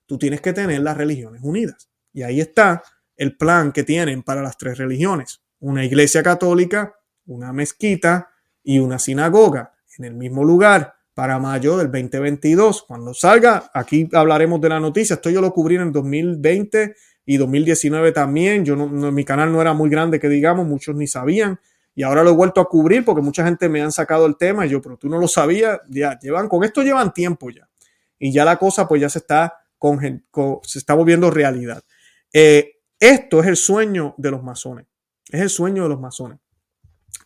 tú 0.05 0.19
tienes 0.19 0.41
que 0.41 0.53
tener 0.53 0.81
las 0.81 0.95
religiones 0.95 1.41
unidas. 1.43 1.89
Y 2.13 2.21
ahí 2.21 2.39
está 2.39 2.83
el 3.17 3.35
plan 3.35 3.71
que 3.71 3.83
tienen 3.83 4.21
para 4.21 4.43
las 4.43 4.59
tres 4.59 4.77
religiones. 4.77 5.41
Una 5.65 5.83
iglesia 5.83 6.21
católica, 6.21 6.93
una 7.25 7.51
mezquita 7.51 8.29
y 8.61 8.77
una 8.77 8.99
sinagoga 8.99 9.73
en 9.97 10.05
el 10.05 10.13
mismo 10.13 10.43
lugar 10.43 10.93
para 11.15 11.39
mayo 11.39 11.75
del 11.77 11.87
2022. 11.87 12.83
Cuando 12.83 13.15
salga, 13.15 13.71
aquí 13.73 14.07
hablaremos 14.13 14.61
de 14.61 14.69
la 14.69 14.79
noticia. 14.79 15.15
Esto 15.15 15.31
yo 15.31 15.41
lo 15.41 15.51
cubrí 15.51 15.77
en 15.77 15.91
2020 15.91 16.95
y 17.25 17.37
2019 17.37 18.11
también. 18.11 18.63
Yo 18.63 18.75
no, 18.75 19.11
mi 19.11 19.25
canal 19.25 19.51
no 19.51 19.59
era 19.59 19.73
muy 19.73 19.89
grande, 19.89 20.19
que 20.19 20.29
digamos, 20.29 20.67
muchos 20.67 20.95
ni 20.95 21.07
sabían. 21.07 21.59
Y 21.95 22.03
ahora 22.03 22.23
lo 22.23 22.29
he 22.29 22.35
vuelto 22.35 22.61
a 22.61 22.69
cubrir 22.69 23.03
porque 23.03 23.23
mucha 23.23 23.43
gente 23.43 23.67
me 23.67 23.81
han 23.81 23.91
sacado 23.91 24.27
el 24.27 24.37
tema 24.37 24.67
y 24.67 24.69
yo, 24.69 24.83
pero 24.83 24.97
tú 24.97 25.09
no 25.09 25.17
lo 25.17 25.27
sabías. 25.27 25.79
Ya 25.89 26.19
llevan, 26.19 26.47
con 26.47 26.63
esto 26.63 26.83
llevan 26.83 27.11
tiempo 27.11 27.49
ya. 27.49 27.67
Y 28.19 28.31
ya 28.31 28.45
la 28.45 28.57
cosa 28.57 28.87
pues 28.87 29.01
ya 29.01 29.09
se 29.09 29.17
está, 29.17 29.51
con, 29.79 29.99
se 30.61 30.77
está 30.77 30.93
volviendo 30.93 31.31
realidad. 31.31 31.83
Eh, 32.31 32.73
esto 32.99 33.39
es 33.39 33.47
el 33.47 33.55
sueño 33.55 34.13
de 34.19 34.29
los 34.29 34.43
masones. 34.43 34.85
Es 35.29 35.41
el 35.41 35.49
sueño 35.49 35.83
de 35.83 35.89
los 35.89 35.99
masones. 35.99 36.39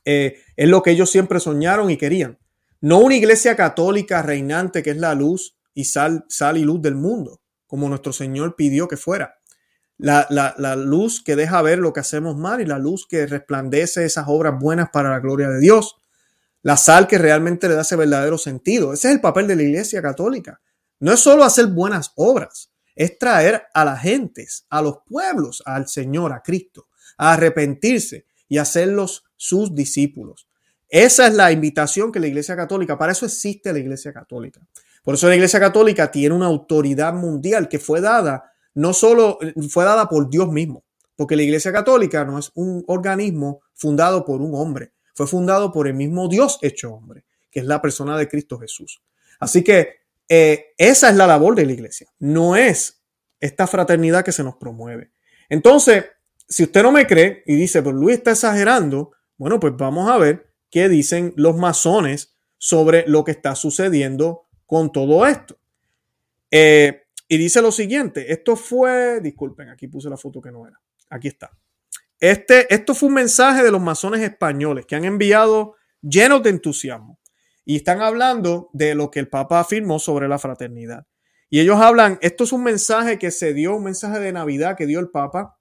Eh, 0.05 0.39
es 0.55 0.67
lo 0.67 0.81
que 0.81 0.91
ellos 0.91 1.09
siempre 1.09 1.39
soñaron 1.39 1.89
y 1.89 1.97
querían. 1.97 2.37
No 2.81 2.99
una 2.99 3.15
iglesia 3.15 3.55
católica 3.55 4.21
reinante 4.21 4.81
que 4.81 4.91
es 4.91 4.97
la 4.97 5.13
luz 5.13 5.57
y 5.73 5.85
sal, 5.85 6.25
sal 6.29 6.57
y 6.57 6.63
luz 6.63 6.81
del 6.81 6.95
mundo, 6.95 7.41
como 7.67 7.89
nuestro 7.89 8.13
Señor 8.13 8.55
pidió 8.55 8.87
que 8.87 8.97
fuera. 8.97 9.35
La, 9.97 10.27
la, 10.29 10.75
luz 10.77 11.21
que 11.21 11.35
deja 11.35 11.61
ver 11.61 11.79
lo 11.79 11.91
que 11.91 11.99
hacemos 11.99 12.37
mal 12.37 12.61
y 12.61 12.65
la 12.65 12.79
luz 12.79 13.05
que 13.05 13.27
resplandece 13.27 14.05
esas 14.05 14.25
obras 14.29 14.57
buenas 14.57 14.89
para 14.91 15.09
la 15.09 15.19
gloria 15.19 15.49
de 15.49 15.59
Dios. 15.59 15.97
La 16.61 16.77
sal 16.77 17.05
que 17.05 17.17
realmente 17.17 17.67
le 17.67 17.75
da 17.75 17.81
ese 17.81 17.97
verdadero 17.97 18.37
sentido. 18.37 18.93
Ese 18.93 19.09
es 19.09 19.15
el 19.15 19.21
papel 19.21 19.45
de 19.47 19.57
la 19.57 19.63
iglesia 19.63 20.01
católica. 20.01 20.61
No 21.01 21.11
es 21.11 21.19
solo 21.19 21.43
hacer 21.43 21.67
buenas 21.67 22.13
obras, 22.15 22.71
es 22.95 23.17
traer 23.17 23.63
a 23.73 23.83
las 23.85 24.01
gentes, 24.01 24.65
a 24.69 24.81
los 24.81 24.99
pueblos, 25.05 25.63
al 25.65 25.87
Señor, 25.87 26.33
a 26.33 26.41
Cristo, 26.41 26.87
a 27.19 27.33
arrepentirse 27.33 28.25
y 28.47 28.57
hacerlos 28.57 29.25
sus 29.35 29.75
discípulos. 29.75 30.47
Esa 30.87 31.27
es 31.27 31.35
la 31.35 31.51
invitación 31.51 32.11
que 32.11 32.19
la 32.19 32.27
Iglesia 32.27 32.55
Católica, 32.55 32.97
para 32.97 33.11
eso 33.11 33.25
existe 33.25 33.71
la 33.71 33.77
Iglesia 33.77 34.11
Católica. 34.11 34.59
Por 35.03 35.13
eso 35.13 35.27
la 35.27 35.35
Iglesia 35.35 35.59
Católica 35.59 36.09
tiene 36.09 36.33
una 36.33 36.47
autoridad 36.47 37.13
mundial 37.13 37.67
que 37.67 37.77
fue 37.77 38.01
dada, 38.01 38.51
no 38.73 38.93
solo 38.93 39.37
fue 39.69 39.83
dada 39.83 40.07
por 40.07 40.29
Dios 40.29 40.49
mismo, 40.49 40.83
porque 41.15 41.35
la 41.35 41.43
Iglesia 41.43 41.73
Católica 41.73 42.23
no 42.23 42.39
es 42.39 42.51
un 42.55 42.83
organismo 42.87 43.61
fundado 43.73 44.25
por 44.25 44.41
un 44.41 44.55
hombre, 44.55 44.93
fue 45.13 45.27
fundado 45.27 45.71
por 45.71 45.87
el 45.87 45.93
mismo 45.93 46.29
Dios 46.29 46.57
hecho 46.61 46.93
hombre, 46.93 47.25
que 47.51 47.59
es 47.59 47.65
la 47.65 47.81
persona 47.81 48.17
de 48.17 48.29
Cristo 48.29 48.57
Jesús. 48.57 49.01
Así 49.39 49.63
que 49.63 49.99
eh, 50.27 50.73
esa 50.77 51.09
es 51.09 51.15
la 51.15 51.27
labor 51.27 51.55
de 51.55 51.65
la 51.65 51.73
Iglesia, 51.73 52.07
no 52.19 52.55
es 52.55 53.01
esta 53.39 53.67
fraternidad 53.67 54.23
que 54.23 54.31
se 54.31 54.43
nos 54.43 54.55
promueve. 54.55 55.11
Entonces, 55.49 56.05
si 56.49 56.63
usted 56.63 56.81
no 56.81 56.91
me 56.91 57.05
cree 57.05 57.43
y 57.45 57.55
dice, 57.55 57.83
pues 57.83 57.95
Luis 57.95 58.17
está 58.17 58.31
exagerando, 58.31 59.11
bueno, 59.37 59.59
pues 59.59 59.73
vamos 59.77 60.09
a 60.09 60.17
ver 60.17 60.51
qué 60.71 60.89
dicen 60.89 61.33
los 61.37 61.55
masones 61.55 62.35
sobre 62.57 63.05
lo 63.07 63.23
que 63.23 63.31
está 63.31 63.55
sucediendo 63.55 64.47
con 64.65 64.91
todo 64.91 65.25
esto. 65.27 65.57
Eh, 66.51 67.03
y 67.27 67.37
dice 67.37 67.61
lo 67.61 67.71
siguiente, 67.71 68.33
esto 68.33 68.55
fue, 68.55 69.21
disculpen, 69.21 69.69
aquí 69.69 69.87
puse 69.87 70.09
la 70.09 70.17
foto 70.17 70.41
que 70.41 70.51
no 70.51 70.67
era, 70.67 70.81
aquí 71.11 71.27
está. 71.27 71.51
Este, 72.19 72.73
esto 72.73 72.95
fue 72.95 73.07
un 73.07 73.15
mensaje 73.15 73.63
de 73.63 73.71
los 73.71 73.81
masones 73.81 74.21
españoles 74.21 74.85
que 74.87 74.95
han 74.95 75.05
enviado 75.05 75.75
llenos 76.01 76.41
de 76.43 76.49
entusiasmo 76.49 77.19
y 77.63 77.77
están 77.77 78.01
hablando 78.01 78.71
de 78.73 78.95
lo 78.95 79.11
que 79.11 79.19
el 79.19 79.29
Papa 79.29 79.59
afirmó 79.59 79.99
sobre 79.99 80.27
la 80.27 80.39
fraternidad. 80.39 81.05
Y 81.51 81.59
ellos 81.59 81.79
hablan, 81.79 82.17
esto 82.21 82.43
es 82.43 82.51
un 82.51 82.63
mensaje 82.63 83.19
que 83.19 83.29
se 83.29 83.53
dio, 83.53 83.75
un 83.75 83.83
mensaje 83.83 84.19
de 84.19 84.33
Navidad 84.33 84.75
que 84.75 84.87
dio 84.87 84.99
el 84.99 85.09
Papa 85.09 85.58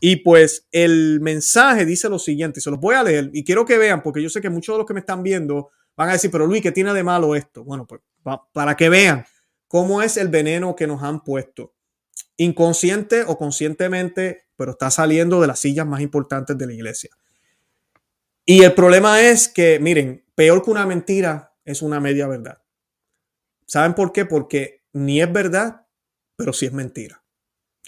y 0.00 0.16
pues 0.16 0.66
el 0.70 1.20
mensaje 1.20 1.84
dice 1.84 2.08
lo 2.08 2.18
siguiente, 2.18 2.60
se 2.60 2.70
los 2.70 2.78
voy 2.78 2.94
a 2.94 3.02
leer 3.02 3.30
y 3.32 3.44
quiero 3.44 3.64
que 3.64 3.78
vean, 3.78 4.02
porque 4.02 4.22
yo 4.22 4.30
sé 4.30 4.40
que 4.40 4.50
muchos 4.50 4.74
de 4.74 4.78
los 4.78 4.86
que 4.86 4.94
me 4.94 5.00
están 5.00 5.22
viendo 5.22 5.70
van 5.96 6.10
a 6.10 6.12
decir, 6.12 6.30
pero 6.30 6.46
Luis, 6.46 6.62
¿qué 6.62 6.72
tiene 6.72 6.92
de 6.94 7.02
malo 7.02 7.34
esto? 7.34 7.64
Bueno, 7.64 7.86
pues 7.86 8.00
para 8.52 8.76
que 8.76 8.88
vean 8.88 9.24
cómo 9.66 10.02
es 10.02 10.16
el 10.16 10.28
veneno 10.28 10.76
que 10.76 10.86
nos 10.86 11.02
han 11.02 11.24
puesto, 11.24 11.74
inconsciente 12.36 13.24
o 13.26 13.36
conscientemente, 13.36 14.46
pero 14.56 14.72
está 14.72 14.90
saliendo 14.90 15.40
de 15.40 15.48
las 15.48 15.58
sillas 15.58 15.86
más 15.86 16.00
importantes 16.00 16.56
de 16.56 16.66
la 16.66 16.72
iglesia. 16.72 17.10
Y 18.46 18.62
el 18.62 18.74
problema 18.74 19.20
es 19.20 19.48
que, 19.48 19.78
miren, 19.78 20.24
peor 20.34 20.62
que 20.62 20.70
una 20.70 20.86
mentira 20.86 21.54
es 21.64 21.82
una 21.82 22.00
media 22.00 22.26
verdad. 22.26 22.62
¿Saben 23.66 23.94
por 23.94 24.12
qué? 24.12 24.24
Porque 24.24 24.84
ni 24.92 25.20
es 25.20 25.30
verdad, 25.30 25.86
pero 26.36 26.52
sí 26.52 26.66
es 26.66 26.72
mentira 26.72 27.17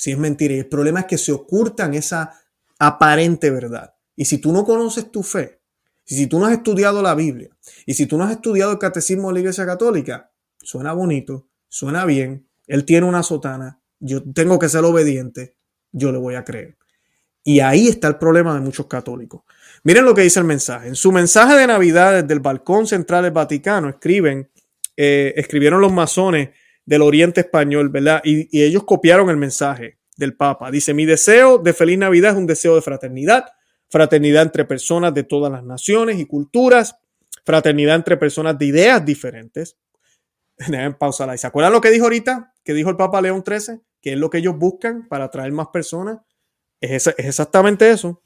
si 0.00 0.12
es 0.12 0.18
mentira. 0.18 0.54
Y 0.54 0.60
el 0.60 0.66
problema 0.66 1.00
es 1.00 1.06
que 1.06 1.18
se 1.18 1.30
ocultan 1.30 1.92
esa 1.92 2.32
aparente 2.78 3.50
verdad. 3.50 3.92
Y 4.16 4.24
si 4.24 4.38
tú 4.38 4.50
no 4.50 4.64
conoces 4.64 5.12
tu 5.12 5.22
fe, 5.22 5.60
y 6.06 6.14
si 6.14 6.26
tú 6.26 6.38
no 6.38 6.46
has 6.46 6.52
estudiado 6.52 7.02
la 7.02 7.14
Biblia, 7.14 7.50
y 7.84 7.92
si 7.92 8.06
tú 8.06 8.16
no 8.16 8.24
has 8.24 8.30
estudiado 8.30 8.72
el 8.72 8.78
catecismo 8.78 9.28
de 9.28 9.34
la 9.34 9.40
Iglesia 9.40 9.66
Católica, 9.66 10.32
suena 10.58 10.94
bonito, 10.94 11.48
suena 11.68 12.06
bien, 12.06 12.48
él 12.66 12.86
tiene 12.86 13.06
una 13.06 13.22
sotana, 13.22 13.78
yo 13.98 14.22
tengo 14.32 14.58
que 14.58 14.70
ser 14.70 14.84
obediente, 14.84 15.58
yo 15.92 16.12
le 16.12 16.18
voy 16.18 16.34
a 16.34 16.44
creer. 16.44 16.78
Y 17.44 17.60
ahí 17.60 17.88
está 17.88 18.08
el 18.08 18.16
problema 18.16 18.54
de 18.54 18.60
muchos 18.60 18.86
católicos. 18.86 19.42
Miren 19.82 20.06
lo 20.06 20.14
que 20.14 20.22
dice 20.22 20.40
el 20.40 20.46
mensaje. 20.46 20.88
En 20.88 20.94
su 20.94 21.12
mensaje 21.12 21.56
de 21.56 21.66
Navidad 21.66 22.22
desde 22.22 22.32
el 22.32 22.40
balcón 22.40 22.86
central 22.86 23.24
del 23.24 23.32
Vaticano, 23.32 23.90
escriben, 23.90 24.50
eh, 24.96 25.34
escribieron 25.36 25.82
los 25.82 25.92
masones 25.92 26.50
del 26.90 27.02
Oriente 27.02 27.42
Español, 27.42 27.88
¿verdad? 27.88 28.20
Y, 28.24 28.60
ellos 28.60 28.82
copiaron 28.82 29.30
el 29.30 29.36
mensaje 29.36 30.00
del 30.16 30.34
Papa. 30.36 30.72
Dice, 30.72 30.92
mi 30.92 31.06
deseo 31.06 31.58
de 31.58 31.72
feliz 31.72 31.96
Navidad 31.96 32.32
es 32.32 32.36
un 32.36 32.48
deseo 32.48 32.74
de 32.74 32.82
fraternidad, 32.82 33.44
fraternidad 33.88 34.42
entre 34.42 34.64
personas 34.64 35.14
de 35.14 35.22
todas 35.22 35.52
las 35.52 35.62
naciones 35.62 36.18
y 36.18 36.26
culturas, 36.26 36.96
fraternidad 37.44 37.94
entre 37.94 38.16
personas 38.16 38.58
de 38.58 38.66
ideas 38.66 39.06
diferentes. 39.06 39.78
Pausa. 40.98 41.32
¿Y 41.32 41.38
se 41.38 41.46
acuerdan 41.46 41.72
lo 41.72 41.80
que 41.80 41.92
dijo 41.92 42.06
ahorita? 42.06 42.54
Que 42.64 42.74
dijo 42.74 42.90
el 42.90 42.96
Papa 42.96 43.22
León 43.22 43.44
XIII, 43.46 43.82
que 44.02 44.14
es 44.14 44.18
lo 44.18 44.28
que 44.28 44.38
ellos 44.38 44.58
buscan 44.58 45.06
para 45.06 45.26
atraer 45.26 45.52
más 45.52 45.68
personas. 45.68 46.18
Es 46.80 47.06
exactamente 47.06 47.88
eso. 47.88 48.20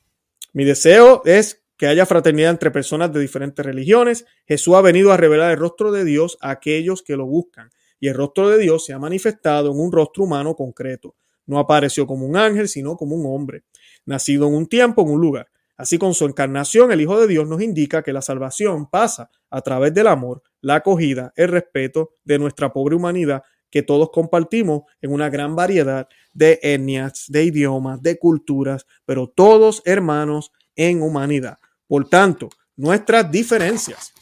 Mi 0.55 0.65
deseo 0.65 1.21
es 1.27 1.67
que 1.77 1.87
haya 1.87 2.07
fraternidad 2.07 2.53
entre 2.53 2.71
personas 2.71 3.13
de 3.13 3.21
diferentes 3.21 3.63
religiones. 3.63 4.25
Jesús 4.47 4.75
ha 4.75 4.81
venido 4.81 5.13
a 5.13 5.19
revelar 5.19 5.51
el 5.51 5.59
rostro 5.59 5.93
de 5.93 6.07
Dios 6.07 6.39
a 6.41 6.49
aquellos 6.49 7.03
que 7.03 7.15
lo 7.15 7.27
buscan. 7.27 7.69
Y 8.01 8.09
el 8.09 8.15
rostro 8.15 8.49
de 8.49 8.59
Dios 8.59 8.85
se 8.85 8.93
ha 8.93 8.99
manifestado 8.99 9.71
en 9.73 9.81
un 9.81 9.93
rostro 9.93 10.25
humano 10.25 10.55
concreto. 10.55 11.15
No 11.47 11.59
apareció 11.59 12.07
como 12.07 12.27
un 12.27 12.37
ángel, 12.37 12.69
sino 12.69 12.97
como 12.97 13.17
un 13.17 13.27
hombre, 13.27 13.65
nacido 14.07 14.49
en 14.49 14.55
un 14.55 14.67
tiempo, 14.67 15.03
en 15.03 15.11
un 15.11 15.21
lugar. 15.21 15.49
Así 15.77 15.99
con 15.99 16.15
su 16.15 16.25
encarnación, 16.25 16.93
el 16.93 17.01
Hijo 17.01 17.21
de 17.21 17.27
Dios 17.27 17.49
nos 17.49 17.61
indica 17.61 18.03
que 18.03 18.13
la 18.13 18.23
salvación 18.23 18.89
pasa 18.89 19.31
a 19.51 19.61
través 19.61 19.93
del 19.93 20.07
amor, 20.07 20.43
la 20.61 20.77
acogida, 20.77 21.33
el 21.37 21.49
respeto 21.49 22.13
de 22.25 22.39
nuestra 22.39 22.73
pobre 22.73 22.95
humanidad 22.95 23.43
que 23.75 23.83
todos 23.83 24.11
compartimos 24.13 24.83
en 25.03 25.13
una 25.13 25.29
gran 25.31 25.57
variedad 25.57 26.07
de 26.33 26.61
etnias, 26.63 27.25
de 27.27 27.43
idiomas, 27.43 28.01
de 28.01 28.21
culturas, 28.21 28.87
pero 29.05 29.27
todos 29.27 29.83
hermanos 29.85 30.53
en 30.77 31.03
humanidad. 31.03 31.59
Por 31.89 32.09
tanto, 32.09 32.51
nuestras 32.77 33.29
diferencias, 33.33 34.13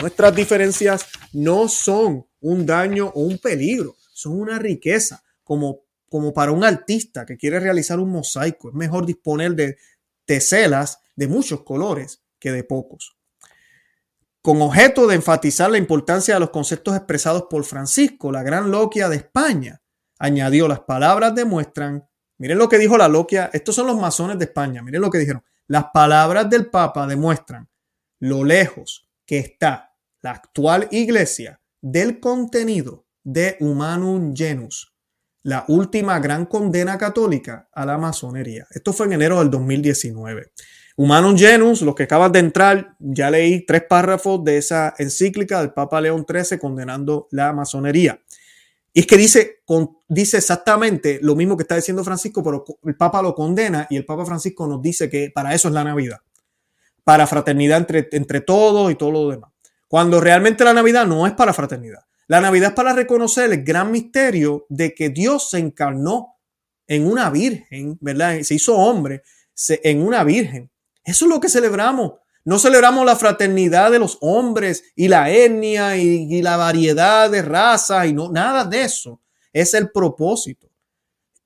nuestras 0.00 0.34
diferencias 0.34 1.06
no 1.32 1.68
son 1.68 2.26
un 2.40 2.66
daño 2.66 3.08
o 3.14 3.22
un 3.22 3.38
peligro, 3.38 3.96
son 4.12 4.40
una 4.40 4.58
riqueza, 4.58 5.22
como, 5.44 5.82
como 6.08 6.32
para 6.32 6.52
un 6.52 6.64
artista 6.64 7.26
que 7.26 7.36
quiere 7.36 7.60
realizar 7.60 7.98
un 7.98 8.10
mosaico. 8.10 8.68
Es 8.68 8.74
mejor 8.74 9.06
disponer 9.06 9.54
de 9.54 9.76
teselas 10.24 11.00
de 11.16 11.26
muchos 11.28 11.62
colores 11.62 12.22
que 12.38 12.52
de 12.52 12.64
pocos. 12.64 13.16
Con 14.42 14.62
objeto 14.62 15.06
de 15.06 15.16
enfatizar 15.16 15.70
la 15.70 15.78
importancia 15.78 16.34
de 16.34 16.40
los 16.40 16.50
conceptos 16.50 16.96
expresados 16.96 17.44
por 17.50 17.64
Francisco, 17.64 18.30
la 18.30 18.42
gran 18.42 18.70
loquia 18.70 19.08
de 19.08 19.16
España, 19.16 19.82
añadió 20.18 20.68
las 20.68 20.80
palabras 20.80 21.34
demuestran, 21.34 22.08
miren 22.38 22.58
lo 22.58 22.68
que 22.68 22.78
dijo 22.78 22.96
la 22.96 23.08
loquia, 23.08 23.50
estos 23.52 23.74
son 23.74 23.86
los 23.86 23.98
masones 23.98 24.38
de 24.38 24.46
España, 24.46 24.82
miren 24.82 25.00
lo 25.00 25.10
que 25.10 25.18
dijeron, 25.18 25.42
las 25.66 25.86
palabras 25.92 26.48
del 26.48 26.70
Papa 26.70 27.06
demuestran 27.06 27.68
lo 28.20 28.44
lejos 28.44 29.08
que 29.26 29.38
está 29.38 29.87
la 30.28 30.34
actual 30.34 30.88
iglesia 30.90 31.58
del 31.80 32.20
contenido 32.20 33.06
de 33.24 33.56
Humanum 33.60 34.34
Genus, 34.36 34.94
la 35.42 35.64
última 35.68 36.18
gran 36.20 36.44
condena 36.44 36.98
católica 36.98 37.66
a 37.72 37.86
la 37.86 37.96
masonería. 37.96 38.66
Esto 38.70 38.92
fue 38.92 39.06
en 39.06 39.14
enero 39.14 39.38
del 39.38 39.50
2019. 39.50 40.52
Humanum 40.98 41.34
Genus, 41.34 41.80
los 41.80 41.94
que 41.94 42.02
acaban 42.02 42.30
de 42.30 42.40
entrar, 42.40 42.94
ya 42.98 43.30
leí 43.30 43.64
tres 43.64 43.84
párrafos 43.88 44.44
de 44.44 44.58
esa 44.58 44.94
encíclica 44.98 45.60
del 45.60 45.72
Papa 45.72 45.98
León 45.98 46.26
XIII 46.28 46.58
condenando 46.58 47.28
la 47.30 47.54
masonería. 47.54 48.20
Y 48.92 49.00
es 49.00 49.06
que 49.06 49.16
dice, 49.16 49.62
dice 50.08 50.36
exactamente 50.36 51.20
lo 51.22 51.36
mismo 51.36 51.56
que 51.56 51.62
está 51.62 51.76
diciendo 51.76 52.04
Francisco, 52.04 52.42
pero 52.42 52.66
el 52.84 52.96
Papa 52.96 53.22
lo 53.22 53.34
condena 53.34 53.86
y 53.88 53.96
el 53.96 54.04
Papa 54.04 54.26
Francisco 54.26 54.66
nos 54.66 54.82
dice 54.82 55.08
que 55.08 55.30
para 55.34 55.54
eso 55.54 55.68
es 55.68 55.74
la 55.74 55.84
Navidad, 55.84 56.18
para 57.02 57.26
fraternidad 57.26 57.78
entre, 57.78 58.08
entre 58.12 58.42
todos 58.42 58.92
y 58.92 58.94
todo 58.94 59.10
lo 59.10 59.30
demás. 59.30 59.52
Cuando 59.88 60.20
realmente 60.20 60.64
la 60.64 60.74
Navidad 60.74 61.06
no 61.06 61.26
es 61.26 61.32
para 61.32 61.54
fraternidad. 61.54 62.04
La 62.26 62.42
Navidad 62.42 62.70
es 62.70 62.74
para 62.74 62.92
reconocer 62.92 63.50
el 63.50 63.64
gran 63.64 63.90
misterio 63.90 64.66
de 64.68 64.94
que 64.94 65.08
Dios 65.08 65.48
se 65.50 65.58
encarnó 65.58 66.36
en 66.86 67.06
una 67.06 67.30
virgen, 67.30 67.96
¿verdad? 68.00 68.40
Se 68.42 68.54
hizo 68.54 68.76
hombre 68.76 69.22
en 69.68 70.02
una 70.02 70.24
virgen. 70.24 70.70
Eso 71.04 71.24
es 71.24 71.30
lo 71.30 71.40
que 71.40 71.48
celebramos. 71.48 72.12
No 72.44 72.58
celebramos 72.58 73.04
la 73.04 73.16
fraternidad 73.16 73.90
de 73.90 73.98
los 73.98 74.18
hombres 74.20 74.84
y 74.94 75.08
la 75.08 75.30
etnia 75.30 75.96
y, 75.96 76.40
la 76.42 76.56
variedad 76.56 77.30
de 77.30 77.42
razas 77.42 78.06
y 78.06 78.12
no, 78.12 78.30
nada 78.30 78.64
de 78.64 78.82
eso. 78.82 79.20
Es 79.52 79.74
el 79.74 79.90
propósito. 79.90 80.70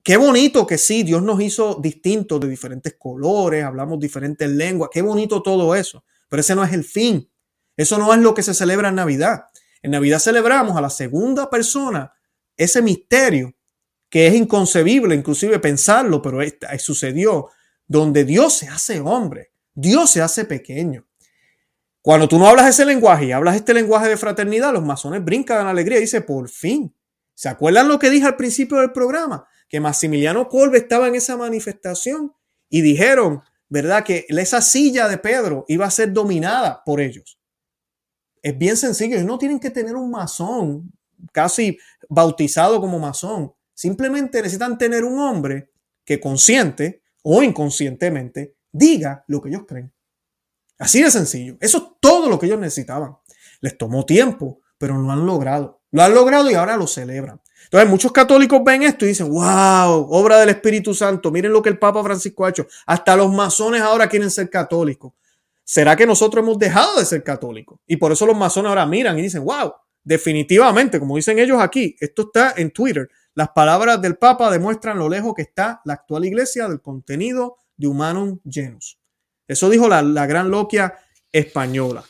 Qué 0.03 0.17
bonito 0.17 0.67
que 0.67 0.77
sí, 0.77 1.03
Dios 1.03 1.23
nos 1.23 1.41
hizo 1.41 1.75
distintos 1.75 2.39
de 2.41 2.49
diferentes 2.49 2.95
colores, 2.97 3.63
hablamos 3.63 3.99
diferentes 3.99 4.49
lenguas. 4.49 4.89
Qué 4.93 5.01
bonito 5.01 5.41
todo 5.41 5.75
eso. 5.75 6.03
Pero 6.27 6.41
ese 6.41 6.55
no 6.55 6.63
es 6.63 6.73
el 6.73 6.83
fin. 6.83 7.29
Eso 7.75 7.97
no 7.97 8.13
es 8.13 8.19
lo 8.19 8.33
que 8.33 8.43
se 8.43 8.53
celebra 8.53 8.89
en 8.89 8.95
Navidad. 8.95 9.45
En 9.81 9.91
Navidad 9.91 10.19
celebramos 10.19 10.77
a 10.77 10.81
la 10.81 10.89
segunda 10.89 11.49
persona 11.49 12.13
ese 12.55 12.81
misterio 12.81 13.53
que 14.09 14.27
es 14.27 14.35
inconcebible, 14.35 15.15
inclusive 15.15 15.57
pensarlo, 15.59 16.21
pero 16.21 16.39
sucedió, 16.77 17.49
donde 17.87 18.25
Dios 18.25 18.53
se 18.53 18.67
hace 18.67 18.99
hombre, 18.99 19.51
Dios 19.73 20.11
se 20.11 20.21
hace 20.21 20.45
pequeño. 20.45 21.07
Cuando 21.99 22.27
tú 22.27 22.37
no 22.37 22.47
hablas 22.47 22.69
ese 22.69 22.85
lenguaje 22.85 23.25
y 23.25 23.31
hablas 23.31 23.55
este 23.55 23.73
lenguaje 23.73 24.09
de 24.09 24.17
fraternidad, 24.17 24.73
los 24.73 24.83
masones 24.83 25.23
brincan 25.23 25.61
en 25.61 25.67
alegría 25.67 25.97
y 25.97 26.01
dicen, 26.01 26.23
por 26.25 26.49
fin. 26.49 26.95
¿Se 27.33 27.49
acuerdan 27.49 27.87
lo 27.87 27.97
que 27.97 28.09
dije 28.09 28.27
al 28.27 28.35
principio 28.35 28.77
del 28.77 28.91
programa? 28.91 29.47
Que 29.67 29.79
Maximiliano 29.79 30.47
Kolbe 30.47 30.77
estaba 30.77 31.07
en 31.07 31.15
esa 31.15 31.35
manifestación 31.35 32.33
y 32.69 32.81
dijeron, 32.81 33.41
¿verdad? 33.67 34.03
Que 34.03 34.27
esa 34.29 34.61
silla 34.61 35.07
de 35.07 35.17
Pedro 35.17 35.65
iba 35.67 35.85
a 35.85 35.91
ser 35.91 36.13
dominada 36.13 36.83
por 36.85 37.01
ellos. 37.01 37.39
Es 38.43 38.57
bien 38.57 38.75
sencillo, 38.75 39.15
ellos 39.15 39.25
no 39.25 39.39
tienen 39.39 39.59
que 39.59 39.69
tener 39.69 39.95
un 39.95 40.11
masón 40.11 40.91
casi 41.31 41.79
bautizado 42.09 42.79
como 42.81 42.99
masón. 42.99 43.53
Simplemente 43.73 44.41
necesitan 44.41 44.77
tener 44.77 45.05
un 45.05 45.17
hombre 45.17 45.71
que 46.03 46.19
consciente 46.19 47.01
o 47.23 47.41
inconscientemente 47.41 48.55
diga 48.71 49.23
lo 49.27 49.41
que 49.41 49.47
ellos 49.47 49.63
creen. 49.65 49.93
Así 50.77 51.01
de 51.01 51.09
sencillo. 51.09 51.55
Eso 51.61 51.77
es 51.77 51.83
todo 52.01 52.29
lo 52.29 52.37
que 52.37 52.47
ellos 52.47 52.59
necesitaban. 52.59 53.15
Les 53.61 53.77
tomó 53.77 54.05
tiempo, 54.05 54.59
pero 54.77 54.97
lo 54.97 55.09
han 55.09 55.25
logrado. 55.25 55.81
Lo 55.91 56.03
han 56.03 56.13
logrado 56.13 56.51
y 56.51 56.55
ahora 56.55 56.75
lo 56.75 56.85
celebran. 56.85 57.39
Entonces, 57.63 57.89
muchos 57.89 58.11
católicos 58.11 58.61
ven 58.65 58.83
esto 58.83 59.05
y 59.05 59.09
dicen, 59.09 59.29
wow, 59.29 60.07
obra 60.11 60.39
del 60.39 60.49
Espíritu 60.49 60.93
Santo, 60.93 61.31
miren 61.31 61.53
lo 61.53 61.61
que 61.61 61.69
el 61.69 61.79
Papa 61.79 62.03
Francisco 62.03 62.45
ha 62.45 62.49
hecho. 62.49 62.67
Hasta 62.85 63.15
los 63.15 63.31
masones 63.31 63.81
ahora 63.81 64.09
quieren 64.09 64.29
ser 64.29 64.49
católicos. 64.49 65.13
¿Será 65.73 65.95
que 65.95 66.05
nosotros 66.05 66.43
hemos 66.43 66.59
dejado 66.59 66.99
de 66.99 67.05
ser 67.05 67.23
católicos? 67.23 67.79
Y 67.87 67.97
por 67.97 68.11
eso 68.11 68.27
los 68.27 68.37
masones 68.37 68.69
ahora 68.69 68.85
miran 68.85 69.17
y 69.17 69.23
dicen, 69.23 69.43
wow, 69.43 69.73
definitivamente, 70.03 70.99
como 70.99 71.15
dicen 71.15 71.39
ellos 71.39 71.59
aquí, 71.59 71.95
esto 71.99 72.29
está 72.31 72.53
en 72.57 72.69
Twitter. 72.69 73.09
Las 73.33 73.49
palabras 73.55 73.99
del 73.99 74.17
Papa 74.17 74.51
demuestran 74.51 74.99
lo 74.99 75.09
lejos 75.09 75.33
que 75.33 75.41
está 75.41 75.81
la 75.85 75.93
actual 75.95 76.25
iglesia 76.25 76.67
del 76.67 76.79
contenido 76.79 77.57
de 77.75 77.87
Humanum 77.87 78.39
Genus. 78.47 78.99
Eso 79.47 79.67
dijo 79.67 79.87
la, 79.89 80.03
la 80.03 80.27
gran 80.27 80.51
loquia 80.51 80.93
española. 81.31 82.03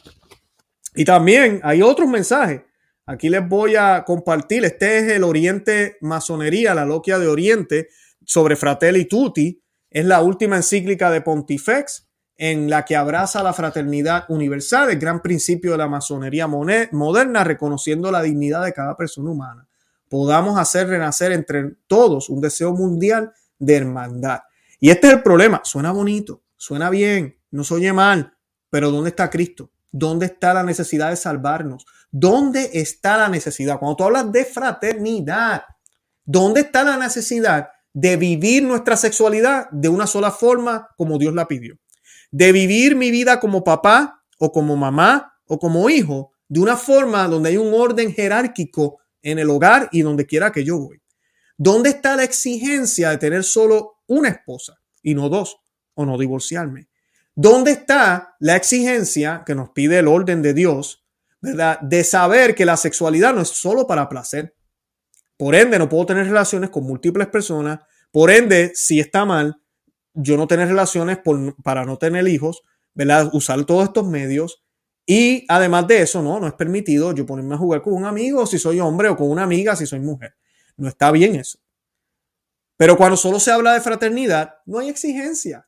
Y 0.93 1.05
también 1.05 1.61
hay 1.63 1.81
otros 1.81 2.09
mensajes. 2.09 2.63
Aquí 3.05 3.29
les 3.29 3.47
voy 3.47 3.77
a 3.77 4.03
compartir. 4.05 4.65
Este 4.65 4.97
es 4.97 5.11
el 5.13 5.23
Oriente 5.23 5.95
Masonería, 6.01 6.75
la 6.75 6.83
loquia 6.83 7.17
de 7.17 7.27
Oriente, 7.27 7.87
sobre 8.25 8.57
Fratelli 8.57 9.05
Tutti. 9.05 9.63
Es 9.89 10.03
la 10.03 10.21
última 10.21 10.57
encíclica 10.57 11.09
de 11.09 11.21
Pontifex 11.21 12.09
en 12.37 12.69
la 12.69 12.83
que 12.83 12.95
abraza 12.95 13.43
la 13.43 13.53
fraternidad 13.53 14.25
universal, 14.29 14.89
el 14.89 14.99
gran 14.99 15.21
principio 15.21 15.71
de 15.71 15.77
la 15.77 15.87
masonería 15.87 16.47
moderna, 16.47 17.43
reconociendo 17.43 18.11
la 18.11 18.21
dignidad 18.21 18.65
de 18.65 18.73
cada 18.73 18.97
persona 18.97 19.31
humana. 19.31 19.67
Podamos 20.09 20.59
hacer 20.59 20.87
renacer 20.87 21.31
entre 21.31 21.75
todos 21.87 22.29
un 22.29 22.41
deseo 22.41 22.73
mundial 22.73 23.33
de 23.59 23.75
hermandad. 23.75 24.41
Y 24.79 24.89
este 24.89 25.07
es 25.07 25.13
el 25.13 25.23
problema. 25.23 25.61
Suena 25.63 25.91
bonito, 25.91 26.43
suena 26.57 26.89
bien, 26.89 27.37
no 27.51 27.63
se 27.63 27.75
oye 27.75 27.93
mal, 27.93 28.33
pero 28.69 28.91
¿dónde 28.91 29.11
está 29.11 29.29
Cristo? 29.29 29.71
¿Dónde 29.91 30.25
está 30.25 30.53
la 30.53 30.63
necesidad 30.63 31.11
de 31.11 31.15
salvarnos? 31.15 31.85
¿Dónde 32.11 32.71
está 32.73 33.17
la 33.17 33.29
necesidad? 33.29 33.77
Cuando 33.77 33.95
tú 33.95 34.03
hablas 34.03 34.31
de 34.31 34.43
fraternidad, 34.43 35.63
¿dónde 36.25 36.61
está 36.61 36.83
la 36.83 36.97
necesidad 36.97 37.69
de 37.93 38.17
vivir 38.17 38.63
nuestra 38.63 38.97
sexualidad 38.97 39.69
de 39.71 39.89
una 39.89 40.07
sola 40.07 40.31
forma 40.31 40.89
como 40.97 41.19
Dios 41.19 41.35
la 41.35 41.47
pidió? 41.47 41.77
De 42.33 42.51
vivir 42.51 42.95
mi 42.95 43.11
vida 43.11 43.39
como 43.39 43.63
papá 43.63 44.23
o 44.39 44.51
como 44.51 44.75
mamá 44.75 45.37
o 45.45 45.59
como 45.59 45.87
hijo 45.87 46.31
de 46.47 46.61
una 46.61 46.75
forma 46.75 47.27
donde 47.27 47.49
hay 47.49 47.57
un 47.57 47.71
orden 47.71 48.11
jerárquico 48.11 48.99
en 49.21 49.37
el 49.37 49.51
hogar 49.51 49.87
y 49.91 50.01
donde 50.01 50.25
quiera 50.25 50.51
que 50.51 50.63
yo 50.63 50.79
voy. 50.79 50.99
¿Dónde 51.57 51.91
está 51.91 52.15
la 52.15 52.23
exigencia 52.23 53.11
de 53.11 53.19
tener 53.19 53.43
solo 53.43 53.99
una 54.07 54.29
esposa 54.29 54.79
y 55.03 55.13
no 55.13 55.29
dos 55.29 55.57
o 55.93 56.07
no 56.07 56.17
divorciarme? 56.17 56.89
¿Dónde 57.35 57.71
está 57.71 58.35
la 58.39 58.55
exigencia 58.55 59.43
que 59.45 59.53
nos 59.53 59.69
pide 59.69 59.99
el 59.99 60.07
orden 60.07 60.41
de 60.41 60.55
Dios, 60.55 61.05
verdad? 61.39 61.79
De 61.81 62.03
saber 62.03 62.55
que 62.55 62.65
la 62.65 62.77
sexualidad 62.77 63.35
no 63.35 63.41
es 63.41 63.49
solo 63.49 63.85
para 63.85 64.09
placer. 64.09 64.55
Por 65.37 65.53
ende, 65.53 65.77
no 65.77 65.87
puedo 65.87 66.07
tener 66.07 66.25
relaciones 66.25 66.71
con 66.71 66.83
múltiples 66.83 67.27
personas. 67.27 67.79
Por 68.11 68.31
ende, 68.31 68.71
si 68.73 68.99
está 68.99 69.23
mal, 69.23 69.55
yo 70.13 70.37
no 70.37 70.47
tener 70.47 70.67
relaciones 70.67 71.19
para 71.63 71.85
no 71.85 71.97
tener 71.97 72.27
hijos, 72.27 72.63
¿verdad? 72.93 73.29
Usar 73.33 73.65
todos 73.65 73.85
estos 73.85 74.07
medios. 74.07 74.63
Y 75.05 75.45
además 75.49 75.87
de 75.87 76.01
eso, 76.01 76.21
no, 76.21 76.39
no 76.39 76.47
es 76.47 76.53
permitido 76.53 77.11
yo 77.13 77.25
ponerme 77.25 77.55
a 77.55 77.57
jugar 77.57 77.81
con 77.81 77.93
un 77.93 78.05
amigo 78.05 78.45
si 78.45 78.57
soy 78.57 78.79
hombre 78.79 79.09
o 79.09 79.17
con 79.17 79.29
una 79.29 79.43
amiga 79.43 79.75
si 79.75 79.85
soy 79.85 79.99
mujer. 79.99 80.35
No 80.77 80.87
está 80.87 81.11
bien 81.11 81.35
eso. 81.35 81.59
Pero 82.77 82.97
cuando 82.97 83.17
solo 83.17 83.39
se 83.39 83.51
habla 83.51 83.73
de 83.73 83.81
fraternidad, 83.81 84.55
no 84.65 84.79
hay 84.79 84.89
exigencia. 84.89 85.67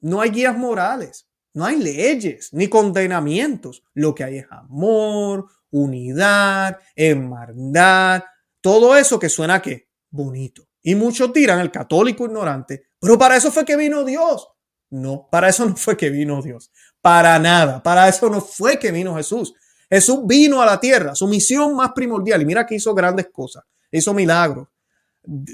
no 0.00 0.20
hay 0.20 0.30
guías 0.30 0.56
morales, 0.56 1.26
no 1.54 1.64
hay 1.64 1.76
leyes 1.76 2.52
ni 2.52 2.68
condenamientos. 2.68 3.82
Lo 3.94 4.14
que 4.14 4.24
hay 4.24 4.38
es 4.38 4.46
amor, 4.50 5.46
unidad, 5.70 6.78
hermandad, 6.94 8.22
todo 8.60 8.96
eso 8.96 9.18
que 9.18 9.28
suena 9.28 9.62
que 9.62 9.88
bonito. 10.10 10.68
Y 10.82 10.94
muchos 10.94 11.32
tiran 11.32 11.60
el 11.60 11.70
católico 11.70 12.26
ignorante, 12.26 12.88
pero 13.04 13.18
para 13.18 13.36
eso 13.36 13.52
fue 13.52 13.66
que 13.66 13.76
vino 13.76 14.02
Dios. 14.02 14.48
No, 14.88 15.28
para 15.30 15.50
eso 15.50 15.66
no 15.66 15.76
fue 15.76 15.94
que 15.94 16.08
vino 16.08 16.40
Dios. 16.40 16.70
Para 17.02 17.38
nada, 17.38 17.82
para 17.82 18.08
eso 18.08 18.30
no 18.30 18.40
fue 18.40 18.78
que 18.78 18.90
vino 18.90 19.14
Jesús. 19.14 19.52
Jesús 19.90 20.20
vino 20.24 20.62
a 20.62 20.64
la 20.64 20.80
tierra, 20.80 21.14
su 21.14 21.28
misión 21.28 21.76
más 21.76 21.92
primordial, 21.92 22.40
y 22.40 22.46
mira 22.46 22.64
que 22.64 22.76
hizo 22.76 22.94
grandes 22.94 23.28
cosas, 23.30 23.62
hizo 23.92 24.14
milagros, 24.14 24.68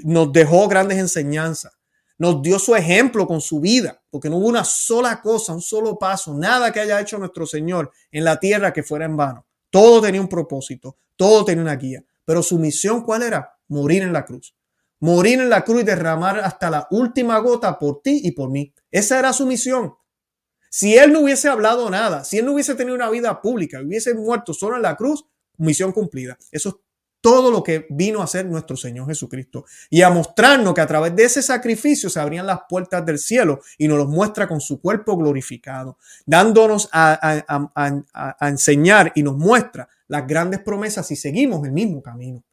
nos 0.05 0.31
dejó 0.31 0.69
grandes 0.69 0.97
enseñanzas, 0.97 1.73
nos 2.17 2.41
dio 2.41 2.57
su 2.57 2.73
ejemplo 2.73 3.27
con 3.27 3.41
su 3.41 3.59
vida, 3.59 4.01
porque 4.09 4.29
no 4.29 4.37
hubo 4.37 4.47
una 4.47 4.63
sola 4.63 5.21
cosa, 5.21 5.51
un 5.51 5.61
solo 5.61 5.99
paso, 5.99 6.33
nada 6.33 6.71
que 6.71 6.79
haya 6.79 7.01
hecho 7.01 7.17
nuestro 7.17 7.45
Señor 7.45 7.91
en 8.13 8.23
la 8.23 8.39
tierra 8.39 8.71
que 8.71 8.81
fuera 8.81 9.03
en 9.03 9.17
vano. 9.17 9.45
Todo 9.69 10.01
tenía 10.01 10.21
un 10.21 10.29
propósito, 10.29 10.99
todo 11.17 11.43
tenía 11.43 11.63
una 11.63 11.75
guía. 11.75 12.01
Pero 12.23 12.41
su 12.41 12.57
misión, 12.57 13.01
¿cuál 13.01 13.23
era? 13.23 13.57
Morir 13.67 14.03
en 14.03 14.13
la 14.13 14.23
cruz. 14.23 14.55
Morir 15.01 15.41
en 15.41 15.49
la 15.49 15.65
cruz 15.65 15.81
y 15.81 15.83
derramar 15.83 16.39
hasta 16.39 16.69
la 16.69 16.87
última 16.91 17.37
gota 17.39 17.77
por 17.77 18.01
ti 18.01 18.21
y 18.23 18.31
por 18.31 18.49
mí. 18.49 18.73
Esa 18.89 19.19
era 19.19 19.33
su 19.33 19.45
misión. 19.45 19.93
Si 20.69 20.97
él 20.97 21.11
no 21.11 21.19
hubiese 21.19 21.49
hablado 21.49 21.89
nada, 21.89 22.23
si 22.23 22.37
él 22.37 22.45
no 22.45 22.53
hubiese 22.53 22.75
tenido 22.75 22.95
una 22.95 23.09
vida 23.09 23.41
pública, 23.41 23.81
hubiese 23.81 24.13
muerto 24.13 24.53
solo 24.53 24.77
en 24.77 24.83
la 24.83 24.95
cruz, 24.95 25.25
misión 25.57 25.91
cumplida. 25.91 26.37
Eso 26.49 26.69
es 26.69 26.75
todo 27.21 27.51
lo 27.51 27.63
que 27.63 27.85
vino 27.89 28.21
a 28.21 28.23
hacer 28.23 28.45
nuestro 28.47 28.75
Señor 28.75 29.07
Jesucristo 29.07 29.65
y 29.89 30.01
a 30.01 30.09
mostrarnos 30.09 30.73
que 30.73 30.81
a 30.81 30.87
través 30.87 31.15
de 31.15 31.23
ese 31.23 31.41
sacrificio 31.41 32.09
se 32.09 32.19
abrían 32.19 32.47
las 32.47 32.61
puertas 32.67 33.05
del 33.05 33.19
cielo 33.19 33.61
y 33.77 33.87
nos 33.87 33.97
los 33.97 34.07
muestra 34.07 34.47
con 34.47 34.59
su 34.59 34.81
cuerpo 34.81 35.15
glorificado, 35.15 35.97
dándonos 36.25 36.89
a, 36.91 37.43
a, 37.47 38.49
enseñar 38.49 39.11
y 39.15 39.23
nos 39.23 39.37
muestra 39.37 39.87
las 40.07 40.27
grandes 40.27 40.61
promesas 40.61 41.07
si 41.07 41.15
seguimos 41.15 41.65
el 41.65 41.71
mismo 41.71 42.01
camino. 42.01 42.43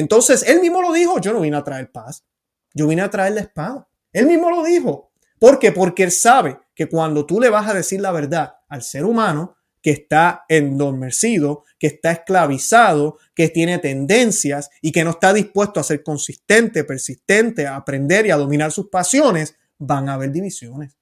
Entonces, 0.00 0.42
él 0.46 0.60
mismo 0.60 0.80
lo 0.80 0.92
dijo, 0.92 1.20
yo 1.20 1.34
no 1.34 1.40
vine 1.40 1.58
a 1.58 1.62
traer 1.62 1.92
paz, 1.92 2.24
yo 2.72 2.86
vine 2.86 3.02
a 3.02 3.10
traer 3.10 3.34
la 3.34 3.42
espada. 3.42 3.86
Él 4.12 4.26
mismo 4.26 4.48
lo 4.50 4.64
dijo. 4.64 5.12
¿Por 5.38 5.58
qué? 5.58 5.72
Porque 5.72 6.04
él 6.04 6.10
sabe 6.10 6.58
que 6.74 6.88
cuando 6.88 7.26
tú 7.26 7.38
le 7.38 7.50
vas 7.50 7.68
a 7.68 7.74
decir 7.74 8.00
la 8.00 8.10
verdad 8.10 8.54
al 8.68 8.82
ser 8.82 9.04
humano, 9.04 9.56
que 9.82 9.90
está 9.90 10.44
endormecido, 10.48 11.64
que 11.78 11.88
está 11.88 12.12
esclavizado, 12.12 13.18
que 13.34 13.48
tiene 13.48 13.78
tendencias 13.78 14.70
y 14.80 14.90
que 14.90 15.04
no 15.04 15.10
está 15.10 15.34
dispuesto 15.34 15.80
a 15.80 15.84
ser 15.84 16.02
consistente, 16.02 16.84
persistente, 16.84 17.66
a 17.66 17.76
aprender 17.76 18.26
y 18.26 18.30
a 18.30 18.36
dominar 18.36 18.72
sus 18.72 18.88
pasiones, 18.88 19.54
van 19.78 20.08
a 20.08 20.14
haber 20.14 20.32
divisiones. 20.32 20.96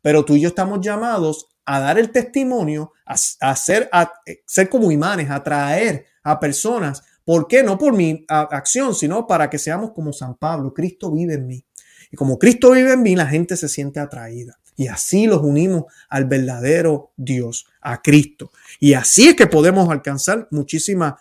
Pero 0.00 0.24
tú 0.24 0.36
y 0.36 0.40
yo 0.40 0.48
estamos 0.48 0.80
llamados 0.80 1.48
a 1.66 1.80
dar 1.80 1.98
el 1.98 2.10
testimonio, 2.10 2.92
a, 3.04 3.16
ser, 3.56 3.90
a 3.92 4.10
ser 4.46 4.70
como 4.70 4.90
imanes, 4.90 5.28
a 5.28 5.36
atraer 5.36 6.06
a 6.22 6.38
personas. 6.40 7.02
¿Por 7.28 7.46
qué? 7.46 7.62
No 7.62 7.76
por 7.76 7.94
mi 7.94 8.24
acción, 8.26 8.94
sino 8.94 9.26
para 9.26 9.50
que 9.50 9.58
seamos 9.58 9.92
como 9.92 10.14
San 10.14 10.36
Pablo. 10.36 10.72
Cristo 10.72 11.12
vive 11.12 11.34
en 11.34 11.46
mí. 11.46 11.62
Y 12.10 12.16
como 12.16 12.38
Cristo 12.38 12.70
vive 12.70 12.94
en 12.94 13.02
mí, 13.02 13.14
la 13.16 13.26
gente 13.26 13.54
se 13.58 13.68
siente 13.68 14.00
atraída. 14.00 14.58
Y 14.76 14.86
así 14.86 15.26
los 15.26 15.42
unimos 15.42 15.92
al 16.08 16.24
verdadero 16.24 17.12
Dios, 17.18 17.66
a 17.82 18.00
Cristo. 18.00 18.50
Y 18.80 18.94
así 18.94 19.28
es 19.28 19.36
que 19.36 19.46
podemos 19.46 19.90
alcanzar 19.90 20.48
muchísimas, 20.52 21.16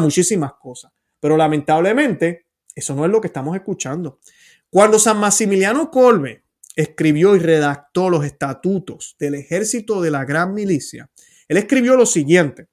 muchísimas 0.00 0.54
cosas. 0.54 0.90
Pero 1.20 1.36
lamentablemente, 1.36 2.46
eso 2.74 2.96
no 2.96 3.04
es 3.04 3.12
lo 3.12 3.20
que 3.20 3.28
estamos 3.28 3.54
escuchando. 3.54 4.18
Cuando 4.68 4.98
San 4.98 5.18
Maximiliano 5.18 5.88
Colbe 5.88 6.42
escribió 6.74 7.36
y 7.36 7.38
redactó 7.38 8.10
los 8.10 8.24
estatutos 8.24 9.14
del 9.20 9.36
ejército 9.36 10.02
de 10.02 10.10
la 10.10 10.24
gran 10.24 10.52
milicia, 10.52 11.08
él 11.46 11.58
escribió 11.58 11.94
lo 11.94 12.06
siguiente. 12.06 12.66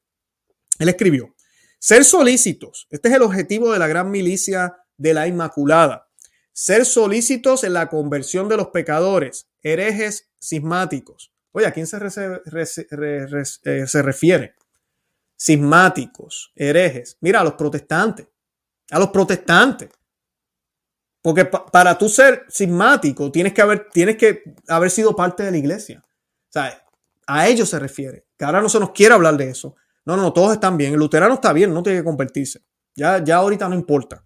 Él 0.79 0.89
escribió, 0.89 1.36
ser 1.82 2.05
solícitos, 2.05 2.88
este 2.91 3.09
es 3.09 3.15
el 3.15 3.23
objetivo 3.23 3.73
de 3.73 3.79
la 3.79 3.88
gran 3.88 4.11
milicia 4.11 4.77
de 4.97 5.15
la 5.15 5.27
Inmaculada, 5.27 6.07
ser 6.53 6.86
solícitos 6.86 7.63
en 7.63 7.73
la 7.73 7.89
conversión 7.89 8.47
de 8.47 8.57
los 8.57 8.67
pecadores, 8.67 9.47
herejes 9.63 10.29
cismáticos. 10.39 11.34
Oye, 11.51 11.65
¿a 11.65 11.71
quién 11.71 11.88
se, 11.88 11.97
eh, 11.97 14.03
refiere? 14.03 14.55
Cismáticos, 15.36 16.51
herejes. 16.55 17.17
Mira, 17.19 17.41
a 17.41 17.43
los 17.43 17.53
protestantes. 17.53 18.27
A 18.91 18.99
los 18.99 19.09
protestantes. 19.09 19.89
Porque 21.23 21.45
para 21.45 21.97
tú 21.97 22.09
ser 22.09 22.45
cismático 22.49 23.32
tienes 23.32 23.53
que, 23.53 23.61
haber, 23.61 23.89
tienes 23.89 24.17
que 24.17 24.43
haber 24.67 24.91
sido 24.91 25.15
parte 25.15 25.41
de 25.41 25.51
la 25.51 25.57
iglesia. 25.57 26.03
O 26.05 26.51
sea, 26.51 26.86
a 27.25 27.47
ellos 27.47 27.69
se 27.69 27.79
refiere. 27.79 28.27
Que 28.38 28.45
ahora 28.45 28.61
no 28.61 28.69
se 28.69 28.79
nos 28.79 28.91
quiere 28.91 29.15
hablar 29.15 29.36
de 29.36 29.49
eso. 29.49 29.75
No, 30.05 30.17
no, 30.17 30.33
todos 30.33 30.53
están 30.53 30.77
bien. 30.77 30.93
El 30.93 30.99
luterano 30.99 31.35
está 31.35 31.53
bien, 31.53 31.73
no 31.73 31.83
tiene 31.83 31.99
que 31.99 32.05
convertirse. 32.05 32.61
Ya, 32.95 33.23
ya 33.23 33.37
ahorita 33.37 33.69
no 33.69 33.75
importa. 33.75 34.23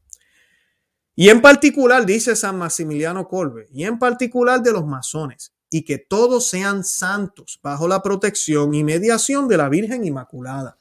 Y 1.15 1.29
en 1.29 1.41
particular, 1.41 2.05
dice 2.05 2.35
San 2.35 2.57
Maximiliano 2.57 3.27
Colbe, 3.27 3.67
y 3.71 3.85
en 3.85 3.97
particular 3.97 4.61
de 4.61 4.73
los 4.73 4.85
masones, 4.85 5.53
y 5.69 5.83
que 5.83 5.97
todos 5.97 6.49
sean 6.49 6.83
santos 6.83 7.59
bajo 7.63 7.87
la 7.87 8.01
protección 8.01 8.73
y 8.73 8.83
mediación 8.83 9.47
de 9.47 9.57
la 9.57 9.69
Virgen 9.69 10.03
Inmaculada. 10.03 10.77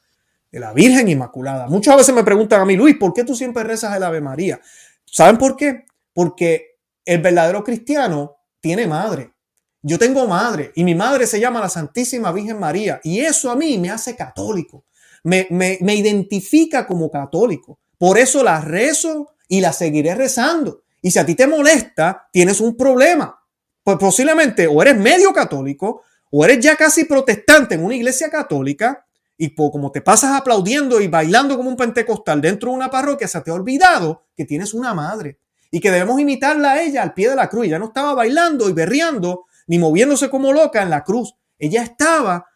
De 0.51 0.59
la 0.59 0.73
Virgen 0.73 1.07
Inmaculada. 1.07 1.67
Muchas 1.67 1.97
veces 1.97 2.13
me 2.13 2.23
preguntan 2.23 2.61
a 2.61 2.65
mí, 2.65 2.75
Luis, 2.75 2.97
¿por 2.97 3.13
qué 3.13 3.23
tú 3.23 3.35
siempre 3.35 3.63
rezas 3.63 3.95
el 3.95 4.03
Ave 4.03 4.21
María? 4.21 4.59
¿Saben 5.05 5.37
por 5.37 5.55
qué? 5.55 5.85
Porque 6.13 6.77
el 7.05 7.21
verdadero 7.21 7.63
cristiano 7.63 8.37
tiene 8.59 8.87
madre. 8.87 9.34
Yo 9.87 9.99
tengo 9.99 10.27
madre 10.27 10.71
y 10.73 10.83
mi 10.83 10.95
madre 10.95 11.27
se 11.27 11.39
llama 11.39 11.59
la 11.59 11.69
Santísima 11.69 12.31
Virgen 12.31 12.59
María 12.59 12.99
y 13.03 13.19
eso 13.19 13.51
a 13.51 13.55
mí 13.55 13.77
me 13.77 13.91
hace 13.91 14.15
católico. 14.15 14.83
Me, 15.23 15.45
me, 15.51 15.93
identifica 15.93 16.87
como 16.87 17.11
católico. 17.11 17.77
Por 17.99 18.17
eso 18.17 18.43
la 18.43 18.61
rezo 18.61 19.35
y 19.47 19.61
la 19.61 19.71
seguiré 19.73 20.15
rezando. 20.15 20.81
Y 21.03 21.11
si 21.11 21.19
a 21.19 21.25
ti 21.27 21.35
te 21.35 21.45
molesta, 21.45 22.27
tienes 22.31 22.61
un 22.61 22.75
problema. 22.75 23.39
Pues 23.83 23.97
posiblemente 23.97 24.65
o 24.65 24.81
eres 24.81 24.97
medio 24.97 25.31
católico 25.31 26.01
o 26.31 26.43
eres 26.43 26.65
ya 26.65 26.75
casi 26.75 27.05
protestante 27.05 27.75
en 27.75 27.85
una 27.85 27.93
iglesia 27.93 28.31
católica 28.31 29.05
y 29.37 29.53
como 29.53 29.91
te 29.91 30.01
pasas 30.01 30.31
aplaudiendo 30.31 30.99
y 30.99 31.07
bailando 31.07 31.57
como 31.57 31.69
un 31.69 31.77
pentecostal 31.77 32.41
dentro 32.41 32.71
de 32.71 32.77
una 32.77 32.89
parroquia, 32.89 33.27
se 33.27 33.39
te 33.41 33.51
ha 33.51 33.53
olvidado 33.53 34.25
que 34.35 34.45
tienes 34.45 34.73
una 34.73 34.95
madre 34.95 35.37
y 35.69 35.79
que 35.79 35.91
debemos 35.91 36.19
imitarla 36.19 36.71
a 36.71 36.81
ella 36.81 37.03
al 37.03 37.13
pie 37.13 37.29
de 37.29 37.35
la 37.35 37.49
cruz. 37.49 37.67
Ya 37.67 37.77
no 37.77 37.85
estaba 37.85 38.15
bailando 38.15 38.67
y 38.67 38.73
berreando 38.73 39.45
ni 39.67 39.79
moviéndose 39.79 40.29
como 40.29 40.53
loca 40.53 40.81
en 40.81 40.89
la 40.89 41.03
cruz. 41.03 41.35
Ella 41.57 41.83
estaba 41.83 42.47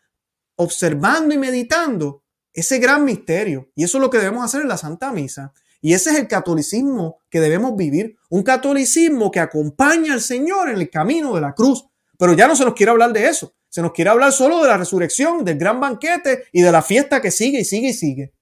observando 0.55 1.33
y 1.33 1.37
meditando 1.37 2.23
ese 2.53 2.79
gran 2.79 3.05
misterio. 3.05 3.71
Y 3.75 3.83
eso 3.83 3.97
es 3.97 4.01
lo 4.01 4.09
que 4.09 4.17
debemos 4.17 4.43
hacer 4.43 4.61
en 4.61 4.67
la 4.67 4.77
Santa 4.77 5.11
Misa. 5.11 5.53
Y 5.81 5.93
ese 5.93 6.11
es 6.11 6.17
el 6.17 6.27
catolicismo 6.27 7.19
que 7.29 7.39
debemos 7.39 7.75
vivir, 7.75 8.17
un 8.29 8.43
catolicismo 8.43 9.31
que 9.31 9.39
acompaña 9.39 10.13
al 10.13 10.21
Señor 10.21 10.69
en 10.69 10.75
el 10.75 10.89
camino 10.89 11.33
de 11.33 11.41
la 11.41 11.53
cruz. 11.53 11.85
Pero 12.17 12.33
ya 12.33 12.47
no 12.47 12.55
se 12.55 12.65
nos 12.65 12.73
quiere 12.73 12.91
hablar 12.91 13.13
de 13.13 13.27
eso, 13.27 13.53
se 13.69 13.81
nos 13.81 13.93
quiere 13.93 14.09
hablar 14.09 14.33
solo 14.33 14.61
de 14.61 14.67
la 14.67 14.77
resurrección, 14.77 15.45
del 15.45 15.57
gran 15.57 15.79
banquete 15.79 16.43
y 16.51 16.61
de 16.61 16.71
la 16.71 16.81
fiesta 16.81 17.21
que 17.21 17.31
sigue 17.31 17.61
y 17.61 17.65
sigue 17.65 17.89
y 17.89 17.93
sigue. 17.93 18.33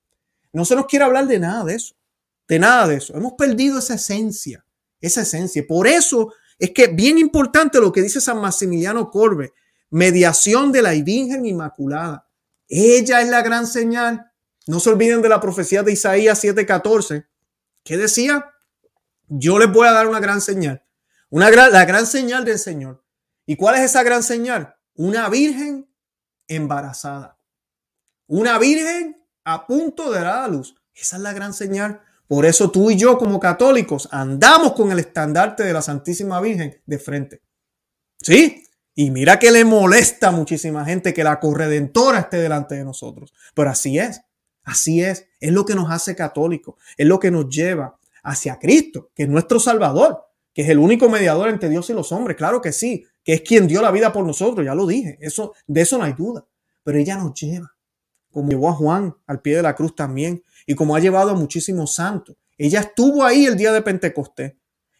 No 0.51 0.65
se 0.65 0.75
nos 0.75 0.87
quiere 0.87 1.05
hablar 1.05 1.27
de 1.27 1.37
nada 1.37 1.63
de 1.63 1.75
eso, 1.75 1.95
de 2.47 2.57
nada 2.57 2.87
de 2.87 2.95
eso. 2.95 3.15
Hemos 3.15 3.33
perdido 3.33 3.77
esa 3.77 3.93
esencia, 3.93 4.65
esa 4.99 5.21
esencia. 5.21 5.63
Por 5.67 5.85
eso 5.85 6.33
es 6.59 6.71
que 6.71 6.87
bien 6.87 7.17
importante 7.17 7.79
lo 7.79 7.91
que 7.91 8.01
dice 8.01 8.21
San 8.21 8.41
Maximiliano 8.41 9.09
Corbe, 9.11 9.53
mediación 9.89 10.71
de 10.71 10.81
la 10.81 10.91
Virgen 10.91 11.45
Inmaculada. 11.45 12.27
Ella 12.67 13.21
es 13.21 13.29
la 13.29 13.41
gran 13.41 13.67
señal 13.67 14.31
no 14.67 14.81
se 14.81 14.89
olviden 14.89 15.21
de 15.21 15.29
la 15.29 15.39
profecía 15.39 15.81
de 15.81 15.93
Isaías 15.93 16.43
7:14, 16.43 17.27
que 17.83 17.97
decía, 17.97 18.53
yo 19.27 19.57
les 19.57 19.71
voy 19.71 19.87
a 19.87 19.93
dar 19.93 20.07
una 20.07 20.19
gran 20.19 20.41
señal, 20.41 20.85
una 21.29 21.49
gran, 21.49 21.71
la 21.71 21.85
gran 21.85 22.05
señal 22.05 22.43
del 22.43 22.59
Señor. 22.59 23.03
¿Y 23.45 23.55
cuál 23.55 23.75
es 23.75 23.81
esa 23.81 24.03
gran 24.03 24.23
señal? 24.23 24.75
Una 24.93 25.29
virgen 25.29 25.89
embarazada. 26.47 27.39
Una 28.27 28.59
virgen 28.59 29.25
a 29.45 29.65
punto 29.65 30.11
de 30.11 30.19
dar 30.19 30.43
a 30.43 30.47
luz. 30.49 30.75
Esa 30.93 31.15
es 31.15 31.21
la 31.21 31.31
gran 31.31 31.53
señal. 31.53 32.01
Por 32.27 32.45
eso 32.45 32.69
tú 32.71 32.91
y 32.91 32.97
yo 32.97 33.17
como 33.17 33.39
católicos 33.39 34.07
andamos 34.11 34.73
con 34.73 34.91
el 34.91 34.99
estandarte 34.99 35.63
de 35.63 35.73
la 35.73 35.81
Santísima 35.81 36.41
Virgen 36.41 36.81
de 36.85 36.99
frente. 36.99 37.41
¿Sí? 38.21 38.63
Y 38.95 39.11
mira 39.11 39.39
que 39.39 39.51
le 39.51 39.63
molesta 39.63 40.29
a 40.29 40.31
muchísima 40.31 40.83
gente 40.83 41.13
que 41.13 41.23
la 41.23 41.39
corredentora 41.39 42.19
esté 42.19 42.37
delante 42.37 42.75
de 42.75 42.83
nosotros. 42.83 43.33
Pero 43.53 43.69
así 43.69 43.99
es. 43.99 44.21
Así 44.67 45.01
es, 45.01 45.29
es 45.39 45.53
lo 45.53 45.63
que 45.63 45.75
nos 45.75 45.89
hace 45.89 46.13
católicos, 46.13 46.75
es 46.97 47.07
lo 47.07 47.21
que 47.21 47.31
nos 47.31 47.47
lleva 47.47 47.97
hacia 48.21 48.59
Cristo, 48.59 49.11
que 49.15 49.23
es 49.23 49.29
nuestro 49.29 49.61
Salvador, 49.61 50.25
que 50.53 50.63
es 50.63 50.69
el 50.69 50.77
único 50.77 51.07
mediador 51.07 51.47
entre 51.47 51.69
Dios 51.69 51.89
y 51.89 51.93
los 51.93 52.11
hombres, 52.11 52.35
claro 52.35 52.59
que 52.61 52.73
sí, 52.73 53.05
que 53.23 53.35
es 53.35 53.41
quien 53.43 53.65
dio 53.65 53.81
la 53.81 53.91
vida 53.91 54.11
por 54.11 54.25
nosotros, 54.25 54.65
ya 54.65 54.75
lo 54.75 54.85
dije, 54.85 55.17
eso, 55.21 55.53
de 55.67 55.81
eso 55.81 55.97
no 55.97 56.03
hay 56.03 56.11
duda, 56.11 56.45
pero 56.83 56.97
ella 56.97 57.15
nos 57.15 57.33
lleva, 57.33 57.73
como 58.29 58.49
llevó 58.49 58.67
a 58.67 58.73
Juan 58.73 59.15
al 59.25 59.39
pie 59.39 59.55
de 59.55 59.61
la 59.61 59.73
cruz 59.73 59.95
también, 59.95 60.43
y 60.67 60.75
como 60.75 60.95
ha 60.95 60.99
llevado 60.99 61.31
a 61.31 61.33
muchísimos 61.33 61.95
santos. 61.95 62.35
Ella 62.57 62.81
estuvo 62.81 63.23
ahí 63.23 63.45
el 63.45 63.55
día 63.55 63.71
de 63.71 63.81
Pentecostés, 63.81 64.53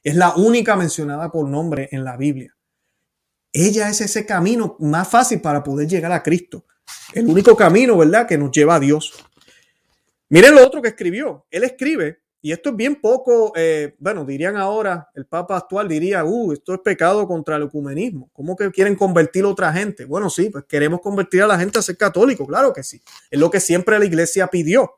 es 0.04 0.16
la 0.16 0.36
única 0.36 0.76
mencionada 0.76 1.30
por 1.30 1.48
nombre 1.48 1.90
en 1.92 2.04
la 2.04 2.18
Biblia. 2.18 2.56
Ella 3.52 3.90
es 3.90 4.02
ese 4.02 4.26
camino 4.26 4.78
más 4.80 5.08
fácil 5.08 5.42
para 5.42 5.64
poder 5.64 5.88
llegar 5.88 6.12
a 6.12 6.24
Cristo. 6.24 6.66
El 7.14 7.28
único 7.28 7.56
camino, 7.56 7.98
¿verdad?, 7.98 8.26
que 8.26 8.38
nos 8.38 8.52
lleva 8.52 8.76
a 8.76 8.80
Dios. 8.80 9.14
Miren 10.30 10.56
lo 10.56 10.66
otro 10.66 10.82
que 10.82 10.90
escribió. 10.90 11.46
Él 11.50 11.64
escribe, 11.64 12.20
y 12.42 12.52
esto 12.52 12.70
es 12.70 12.76
bien 12.76 13.02
poco, 13.02 13.52
eh, 13.56 13.96
bueno, 14.00 14.24
dirían 14.24 14.56
ahora, 14.56 15.10
el 15.16 15.26
Papa 15.26 15.58
actual 15.58 15.88
diría, 15.90 16.24
uh, 16.24 16.54
esto 16.54 16.76
es 16.76 16.80
pecado 16.82 17.28
contra 17.28 17.58
el 17.58 17.64
ecumenismo. 17.64 18.30
¿Cómo 18.32 18.56
que 18.56 18.72
quieren 18.72 18.96
convertir 18.96 19.44
a 19.44 19.50
otra 19.50 19.74
gente? 19.74 20.06
Bueno, 20.06 20.30
sí, 20.30 20.50
pues 20.50 20.66
queremos 20.66 21.02
convertir 21.02 21.42
a 21.42 21.48
la 21.48 21.58
gente 21.58 21.80
a 21.80 21.82
ser 21.82 21.98
católico, 21.98 22.46
claro 22.46 22.72
que 22.72 22.84
sí. 22.84 23.02
Es 23.30 23.40
lo 23.40 23.50
que 23.50 23.60
siempre 23.60 23.98
la 24.00 24.06
iglesia 24.06 24.48
pidió. 24.48 24.94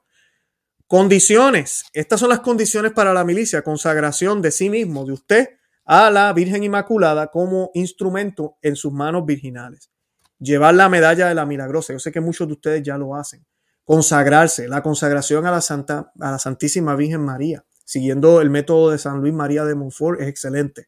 Condiciones. 0.89 1.83
Estas 1.93 2.19
son 2.19 2.29
las 2.29 2.39
condiciones 2.39 2.93
para 2.93 3.13
la 3.13 3.23
milicia. 3.23 3.61
Consagración 3.61 4.41
de 4.41 4.49
sí 4.49 4.71
mismo, 4.71 5.05
de 5.05 5.11
usted, 5.11 5.49
a 5.85 6.09
la 6.09 6.33
Virgen 6.33 6.63
Inmaculada 6.63 7.27
como 7.27 7.69
instrumento 7.75 8.57
en 8.63 8.75
sus 8.75 8.91
manos 8.91 9.23
virginales. 9.23 9.91
Llevar 10.39 10.73
la 10.73 10.89
medalla 10.89 11.27
de 11.27 11.35
la 11.35 11.45
milagrosa. 11.45 11.93
Yo 11.93 11.99
sé 11.99 12.11
que 12.11 12.21
muchos 12.21 12.47
de 12.47 12.53
ustedes 12.53 12.81
ya 12.81 12.97
lo 12.97 13.15
hacen. 13.15 13.45
Consagrarse, 13.83 14.67
la 14.67 14.81
consagración 14.81 15.45
a 15.45 15.51
la, 15.51 15.61
Santa, 15.61 16.11
a 16.19 16.31
la 16.31 16.39
Santísima 16.39 16.95
Virgen 16.95 17.21
María, 17.23 17.63
siguiendo 17.85 18.41
el 18.41 18.49
método 18.49 18.89
de 18.89 18.97
San 18.97 19.21
Luis 19.21 19.33
María 19.35 19.65
de 19.65 19.75
Montfort, 19.75 20.19
es 20.21 20.27
excelente. 20.27 20.87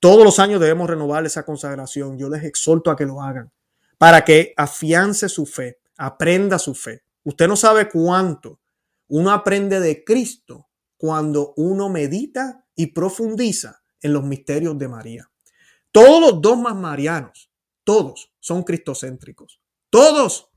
Todos 0.00 0.24
los 0.24 0.40
años 0.40 0.60
debemos 0.60 0.90
renovar 0.90 1.24
esa 1.24 1.44
consagración. 1.44 2.18
Yo 2.18 2.28
les 2.28 2.42
exhorto 2.42 2.90
a 2.90 2.96
que 2.96 3.06
lo 3.06 3.22
hagan 3.22 3.52
para 3.98 4.24
que 4.24 4.52
afiance 4.56 5.28
su 5.28 5.46
fe, 5.46 5.78
aprenda 5.96 6.58
su 6.58 6.74
fe. 6.74 7.04
Usted 7.22 7.46
no 7.46 7.54
sabe 7.54 7.88
cuánto 7.88 8.59
uno 9.10 9.32
aprende 9.32 9.80
de 9.80 10.04
Cristo 10.04 10.68
cuando 10.96 11.52
uno 11.56 11.88
medita 11.88 12.66
y 12.74 12.88
profundiza 12.88 13.82
en 14.00 14.12
los 14.12 14.24
misterios 14.24 14.78
de 14.78 14.88
María. 14.88 15.30
Todos 15.92 16.20
los 16.20 16.40
dogmas 16.40 16.76
marianos, 16.76 17.50
todos 17.84 18.32
son 18.38 18.62
cristocéntricos. 18.62 19.60
Todos, 19.90 20.50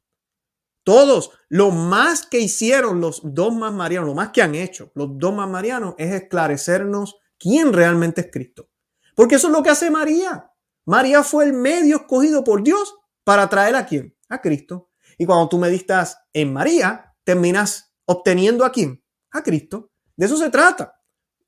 todos. 0.84 1.32
Lo 1.50 1.72
más 1.72 2.28
que 2.28 2.40
hicieron 2.40 3.02
los 3.02 3.22
dogmas 3.24 3.74
marianos, 3.74 4.10
lo 4.10 4.16
más 4.16 4.30
que 4.30 4.42
han 4.42 4.54
hecho 4.54 4.92
los 4.94 5.18
dogmas 5.18 5.50
marianos 5.50 5.96
es 5.98 6.14
esclarecernos 6.14 7.18
quién 7.40 7.74
realmente 7.74 8.22
es 8.22 8.28
Cristo. 8.32 8.70
Porque 9.16 9.36
eso 9.36 9.48
es 9.48 9.54
lo 9.54 9.64
que 9.64 9.72
hace 9.72 9.90
María. 9.90 10.52
María 10.86 11.24
fue 11.24 11.46
el 11.46 11.54
medio 11.54 11.98
escogido 11.98 12.44
por 12.44 12.64
Dios 12.64 12.96
para 13.24 13.50
traer 13.50 13.76
a 13.76 13.86
quién? 13.86 14.16
A 14.30 14.42
Cristo. 14.42 14.92
Y 15.18 15.26
cuando 15.26 15.50
tú 15.50 15.58
meditas 15.58 16.20
en 16.34 16.54
María, 16.54 17.16
terminas 17.24 17.93
obteniendo 18.06 18.66
a 18.66 18.72
quién? 18.72 19.04
A 19.32 19.44
Cristo. 19.44 19.92
De 20.16 20.26
eso 20.26 20.38
se 20.38 20.50
trata. 20.50 20.96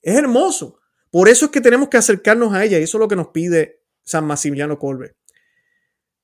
Es 0.01 0.16
hermoso. 0.16 0.80
Por 1.12 1.30
eso 1.30 1.45
es 1.45 1.51
que 1.51 1.62
tenemos 1.62 1.89
que 1.89 1.97
acercarnos 1.97 2.53
a 2.53 2.64
ella 2.64 2.80
y 2.80 2.84
eso 2.84 2.97
es 2.97 2.99
lo 2.99 3.08
que 3.08 3.16
nos 3.16 3.30
pide 3.30 3.82
San 4.03 4.26
Maximiliano 4.26 4.78
Colbe. 4.78 5.16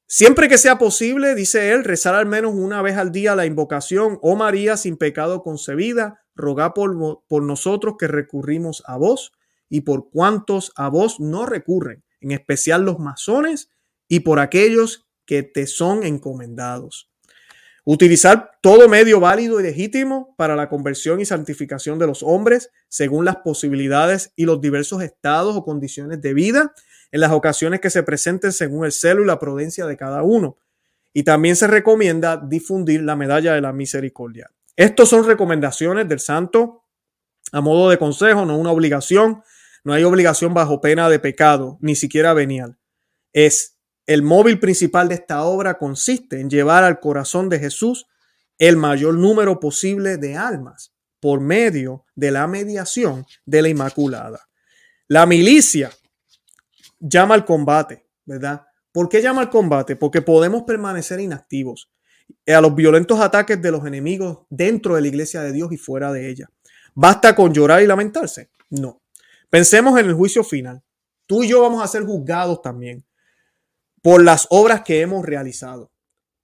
Siempre 0.05 0.49
que 0.49 0.57
sea 0.57 0.77
posible, 0.77 1.35
dice 1.35 1.71
él, 1.71 1.85
rezar 1.85 2.15
al 2.15 2.25
menos 2.25 2.53
una 2.53 2.81
vez 2.81 2.97
al 2.97 3.13
día 3.13 3.35
la 3.35 3.45
invocación, 3.45 4.19
oh 4.21 4.35
María 4.35 4.75
sin 4.75 4.97
pecado 4.97 5.41
concebida, 5.41 6.25
rogá 6.35 6.73
por, 6.73 7.23
por 7.27 7.43
nosotros 7.43 7.95
que 7.97 8.07
recurrimos 8.07 8.83
a 8.85 8.97
vos 8.97 9.31
y 9.69 9.81
por 9.81 10.09
cuantos 10.09 10.73
a 10.75 10.89
vos 10.89 11.21
no 11.21 11.45
recurren, 11.45 12.03
en 12.19 12.31
especial 12.31 12.83
los 12.83 12.99
masones 12.99 13.69
y 14.09 14.19
por 14.19 14.39
aquellos 14.39 15.07
que 15.25 15.43
te 15.43 15.65
son 15.65 16.03
encomendados. 16.03 17.10
Utilizar 17.83 18.51
todo 18.61 18.87
medio 18.87 19.19
válido 19.19 19.59
y 19.59 19.63
legítimo 19.63 20.35
para 20.37 20.55
la 20.55 20.69
conversión 20.69 21.19
y 21.19 21.25
santificación 21.25 21.97
de 21.97 22.07
los 22.07 22.21
hombres 22.21 22.69
según 22.89 23.25
las 23.25 23.37
posibilidades 23.37 24.33
y 24.35 24.45
los 24.45 24.61
diversos 24.61 25.01
estados 25.01 25.55
o 25.55 25.63
condiciones 25.63 26.21
de 26.21 26.33
vida 26.33 26.73
en 27.11 27.19
las 27.21 27.31
ocasiones 27.31 27.79
que 27.79 27.89
se 27.89 28.03
presenten 28.03 28.51
según 28.51 28.85
el 28.85 28.91
celo 28.91 29.23
y 29.23 29.25
la 29.25 29.39
prudencia 29.39 29.85
de 29.85 29.97
cada 29.97 30.21
uno. 30.21 30.57
Y 31.13 31.23
también 31.23 31.55
se 31.55 31.67
recomienda 31.67 32.37
difundir 32.37 33.01
la 33.01 33.15
medalla 33.15 33.53
de 33.53 33.61
la 33.61 33.73
misericordia. 33.73 34.51
Estos 34.75 35.09
son 35.09 35.25
recomendaciones 35.25 36.07
del 36.07 36.19
santo 36.19 36.81
a 37.51 37.61
modo 37.61 37.89
de 37.89 37.97
consejo, 37.97 38.45
no 38.45 38.57
una 38.57 38.71
obligación. 38.71 39.43
No 39.83 39.93
hay 39.93 40.03
obligación 40.03 40.53
bajo 40.53 40.79
pena 40.79 41.09
de 41.09 41.19
pecado, 41.19 41.77
ni 41.81 41.95
siquiera 41.95 42.33
venial. 42.33 42.77
Es 43.33 43.77
el 44.13 44.23
móvil 44.23 44.59
principal 44.59 45.07
de 45.07 45.15
esta 45.15 45.43
obra 45.45 45.77
consiste 45.77 46.41
en 46.41 46.49
llevar 46.49 46.83
al 46.83 46.99
corazón 46.99 47.47
de 47.47 47.59
Jesús 47.59 48.07
el 48.57 48.75
mayor 48.75 49.13
número 49.13 49.57
posible 49.61 50.17
de 50.17 50.35
almas 50.35 50.91
por 51.21 51.39
medio 51.39 52.03
de 52.13 52.31
la 52.31 52.45
mediación 52.45 53.25
de 53.45 53.61
la 53.61 53.69
Inmaculada. 53.69 54.49
La 55.07 55.25
milicia 55.25 55.91
llama 56.99 57.35
al 57.35 57.45
combate, 57.45 58.05
¿verdad? 58.25 58.65
¿Por 58.91 59.07
qué 59.07 59.21
llama 59.21 59.43
al 59.43 59.49
combate? 59.49 59.95
Porque 59.95 60.21
podemos 60.21 60.63
permanecer 60.63 61.21
inactivos 61.21 61.89
a 62.45 62.59
los 62.59 62.75
violentos 62.75 63.17
ataques 63.17 63.61
de 63.61 63.71
los 63.71 63.85
enemigos 63.85 64.39
dentro 64.49 64.95
de 64.95 65.01
la 65.03 65.07
iglesia 65.07 65.41
de 65.41 65.53
Dios 65.53 65.71
y 65.71 65.77
fuera 65.77 66.11
de 66.11 66.29
ella. 66.29 66.49
¿Basta 66.93 67.33
con 67.33 67.53
llorar 67.53 67.81
y 67.81 67.87
lamentarse? 67.87 68.49
No. 68.71 69.01
Pensemos 69.49 69.97
en 69.97 70.07
el 70.07 70.15
juicio 70.15 70.43
final. 70.43 70.83
Tú 71.25 71.43
y 71.43 71.47
yo 71.47 71.61
vamos 71.61 71.81
a 71.81 71.87
ser 71.87 72.03
juzgados 72.03 72.61
también 72.61 73.05
por 74.01 74.23
las 74.23 74.47
obras 74.49 74.81
que 74.81 75.01
hemos 75.01 75.25
realizado 75.25 75.91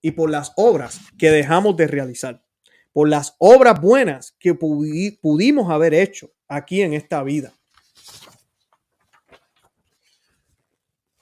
y 0.01 0.11
por 0.11 0.29
las 0.29 0.51
obras 0.55 0.99
que 1.17 1.31
dejamos 1.31 1.75
de 1.75 1.87
realizar, 1.87 2.43
por 2.93 3.09
las 3.09 3.35
obras 3.39 3.81
buenas 3.81 4.35
que 4.39 4.53
pudimos 4.53 5.71
haber 5.71 5.93
hecho 5.93 6.31
aquí 6.47 6.81
en 6.81 6.93
esta 6.93 7.23
vida. 7.23 7.53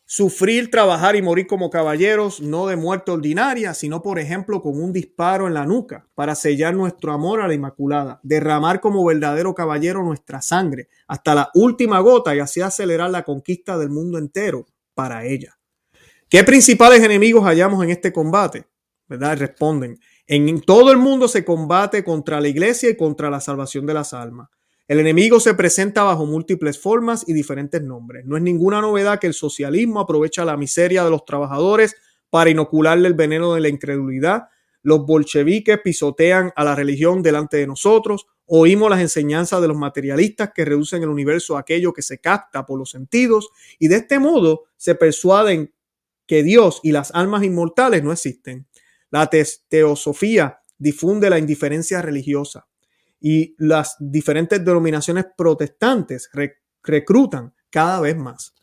Sufrir, 0.07 0.71
trabajar 0.71 1.17
y 1.17 1.21
morir 1.21 1.45
como 1.45 1.69
caballeros, 1.69 2.39
no 2.39 2.67
de 2.67 2.77
muerte 2.77 3.11
ordinaria, 3.11 3.73
sino 3.73 4.01
por 4.01 4.17
ejemplo 4.17 4.61
con 4.61 4.81
un 4.81 4.93
disparo 4.93 5.47
en 5.47 5.53
la 5.53 5.65
nuca 5.65 6.07
para 6.15 6.35
sellar 6.35 6.73
nuestro 6.73 7.11
amor 7.11 7.41
a 7.41 7.49
la 7.49 7.53
Inmaculada, 7.53 8.21
derramar 8.23 8.79
como 8.79 9.03
verdadero 9.03 9.53
caballero 9.53 10.03
nuestra 10.03 10.41
sangre 10.41 10.87
hasta 11.07 11.35
la 11.35 11.49
última 11.53 11.99
gota 11.99 12.33
y 12.33 12.39
así 12.39 12.61
acelerar 12.61 13.09
la 13.09 13.23
conquista 13.23 13.77
del 13.77 13.89
mundo 13.89 14.17
entero 14.17 14.67
para 14.93 15.25
ella. 15.25 15.57
¿Qué 16.35 16.43
principales 16.43 17.01
enemigos 17.01 17.45
hallamos 17.45 17.81
en 17.81 17.91
este 17.91 18.11
combate? 18.11 18.65
¿Verdad? 19.07 19.37
Responden. 19.37 19.97
En 20.27 20.59
todo 20.59 20.91
el 20.91 20.97
mundo 20.97 21.29
se 21.29 21.45
combate 21.45 22.03
contra 22.03 22.41
la 22.41 22.49
iglesia 22.49 22.89
y 22.89 22.97
contra 22.97 23.29
la 23.29 23.39
salvación 23.39 23.85
de 23.85 23.93
las 23.93 24.13
almas. 24.13 24.49
El 24.85 24.99
enemigo 24.99 25.39
se 25.39 25.53
presenta 25.53 26.03
bajo 26.03 26.25
múltiples 26.25 26.77
formas 26.77 27.23
y 27.25 27.31
diferentes 27.31 27.81
nombres. 27.81 28.25
No 28.25 28.35
es 28.35 28.43
ninguna 28.43 28.81
novedad 28.81 29.17
que 29.17 29.27
el 29.27 29.33
socialismo 29.33 30.01
aprovecha 30.01 30.43
la 30.43 30.57
miseria 30.57 31.05
de 31.05 31.09
los 31.09 31.23
trabajadores 31.23 31.95
para 32.29 32.49
inocularle 32.49 33.07
el 33.07 33.13
veneno 33.13 33.53
de 33.53 33.61
la 33.61 33.69
incredulidad. 33.69 34.49
Los 34.81 35.05
bolcheviques 35.05 35.79
pisotean 35.85 36.51
a 36.57 36.65
la 36.65 36.75
religión 36.75 37.23
delante 37.23 37.55
de 37.55 37.67
nosotros. 37.67 38.27
Oímos 38.45 38.89
las 38.89 38.99
enseñanzas 38.99 39.61
de 39.61 39.69
los 39.69 39.77
materialistas 39.77 40.51
que 40.53 40.65
reducen 40.65 41.01
el 41.01 41.07
universo 41.07 41.55
a 41.55 41.61
aquello 41.61 41.93
que 41.93 42.01
se 42.01 42.19
capta 42.19 42.65
por 42.65 42.77
los 42.77 42.89
sentidos 42.89 43.47
y 43.79 43.87
de 43.87 43.95
este 43.95 44.19
modo 44.19 44.65
se 44.75 44.95
persuaden 44.95 45.71
que 46.27 46.43
Dios 46.43 46.79
y 46.83 46.91
las 46.91 47.11
almas 47.13 47.43
inmortales 47.43 48.03
no 48.03 48.11
existen. 48.11 48.67
La 49.11 49.29
teosofía 49.69 50.59
difunde 50.77 51.29
la 51.29 51.39
indiferencia 51.39 52.01
religiosa 52.01 52.67
y 53.19 53.55
las 53.57 53.95
diferentes 53.99 54.63
denominaciones 54.63 55.25
protestantes 55.37 56.29
reclutan 56.83 57.53
cada 57.69 57.99
vez 58.01 58.17
más 58.17 58.55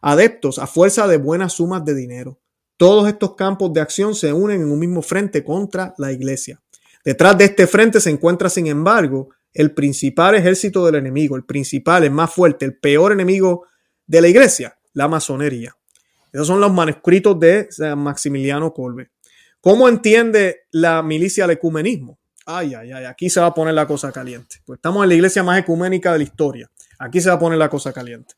adeptos 0.00 0.58
a 0.58 0.66
fuerza 0.66 1.06
de 1.06 1.18
buenas 1.18 1.54
sumas 1.54 1.84
de 1.84 1.94
dinero. 1.94 2.40
Todos 2.76 3.08
estos 3.08 3.34
campos 3.34 3.72
de 3.72 3.80
acción 3.80 4.14
se 4.14 4.32
unen 4.32 4.62
en 4.62 4.70
un 4.70 4.78
mismo 4.78 5.02
frente 5.02 5.44
contra 5.44 5.94
la 5.98 6.12
iglesia. 6.12 6.60
Detrás 7.04 7.36
de 7.36 7.44
este 7.44 7.66
frente 7.66 8.00
se 8.00 8.10
encuentra, 8.10 8.48
sin 8.48 8.66
embargo, 8.66 9.28
el 9.52 9.74
principal 9.74 10.34
ejército 10.34 10.84
del 10.86 10.94
enemigo, 10.94 11.36
el 11.36 11.44
principal, 11.44 12.04
el 12.04 12.10
más 12.10 12.32
fuerte, 12.32 12.64
el 12.64 12.78
peor 12.78 13.12
enemigo 13.12 13.66
de 14.06 14.20
la 14.20 14.28
iglesia, 14.28 14.78
la 14.92 15.08
masonería. 15.08 15.76
Esos 16.32 16.46
son 16.46 16.60
los 16.60 16.72
manuscritos 16.72 17.38
de 17.38 17.68
Maximiliano 17.96 18.72
Colbe. 18.72 19.10
¿Cómo 19.60 19.88
entiende 19.88 20.62
la 20.70 21.02
milicia 21.02 21.44
el 21.44 21.50
ecumenismo? 21.50 22.18
Ay, 22.46 22.74
ay, 22.74 22.92
ay, 22.92 23.04
aquí 23.04 23.28
se 23.28 23.40
va 23.40 23.46
a 23.46 23.54
poner 23.54 23.74
la 23.74 23.86
cosa 23.86 24.10
caliente. 24.10 24.56
Pues 24.64 24.78
estamos 24.78 25.02
en 25.02 25.10
la 25.10 25.14
iglesia 25.14 25.42
más 25.42 25.58
ecuménica 25.58 26.12
de 26.12 26.18
la 26.18 26.24
historia. 26.24 26.70
Aquí 26.98 27.20
se 27.20 27.28
va 27.28 27.36
a 27.36 27.38
poner 27.38 27.58
la 27.58 27.68
cosa 27.68 27.92
caliente. 27.92 28.34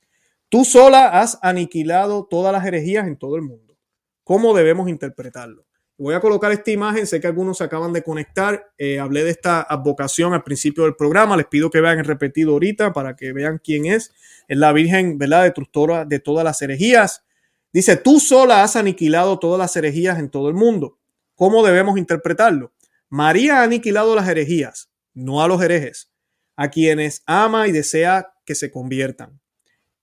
Tú 0.49 0.64
sola 0.64 1.20
has 1.20 1.38
aniquilado 1.43 2.26
todas 2.28 2.53
las 2.53 2.66
herejías 2.66 3.07
en 3.07 3.16
todo 3.16 3.36
el 3.36 3.43
mundo. 3.43 3.76
¿Cómo 4.24 4.55
debemos 4.55 4.88
interpretarlo? 4.88 5.64
Voy 5.97 6.14
a 6.14 6.20
colocar 6.20 6.51
esta 6.53 6.70
imagen, 6.70 7.07
sé 7.07 7.20
que 7.20 7.26
algunos 7.26 7.59
se 7.59 7.64
acaban 7.64 7.93
de 7.93 8.03
conectar, 8.03 8.72
eh, 8.76 8.99
hablé 8.99 9.24
de 9.24 9.30
esta 9.30 9.62
advocación 9.62 10.34
al 10.34 10.43
principio 10.43 10.84
del 10.84 10.97
programa, 10.97 11.36
les 11.36 11.47
pido 11.47 11.70
que 11.70 11.80
vean 11.80 12.01
el 12.01 12.05
repetido 12.05 12.53
ahorita 12.53 12.93
para 12.93 13.14
que 13.14 13.32
vean 13.32 13.61
quién 13.62 13.86
es. 13.86 14.12
Es 14.49 14.59
la 14.59 14.72
Virgen, 14.72 15.16
¿verdad?, 15.18 15.45
destructora 15.45 16.05
de 16.05 16.18
todas 16.18 16.45
las 16.45 16.61
herejías. 16.61 17.24
Dice, 17.73 17.97
tú 17.97 18.20
sola 18.20 18.62
has 18.62 18.77
aniquilado 18.77 19.39
todas 19.39 19.59
las 19.59 19.75
herejías 19.77 20.18
en 20.18 20.31
todo 20.31 20.49
el 20.49 20.55
mundo. 20.55 20.99
¿Cómo 21.35 21.64
debemos 21.64 21.97
interpretarlo? 21.97 22.73
María 23.09 23.61
ha 23.61 23.62
aniquilado 23.62 24.14
las 24.14 24.29
herejías, 24.29 24.91
no 25.14 25.43
a 25.43 25.49
los 25.49 25.62
herejes, 25.62 26.11
a 26.57 26.70
quienes 26.70 27.23
ama 27.27 27.68
y 27.68 27.73
desea 27.73 28.35
que 28.45 28.55
se 28.55 28.70
conviertan. 28.70 29.41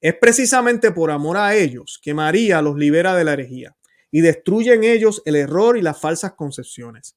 Es 0.02 0.16
precisamente 0.16 0.92
por 0.92 1.12
amor 1.12 1.38
a 1.38 1.56
ellos 1.56 2.00
que 2.02 2.14
María 2.14 2.62
los 2.62 2.76
libera 2.76 3.16
de 3.16 3.24
la 3.24 3.34
herejía 3.34 3.76
y 4.12 4.22
destruye 4.22 4.74
en 4.74 4.84
ellos 4.84 5.22
el 5.26 5.36
error 5.36 5.78
y 5.78 5.82
las 5.82 6.00
falsas 6.00 6.34
concepciones. 6.34 7.16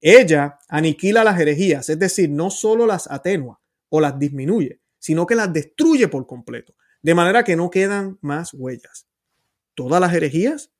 Ella 0.00 0.58
aniquila 0.68 1.24
las 1.24 1.38
herejías, 1.38 1.90
es 1.90 1.98
decir, 1.98 2.30
no 2.30 2.50
solo 2.50 2.86
las 2.86 3.10
atenúa 3.10 3.60
o 3.90 4.00
las 4.00 4.18
disminuye, 4.18 4.80
sino 4.98 5.26
que 5.26 5.34
las 5.34 5.52
destruye 5.52 6.08
por 6.08 6.26
completo, 6.26 6.74
de 7.02 7.14
manera 7.14 7.44
que 7.44 7.56
no 7.56 7.68
quedan 7.68 8.18
más 8.22 8.54
huellas. 8.54 9.09
¿Todas 9.80 9.98
las 9.98 10.12
herejías? 10.12 10.70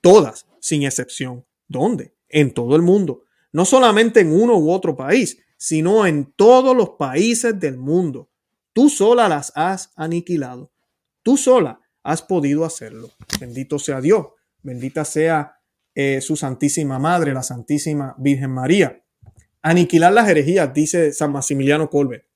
Todas, 0.00 0.46
sin 0.60 0.84
excepción. 0.84 1.44
¿Dónde? 1.66 2.14
En 2.28 2.54
todo 2.54 2.76
el 2.76 2.82
mundo. 2.82 3.24
No 3.50 3.64
solamente 3.64 4.20
en 4.20 4.32
uno 4.32 4.56
u 4.56 4.70
otro 4.70 4.94
país, 4.94 5.38
sino 5.56 6.06
en 6.06 6.32
todos 6.36 6.76
los 6.76 6.90
países 6.90 7.58
del 7.58 7.76
mundo. 7.76 8.30
Tú 8.72 8.88
sola 8.88 9.28
las 9.28 9.50
has 9.56 9.90
aniquilado. 9.96 10.70
Tú 11.24 11.36
sola 11.36 11.80
has 12.04 12.22
podido 12.22 12.64
hacerlo. 12.64 13.10
Bendito 13.40 13.80
sea 13.80 14.00
Dios. 14.00 14.26
Bendita 14.62 15.04
sea 15.04 15.58
eh, 15.92 16.20
su 16.20 16.36
Santísima 16.36 17.00
Madre, 17.00 17.34
la 17.34 17.42
Santísima 17.42 18.14
Virgen 18.18 18.52
María. 18.52 19.02
Aniquilar 19.62 20.12
las 20.12 20.28
herejías, 20.28 20.72
dice 20.72 21.12
San 21.12 21.32
Maximiliano 21.32 21.90
Colbe. 21.90 22.28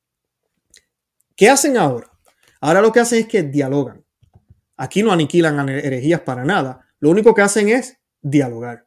¿Qué 1.37 1.49
hacen 1.49 1.77
ahora? 1.77 2.11
Ahora 2.61 2.81
lo 2.81 2.91
que 2.91 2.99
hacen 2.99 3.21
es 3.21 3.29
que 3.29 3.45
dialogan. 3.45 4.05
Aquí 4.79 5.03
no 5.03 5.13
aniquilan 5.13 5.69
herejías 5.69 6.23
para 6.23 6.45
nada. 6.45 6.81
Lo 7.01 7.11
único 7.11 7.35
que 7.35 7.43
hacen 7.43 7.69
es 7.69 7.99
dialogar. 8.23 8.87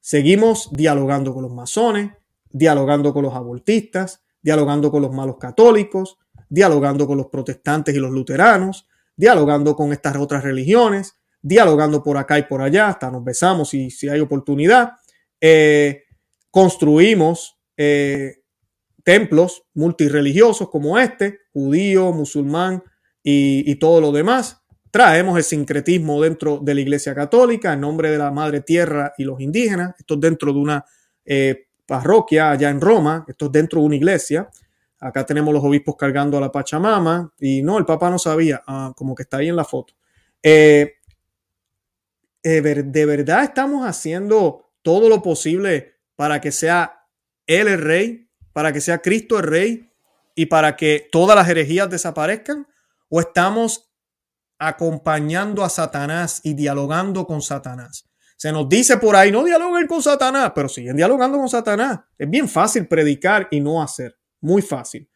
Seguimos 0.00 0.70
dialogando 0.72 1.34
con 1.34 1.42
los 1.42 1.52
masones, 1.52 2.12
dialogando 2.50 3.12
con 3.12 3.24
los 3.24 3.34
abortistas, 3.34 4.24
dialogando 4.40 4.90
con 4.90 5.02
los 5.02 5.12
malos 5.12 5.36
católicos, 5.38 6.16
dialogando 6.48 7.06
con 7.06 7.18
los 7.18 7.26
protestantes 7.26 7.94
y 7.94 7.98
los 7.98 8.10
luteranos, 8.10 8.88
dialogando 9.16 9.76
con 9.76 9.92
estas 9.92 10.16
otras 10.16 10.42
religiones, 10.42 11.16
dialogando 11.42 12.02
por 12.02 12.16
acá 12.16 12.38
y 12.38 12.44
por 12.44 12.62
allá, 12.62 12.88
hasta 12.88 13.10
nos 13.10 13.22
besamos 13.22 13.68
si, 13.68 13.90
si 13.90 14.08
hay 14.08 14.20
oportunidad. 14.20 14.92
Eh, 15.40 16.04
construimos 16.50 17.58
eh, 17.76 18.36
templos 19.02 19.64
multireligiosos 19.74 20.70
como 20.70 20.98
este, 20.98 21.40
judío, 21.52 22.12
musulmán 22.12 22.82
y, 23.22 23.74
todo 23.76 24.00
lo 24.00 24.12
demás. 24.12 24.63
Traemos 24.94 25.36
el 25.36 25.42
sincretismo 25.42 26.22
dentro 26.22 26.60
de 26.62 26.72
la 26.72 26.80
Iglesia 26.80 27.16
Católica 27.16 27.72
en 27.72 27.80
nombre 27.80 28.12
de 28.12 28.16
la 28.16 28.30
Madre 28.30 28.60
Tierra 28.60 29.12
y 29.18 29.24
los 29.24 29.40
indígenas. 29.40 29.92
Esto 29.98 30.14
es 30.14 30.20
dentro 30.20 30.52
de 30.52 30.58
una 30.60 30.84
eh, 31.24 31.66
parroquia 31.84 32.52
allá 32.52 32.70
en 32.70 32.80
Roma, 32.80 33.24
esto 33.26 33.46
es 33.46 33.50
dentro 33.50 33.80
de 33.80 33.86
una 33.86 33.96
iglesia. 33.96 34.48
Acá 35.00 35.26
tenemos 35.26 35.52
los 35.52 35.64
obispos 35.64 35.96
cargando 35.96 36.38
a 36.38 36.40
la 36.40 36.52
Pachamama 36.52 37.32
y 37.40 37.60
no, 37.60 37.76
el 37.76 37.84
Papa 37.84 38.08
no 38.08 38.20
sabía, 38.20 38.62
ah, 38.68 38.92
como 38.94 39.16
que 39.16 39.24
está 39.24 39.38
ahí 39.38 39.48
en 39.48 39.56
la 39.56 39.64
foto. 39.64 39.94
Eh, 40.40 40.92
eh, 42.44 42.60
de 42.60 43.04
verdad 43.04 43.42
estamos 43.42 43.84
haciendo 43.84 44.70
todo 44.82 45.08
lo 45.08 45.20
posible 45.22 45.96
para 46.14 46.40
que 46.40 46.52
sea 46.52 47.08
Él 47.48 47.66
el 47.66 47.82
rey, 47.82 48.28
para 48.52 48.72
que 48.72 48.80
sea 48.80 48.98
Cristo 48.98 49.38
el 49.38 49.42
rey 49.42 49.90
y 50.36 50.46
para 50.46 50.76
que 50.76 51.08
todas 51.10 51.34
las 51.34 51.48
herejías 51.48 51.90
desaparezcan? 51.90 52.68
¿O 53.08 53.18
estamos 53.18 53.90
acompañando 54.66 55.64
a 55.64 55.68
Satanás 55.68 56.40
y 56.42 56.54
dialogando 56.54 57.26
con 57.26 57.42
Satanás? 57.42 58.08
Se 58.36 58.52
nos 58.52 58.68
dice 58.68 58.98
por 58.98 59.16
ahí, 59.16 59.30
no 59.30 59.44
dialoguen 59.44 59.86
con 59.86 60.02
Satanás, 60.02 60.52
pero 60.54 60.68
siguen 60.68 60.96
dialogando 60.96 61.38
con 61.38 61.48
Satanás. 61.48 62.00
Es 62.18 62.28
bien 62.28 62.48
fácil 62.48 62.86
predicar 62.86 63.48
y 63.50 63.60
no 63.60 63.82
hacer. 63.82 64.16
Muy 64.40 64.60
fácil. 64.60 65.08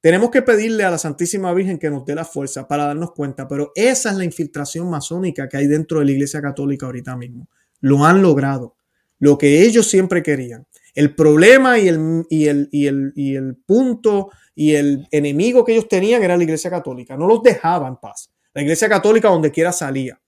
Tenemos 0.00 0.30
que 0.30 0.42
pedirle 0.42 0.84
a 0.84 0.90
la 0.90 0.98
Santísima 0.98 1.52
Virgen 1.52 1.78
que 1.78 1.90
nos 1.90 2.04
dé 2.04 2.14
la 2.14 2.24
fuerza 2.24 2.68
para 2.68 2.86
darnos 2.86 3.12
cuenta, 3.12 3.48
pero 3.48 3.72
esa 3.74 4.10
es 4.10 4.16
la 4.16 4.24
infiltración 4.24 4.88
masónica 4.90 5.48
que 5.48 5.56
hay 5.56 5.66
dentro 5.66 5.98
de 5.98 6.04
la 6.04 6.12
Iglesia 6.12 6.40
Católica 6.40 6.86
ahorita 6.86 7.16
mismo. 7.16 7.48
Lo 7.80 8.04
han 8.04 8.22
logrado. 8.22 8.76
Lo 9.18 9.38
que 9.38 9.62
ellos 9.62 9.88
siempre 9.88 10.22
querían. 10.22 10.66
El 10.94 11.14
problema 11.14 11.78
y 11.78 11.88
el, 11.88 12.26
y 12.28 12.46
el, 12.46 12.68
y 12.70 12.86
el, 12.86 13.12
y 13.16 13.34
el 13.36 13.56
punto 13.56 14.30
y 14.54 14.74
el 14.74 15.06
enemigo 15.10 15.64
que 15.64 15.72
ellos 15.72 15.88
tenían 15.88 16.22
era 16.22 16.36
la 16.36 16.44
Iglesia 16.44 16.70
Católica. 16.70 17.16
No 17.16 17.26
los 17.26 17.42
dejaba 17.42 17.88
en 17.88 17.96
paz. 17.96 18.30
La 18.56 18.62
Iglesia 18.62 18.88
Católica 18.88 19.28
donde 19.28 19.52
quiera 19.52 19.70
salía. 19.70 20.18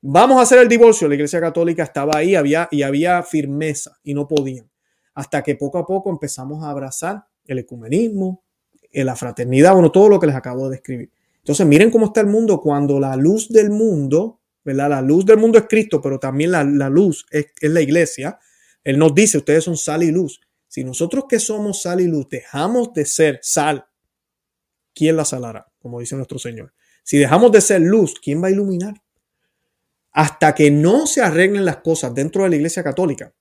Vamos 0.00 0.38
a 0.38 0.40
hacer 0.40 0.58
el 0.58 0.70
divorcio. 0.70 1.06
La 1.06 1.16
Iglesia 1.16 1.38
Católica 1.38 1.82
estaba 1.82 2.16
ahí 2.16 2.34
había, 2.34 2.66
y 2.70 2.80
había 2.80 3.22
firmeza 3.22 3.98
y 4.02 4.14
no 4.14 4.26
podían. 4.26 4.70
Hasta 5.12 5.42
que 5.42 5.54
poco 5.54 5.76
a 5.76 5.84
poco 5.84 6.08
empezamos 6.08 6.64
a 6.64 6.70
abrazar 6.70 7.26
el 7.44 7.58
ecumenismo, 7.58 8.42
la 8.90 9.14
fraternidad, 9.14 9.74
bueno, 9.74 9.92
todo 9.92 10.08
lo 10.08 10.18
que 10.18 10.26
les 10.26 10.34
acabo 10.34 10.64
de 10.70 10.76
describir. 10.76 11.10
Entonces, 11.36 11.66
miren 11.66 11.90
cómo 11.90 12.06
está 12.06 12.22
el 12.22 12.26
mundo 12.26 12.58
cuando 12.58 12.98
la 12.98 13.16
luz 13.16 13.50
del 13.50 13.68
mundo, 13.68 14.40
¿verdad? 14.64 14.88
La 14.88 15.02
luz 15.02 15.26
del 15.26 15.36
mundo 15.36 15.58
es 15.58 15.66
Cristo, 15.68 16.00
pero 16.00 16.18
también 16.18 16.52
la, 16.52 16.64
luz 16.88 17.26
es, 17.30 17.48
es, 17.60 17.70
la 17.70 17.82
iglesia. 17.82 18.38
Él 18.82 18.98
nos 18.98 19.14
dice, 19.14 19.36
ustedes 19.36 19.62
son 19.62 19.76
sal 19.76 20.02
y 20.02 20.10
luz. 20.10 20.40
Si 20.68 20.84
nosotros 20.84 21.26
que 21.28 21.38
somos 21.38 21.82
sal 21.82 22.00
y 22.00 22.06
luz 22.06 22.30
dejamos 22.30 22.94
de 22.94 23.04
ser 23.04 23.40
sal, 23.42 23.84
¿quién 24.94 25.18
la 25.18 25.26
salará? 25.26 25.66
Como 25.78 26.00
dice 26.00 26.16
nuestro 26.16 26.38
Señor. 26.38 26.72
Si 27.04 27.18
dejamos 27.18 27.52
de 27.52 27.60
ser 27.60 27.80
luz, 27.80 28.14
¿quién 28.20 28.42
va 28.42 28.48
a 28.48 28.50
iluminar? 28.50 29.04
hasta 30.14 30.54
que 30.54 30.70
no 30.70 31.06
se 31.06 31.20
arreglen 31.20 31.64
las 31.64 31.78
cosas 31.78 32.14
dentro 32.14 32.44
de 32.44 32.50
la 32.50 32.56
Iglesia 32.56 32.84
Católica, 32.84 33.34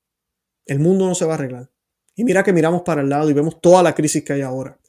el 0.65 0.79
mundo 0.79 1.07
no 1.07 1.13
se 1.13 1.23
va 1.23 1.33
a 1.33 1.35
arreglar. 1.35 1.69
Y 2.15 2.23
mira 2.23 2.43
que 2.43 2.51
miramos 2.51 2.81
para 2.81 3.01
el 3.01 3.09
lado 3.09 3.29
y 3.29 3.33
vemos 3.33 3.61
toda 3.61 3.83
la 3.83 3.93
crisis 3.93 4.23
que 4.23 4.33
hay 4.33 4.41
ahora. 4.41 4.79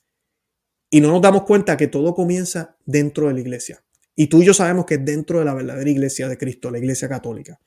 Y 0.91 1.01
no 1.01 1.09
nos 1.09 1.21
damos 1.21 1.43
cuenta 1.43 1.77
que 1.77 1.87
todo 1.87 2.15
comienza 2.15 2.77
dentro 2.87 3.29
de 3.29 3.35
la 3.35 3.41
iglesia. 3.41 3.85
Y 4.17 4.29
tú 4.29 4.41
y 4.41 4.47
yo 4.47 4.55
sabemos 4.55 4.87
que 4.87 4.95
es 4.95 5.05
dentro 5.05 5.41
de 5.41 5.45
la 5.45 5.53
verdadera 5.53 5.91
iglesia 5.91 6.27
de 6.27 6.39
Cristo, 6.39 6.71
la 6.71 6.79
iglesia 6.79 7.09
católica. 7.09 7.61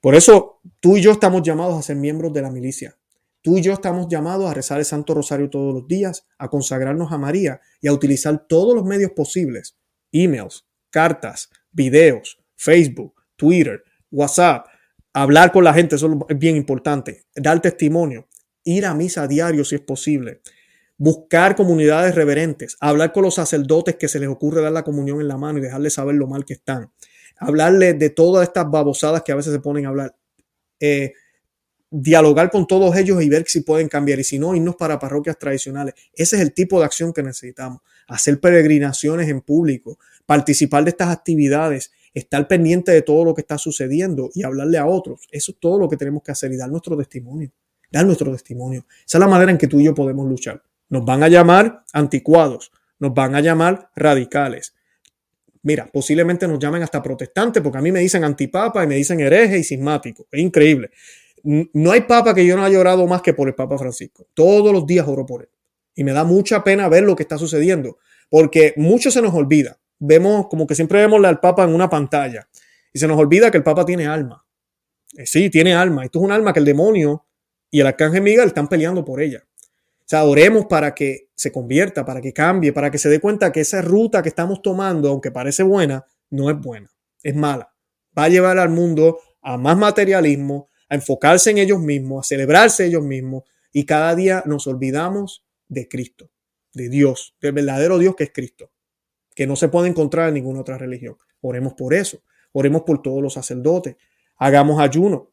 Por 0.00 0.14
eso 0.14 0.60
tú 0.78 0.96
y 0.96 1.02
yo 1.02 1.10
estamos 1.10 1.42
llamados 1.42 1.76
a 1.76 1.82
ser 1.82 1.96
miembros 1.96 2.32
de 2.32 2.42
la 2.42 2.50
milicia. 2.50 2.96
Tú 3.42 3.58
y 3.58 3.62
yo 3.62 3.72
estamos 3.72 4.06
llamados 4.08 4.48
a 4.48 4.54
rezar 4.54 4.78
el 4.78 4.84
Santo 4.84 5.14
Rosario 5.14 5.50
todos 5.50 5.74
los 5.74 5.88
días, 5.88 6.26
a 6.38 6.48
consagrarnos 6.48 7.10
a 7.10 7.18
María 7.18 7.60
y 7.80 7.88
a 7.88 7.92
utilizar 7.92 8.46
todos 8.46 8.76
los 8.76 8.84
medios 8.84 9.10
posibles, 9.12 9.76
emails, 10.12 10.66
cartas, 10.90 11.50
videos, 11.72 12.38
Facebook, 12.56 13.14
Twitter, 13.36 13.82
WhatsApp, 14.10 14.66
hablar 15.12 15.52
con 15.52 15.64
la 15.64 15.74
gente, 15.74 15.96
eso 15.96 16.26
es 16.28 16.38
bien 16.38 16.56
importante, 16.56 17.24
dar 17.34 17.60
testimonio, 17.60 18.28
ir 18.64 18.86
a 18.86 18.94
misa 18.94 19.22
a 19.22 19.28
diario 19.28 19.64
si 19.64 19.76
es 19.76 19.80
posible, 19.80 20.40
buscar 20.96 21.56
comunidades 21.56 22.14
reverentes, 22.14 22.76
hablar 22.80 23.12
con 23.12 23.24
los 23.24 23.34
sacerdotes 23.34 23.96
que 23.96 24.08
se 24.08 24.20
les 24.20 24.28
ocurre 24.28 24.60
dar 24.60 24.72
la 24.72 24.84
comunión 24.84 25.20
en 25.20 25.28
la 25.28 25.38
mano 25.38 25.58
y 25.58 25.62
dejarles 25.62 25.94
saber 25.94 26.16
lo 26.16 26.26
mal 26.26 26.44
que 26.44 26.54
están, 26.54 26.90
hablarles 27.38 27.98
de 27.98 28.10
todas 28.10 28.46
estas 28.46 28.70
babosadas 28.70 29.22
que 29.22 29.32
a 29.32 29.36
veces 29.36 29.52
se 29.52 29.60
ponen 29.60 29.86
a 29.86 29.88
hablar, 29.88 30.14
eh, 30.78 31.14
dialogar 31.90 32.50
con 32.50 32.66
todos 32.66 32.96
ellos 32.96 33.20
y 33.22 33.28
ver 33.28 33.44
si 33.48 33.62
pueden 33.62 33.88
cambiar. 33.88 34.20
Y 34.20 34.24
si 34.24 34.38
no, 34.38 34.54
irnos 34.54 34.76
para 34.76 34.98
parroquias 34.98 35.38
tradicionales. 35.38 35.94
Ese 36.14 36.36
es 36.36 36.42
el 36.42 36.54
tipo 36.54 36.78
de 36.78 36.86
acción 36.86 37.12
que 37.12 37.22
necesitamos, 37.22 37.82
hacer 38.10 38.40
peregrinaciones 38.40 39.28
en 39.28 39.40
público, 39.40 39.98
participar 40.26 40.84
de 40.84 40.90
estas 40.90 41.08
actividades 41.08 41.90
estar 42.14 42.46
pendiente 42.48 42.92
de 42.92 43.02
todo 43.02 43.24
lo 43.24 43.34
que 43.34 43.40
está 43.40 43.58
sucediendo 43.58 44.30
y 44.34 44.42
hablarle 44.42 44.78
a 44.78 44.86
otros. 44.86 45.26
Eso 45.30 45.52
es 45.52 45.58
todo 45.58 45.78
lo 45.78 45.88
que 45.88 45.96
tenemos 45.96 46.22
que 46.22 46.32
hacer 46.32 46.52
y 46.52 46.56
dar 46.56 46.70
nuestro 46.70 46.96
testimonio. 46.96 47.50
Dar 47.90 48.06
nuestro 48.06 48.30
testimonio. 48.32 48.86
Esa 49.06 49.18
es 49.18 49.20
la 49.20 49.28
manera 49.28 49.50
en 49.50 49.58
que 49.58 49.66
tú 49.66 49.80
y 49.80 49.84
yo 49.84 49.94
podemos 49.94 50.28
luchar. 50.28 50.62
Nos 50.88 51.04
van 51.04 51.22
a 51.22 51.28
llamar 51.28 51.84
anticuados, 51.92 52.72
nos 52.98 53.14
van 53.14 53.34
a 53.34 53.40
llamar 53.40 53.90
radicales. 53.94 54.74
Mira, 55.62 55.88
posiblemente 55.92 56.48
nos 56.48 56.58
llamen 56.58 56.82
hasta 56.82 57.02
protestantes, 57.02 57.62
porque 57.62 57.78
a 57.78 57.82
mí 57.82 57.92
me 57.92 58.00
dicen 58.00 58.24
antipapa 58.24 58.82
y 58.82 58.86
me 58.86 58.94
dicen 58.96 59.20
hereje 59.20 59.58
y 59.58 59.64
sismático. 59.64 60.26
Es 60.30 60.40
increíble. 60.40 60.90
No 61.42 61.92
hay 61.92 62.02
papa 62.02 62.34
que 62.34 62.46
yo 62.46 62.56
no 62.56 62.64
haya 62.64 62.76
llorado 62.76 63.06
más 63.06 63.22
que 63.22 63.34
por 63.34 63.48
el 63.48 63.54
Papa 63.54 63.78
Francisco. 63.78 64.26
Todos 64.34 64.72
los 64.72 64.86
días 64.86 65.06
oro 65.08 65.24
por 65.24 65.42
él. 65.42 65.48
Y 65.94 66.04
me 66.04 66.12
da 66.12 66.24
mucha 66.24 66.64
pena 66.64 66.88
ver 66.88 67.04
lo 67.04 67.16
que 67.16 67.22
está 67.22 67.38
sucediendo, 67.38 67.98
porque 68.28 68.74
mucho 68.76 69.10
se 69.10 69.22
nos 69.22 69.34
olvida 69.34 69.80
vemos 70.00 70.48
como 70.48 70.66
que 70.66 70.74
siempre 70.74 70.98
vemos 70.98 71.24
al 71.24 71.38
Papa 71.38 71.62
en 71.62 71.74
una 71.74 71.88
pantalla 71.88 72.48
y 72.92 72.98
se 72.98 73.06
nos 73.06 73.18
olvida 73.18 73.50
que 73.50 73.58
el 73.58 73.62
Papa 73.62 73.84
tiene 73.84 74.06
alma. 74.06 74.44
Eh, 75.16 75.26
sí, 75.26 75.50
tiene 75.50 75.74
alma. 75.74 76.04
Esto 76.04 76.18
es 76.18 76.24
un 76.24 76.32
alma 76.32 76.52
que 76.52 76.58
el 76.58 76.64
demonio 76.64 77.26
y 77.70 77.80
el 77.80 77.86
arcángel 77.86 78.22
Miguel 78.22 78.48
están 78.48 78.66
peleando 78.66 79.04
por 79.04 79.20
ella. 79.20 79.44
O 79.46 80.10
sea, 80.10 80.24
oremos 80.24 80.66
para 80.66 80.92
que 80.92 81.28
se 81.36 81.52
convierta, 81.52 82.04
para 82.04 82.20
que 82.20 82.32
cambie, 82.32 82.72
para 82.72 82.90
que 82.90 82.98
se 82.98 83.08
dé 83.08 83.20
cuenta 83.20 83.52
que 83.52 83.60
esa 83.60 83.80
ruta 83.80 84.22
que 84.22 84.28
estamos 84.28 84.60
tomando, 84.60 85.08
aunque 85.08 85.30
parece 85.30 85.62
buena, 85.62 86.04
no 86.30 86.50
es 86.50 86.58
buena, 86.58 86.90
es 87.22 87.36
mala. 87.36 87.72
Va 88.18 88.24
a 88.24 88.28
llevar 88.28 88.58
al 88.58 88.70
mundo 88.70 89.20
a 89.40 89.56
más 89.56 89.76
materialismo, 89.76 90.68
a 90.88 90.96
enfocarse 90.96 91.50
en 91.50 91.58
ellos 91.58 91.78
mismos, 91.78 92.26
a 92.26 92.28
celebrarse 92.28 92.86
ellos 92.86 93.04
mismos 93.04 93.44
y 93.72 93.84
cada 93.86 94.16
día 94.16 94.42
nos 94.46 94.66
olvidamos 94.66 95.44
de 95.70 95.88
Cristo, 95.88 96.30
de 96.74 96.90
Dios, 96.90 97.34
del 97.40 97.52
verdadero 97.52 97.98
Dios 97.98 98.14
que 98.14 98.24
es 98.24 98.32
Cristo 98.32 98.70
que 99.40 99.46
no 99.46 99.56
se 99.56 99.68
puede 99.68 99.88
encontrar 99.88 100.28
en 100.28 100.34
ninguna 100.34 100.60
otra 100.60 100.76
religión. 100.76 101.16
Oremos 101.40 101.72
por 101.72 101.94
eso, 101.94 102.22
oremos 102.52 102.82
por 102.82 103.00
todos 103.00 103.22
los 103.22 103.32
sacerdotes, 103.32 103.96
hagamos 104.36 104.80
ayuno 104.80 105.30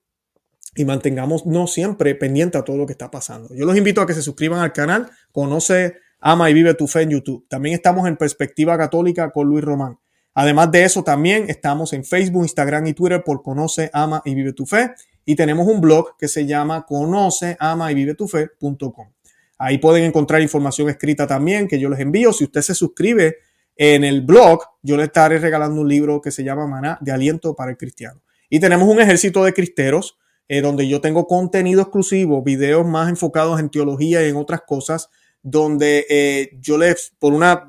y 0.75 0.85
mantengamos 0.85 1.45
no 1.45 1.67
siempre 1.67 2.15
pendiente 2.15 2.57
a 2.57 2.63
todo 2.63 2.77
lo 2.77 2.85
que 2.85 2.93
está 2.93 3.11
pasando. 3.11 3.53
Yo 3.53 3.65
los 3.65 3.75
invito 3.75 3.99
a 3.99 4.07
que 4.07 4.13
se 4.13 4.21
suscriban 4.21 4.61
al 4.61 4.73
canal, 4.73 5.09
conoce, 5.33 5.95
ama 6.19 6.49
y 6.49 6.53
vive 6.53 6.73
tu 6.73 6.87
fe 6.87 7.01
en 7.01 7.09
YouTube. 7.09 7.45
También 7.49 7.75
estamos 7.75 8.07
en 8.07 8.15
Perspectiva 8.15 8.77
Católica 8.77 9.31
con 9.31 9.47
Luis 9.47 9.63
Román. 9.63 9.99
Además 10.33 10.71
de 10.71 10.85
eso, 10.85 11.03
también 11.03 11.49
estamos 11.49 11.91
en 11.91 12.05
Facebook, 12.05 12.43
Instagram 12.43 12.85
y 12.87 12.93
Twitter 12.93 13.23
por 13.25 13.41
Conoce, 13.41 13.89
Ama 13.91 14.21
y 14.23 14.35
Vive 14.35 14.53
tu 14.53 14.67
Fe. 14.67 14.91
Y 15.25 15.35
tenemos 15.35 15.67
un 15.67 15.81
blog 15.81 16.15
que 16.15 16.29
se 16.29 16.45
llama 16.45 16.85
conoce, 16.85 17.57
ama 17.59 17.91
y 17.91 17.95
vive 17.95 18.13
tu 18.13 18.29
fe.com. 18.29 19.16
Ahí 19.57 19.77
pueden 19.77 20.03
encontrar 20.03 20.41
información 20.41 20.89
escrita 20.89 21.25
también 21.25 21.67
que 21.67 21.79
yo 21.79 21.89
les 21.89 21.99
envío. 21.99 22.31
Si 22.33 22.43
usted 22.43 22.61
se 22.61 22.75
suscribe 22.75 23.37
en 23.75 24.03
el 24.03 24.21
blog, 24.21 24.61
yo 24.81 24.97
le 24.97 25.03
estaré 25.03 25.39
regalando 25.39 25.81
un 25.81 25.87
libro 25.87 26.21
que 26.21 26.31
se 26.31 26.43
llama 26.43 26.67
Maná 26.67 26.97
de 27.01 27.11
Aliento 27.11 27.55
para 27.55 27.71
el 27.71 27.77
Cristiano. 27.77 28.21
Y 28.49 28.59
tenemos 28.59 28.87
un 28.87 28.99
ejército 28.99 29.43
de 29.43 29.53
cristeros 29.53 30.17
eh, 30.47 30.61
donde 30.61 30.87
yo 30.87 31.01
tengo 31.01 31.27
contenido 31.27 31.81
exclusivo, 31.81 32.41
videos 32.41 32.85
más 32.85 33.09
enfocados 33.09 33.59
en 33.59 33.69
teología 33.69 34.25
y 34.25 34.29
en 34.29 34.37
otras 34.37 34.61
cosas, 34.61 35.09
donde 35.43 36.05
eh, 36.09 36.57
yo 36.59 36.77
les, 36.77 37.13
por 37.19 37.33
una 37.33 37.67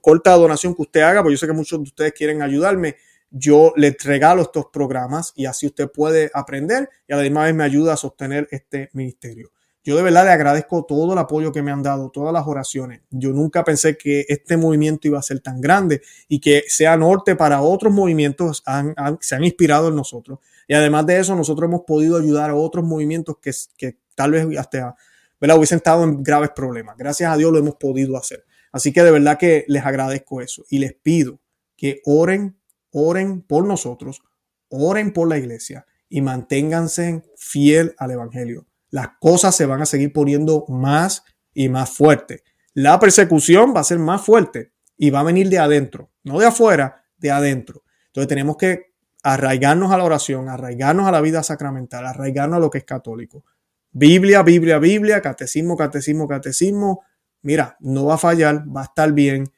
corta 0.00 0.32
donación 0.32 0.74
que 0.74 0.82
usted 0.82 1.00
haga, 1.00 1.22
porque 1.22 1.34
yo 1.34 1.38
sé 1.38 1.46
que 1.46 1.52
muchos 1.52 1.78
de 1.78 1.84
ustedes 1.84 2.12
quieren 2.12 2.42
ayudarme, 2.42 2.96
yo 3.30 3.72
les 3.76 3.96
regalo 4.02 4.42
estos 4.42 4.66
programas 4.72 5.32
y 5.36 5.46
así 5.46 5.66
usted 5.66 5.90
puede 5.90 6.30
aprender 6.34 6.88
y 7.08 7.12
además 7.12 7.52
me 7.54 7.64
ayuda 7.64 7.94
a 7.94 7.96
sostener 7.96 8.48
este 8.50 8.90
ministerio. 8.92 9.50
Yo 9.82 9.96
de 9.96 10.02
verdad 10.02 10.24
le 10.26 10.30
agradezco 10.32 10.84
todo 10.84 11.14
el 11.14 11.18
apoyo 11.18 11.52
que 11.52 11.62
me 11.62 11.70
han 11.70 11.82
dado, 11.82 12.10
todas 12.10 12.34
las 12.34 12.46
oraciones. 12.46 13.00
Yo 13.10 13.32
nunca 13.32 13.64
pensé 13.64 13.96
que 13.96 14.26
este 14.28 14.58
movimiento 14.58 15.08
iba 15.08 15.18
a 15.18 15.22
ser 15.22 15.40
tan 15.40 15.60
grande 15.60 16.02
y 16.28 16.38
que 16.38 16.64
sea 16.68 16.98
norte 16.98 17.34
para 17.34 17.62
otros 17.62 17.92
movimientos, 17.92 18.62
se 19.20 19.34
han 19.34 19.44
inspirado 19.44 19.88
en 19.88 19.96
nosotros. 19.96 20.38
Y 20.68 20.74
además 20.74 21.06
de 21.06 21.18
eso, 21.18 21.34
nosotros 21.34 21.66
hemos 21.66 21.82
podido 21.86 22.18
ayudar 22.18 22.50
a 22.50 22.54
otros 22.54 22.84
movimientos 22.84 23.36
que, 23.40 23.96
tal 24.14 24.32
vez 24.32 24.46
hasta 24.58 24.94
¿verdad? 25.40 25.56
hubiesen 25.56 25.76
estado 25.76 26.04
en 26.04 26.22
graves 26.22 26.50
problemas. 26.54 26.96
Gracias 26.98 27.32
a 27.32 27.36
Dios 27.38 27.50
lo 27.50 27.58
hemos 27.58 27.76
podido 27.76 28.18
hacer. 28.18 28.44
Así 28.72 28.92
que 28.92 29.02
de 29.02 29.10
verdad 29.10 29.38
que 29.38 29.64
les 29.66 29.84
agradezco 29.84 30.42
eso 30.42 30.64
y 30.68 30.78
les 30.78 30.92
pido 30.92 31.40
que 31.76 32.02
oren, 32.04 32.58
oren 32.92 33.40
por 33.40 33.66
nosotros, 33.66 34.22
oren 34.68 35.12
por 35.12 35.26
la 35.26 35.38
iglesia 35.38 35.86
y 36.08 36.20
manténganse 36.20 37.24
fiel 37.36 37.94
al 37.98 38.10
Evangelio 38.10 38.66
las 38.90 39.08
cosas 39.20 39.54
se 39.54 39.66
van 39.66 39.82
a 39.82 39.86
seguir 39.86 40.12
poniendo 40.12 40.64
más 40.68 41.24
y 41.54 41.68
más 41.68 41.90
fuertes. 41.90 42.42
La 42.74 42.98
persecución 42.98 43.72
va 43.74 43.80
a 43.80 43.84
ser 43.84 43.98
más 43.98 44.22
fuerte 44.22 44.72
y 44.96 45.10
va 45.10 45.20
a 45.20 45.24
venir 45.24 45.48
de 45.48 45.58
adentro, 45.58 46.10
no 46.24 46.38
de 46.38 46.46
afuera, 46.46 47.04
de 47.16 47.30
adentro. 47.30 47.82
Entonces 48.06 48.28
tenemos 48.28 48.56
que 48.56 48.92
arraigarnos 49.22 49.92
a 49.92 49.98
la 49.98 50.04
oración, 50.04 50.48
arraigarnos 50.48 51.06
a 51.06 51.12
la 51.12 51.20
vida 51.20 51.42
sacramental, 51.42 52.06
arraigarnos 52.06 52.56
a 52.56 52.60
lo 52.60 52.70
que 52.70 52.78
es 52.78 52.84
católico. 52.84 53.44
Biblia, 53.92 54.42
Biblia, 54.42 54.78
Biblia, 54.78 55.20
catecismo, 55.20 55.76
catecismo, 55.76 56.28
catecismo. 56.28 57.02
Mira, 57.42 57.76
no 57.80 58.06
va 58.06 58.14
a 58.14 58.18
fallar, 58.18 58.64
va 58.74 58.82
a 58.82 58.84
estar 58.84 59.12
bien 59.12 59.50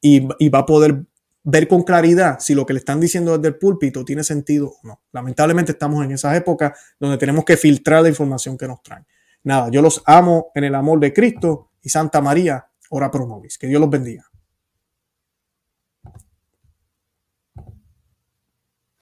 y, 0.00 0.26
y 0.38 0.48
va 0.48 0.60
a 0.60 0.66
poder 0.66 1.06
ver 1.48 1.68
con 1.68 1.84
claridad 1.84 2.38
si 2.40 2.54
lo 2.54 2.66
que 2.66 2.72
le 2.72 2.80
están 2.80 3.00
diciendo 3.00 3.38
desde 3.38 3.48
el 3.48 3.56
púlpito 3.56 4.04
tiene 4.04 4.24
sentido 4.24 4.66
o 4.68 4.86
no. 4.86 5.02
Lamentablemente 5.12 5.72
estamos 5.72 6.04
en 6.04 6.10
esas 6.10 6.36
épocas 6.36 6.76
donde 6.98 7.18
tenemos 7.18 7.44
que 7.44 7.56
filtrar 7.56 8.02
la 8.02 8.08
información 8.08 8.58
que 8.58 8.66
nos 8.66 8.82
traen. 8.82 9.06
Nada, 9.44 9.70
yo 9.70 9.80
los 9.80 10.02
amo 10.06 10.50
en 10.56 10.64
el 10.64 10.74
amor 10.74 10.98
de 10.98 11.12
Cristo 11.12 11.70
y 11.80 11.88
Santa 11.88 12.20
María, 12.20 12.66
ora 12.90 13.12
pro 13.12 13.28
nobis. 13.28 13.58
Que 13.58 13.68
Dios 13.68 13.80
los 13.80 13.88
bendiga. 13.88 14.28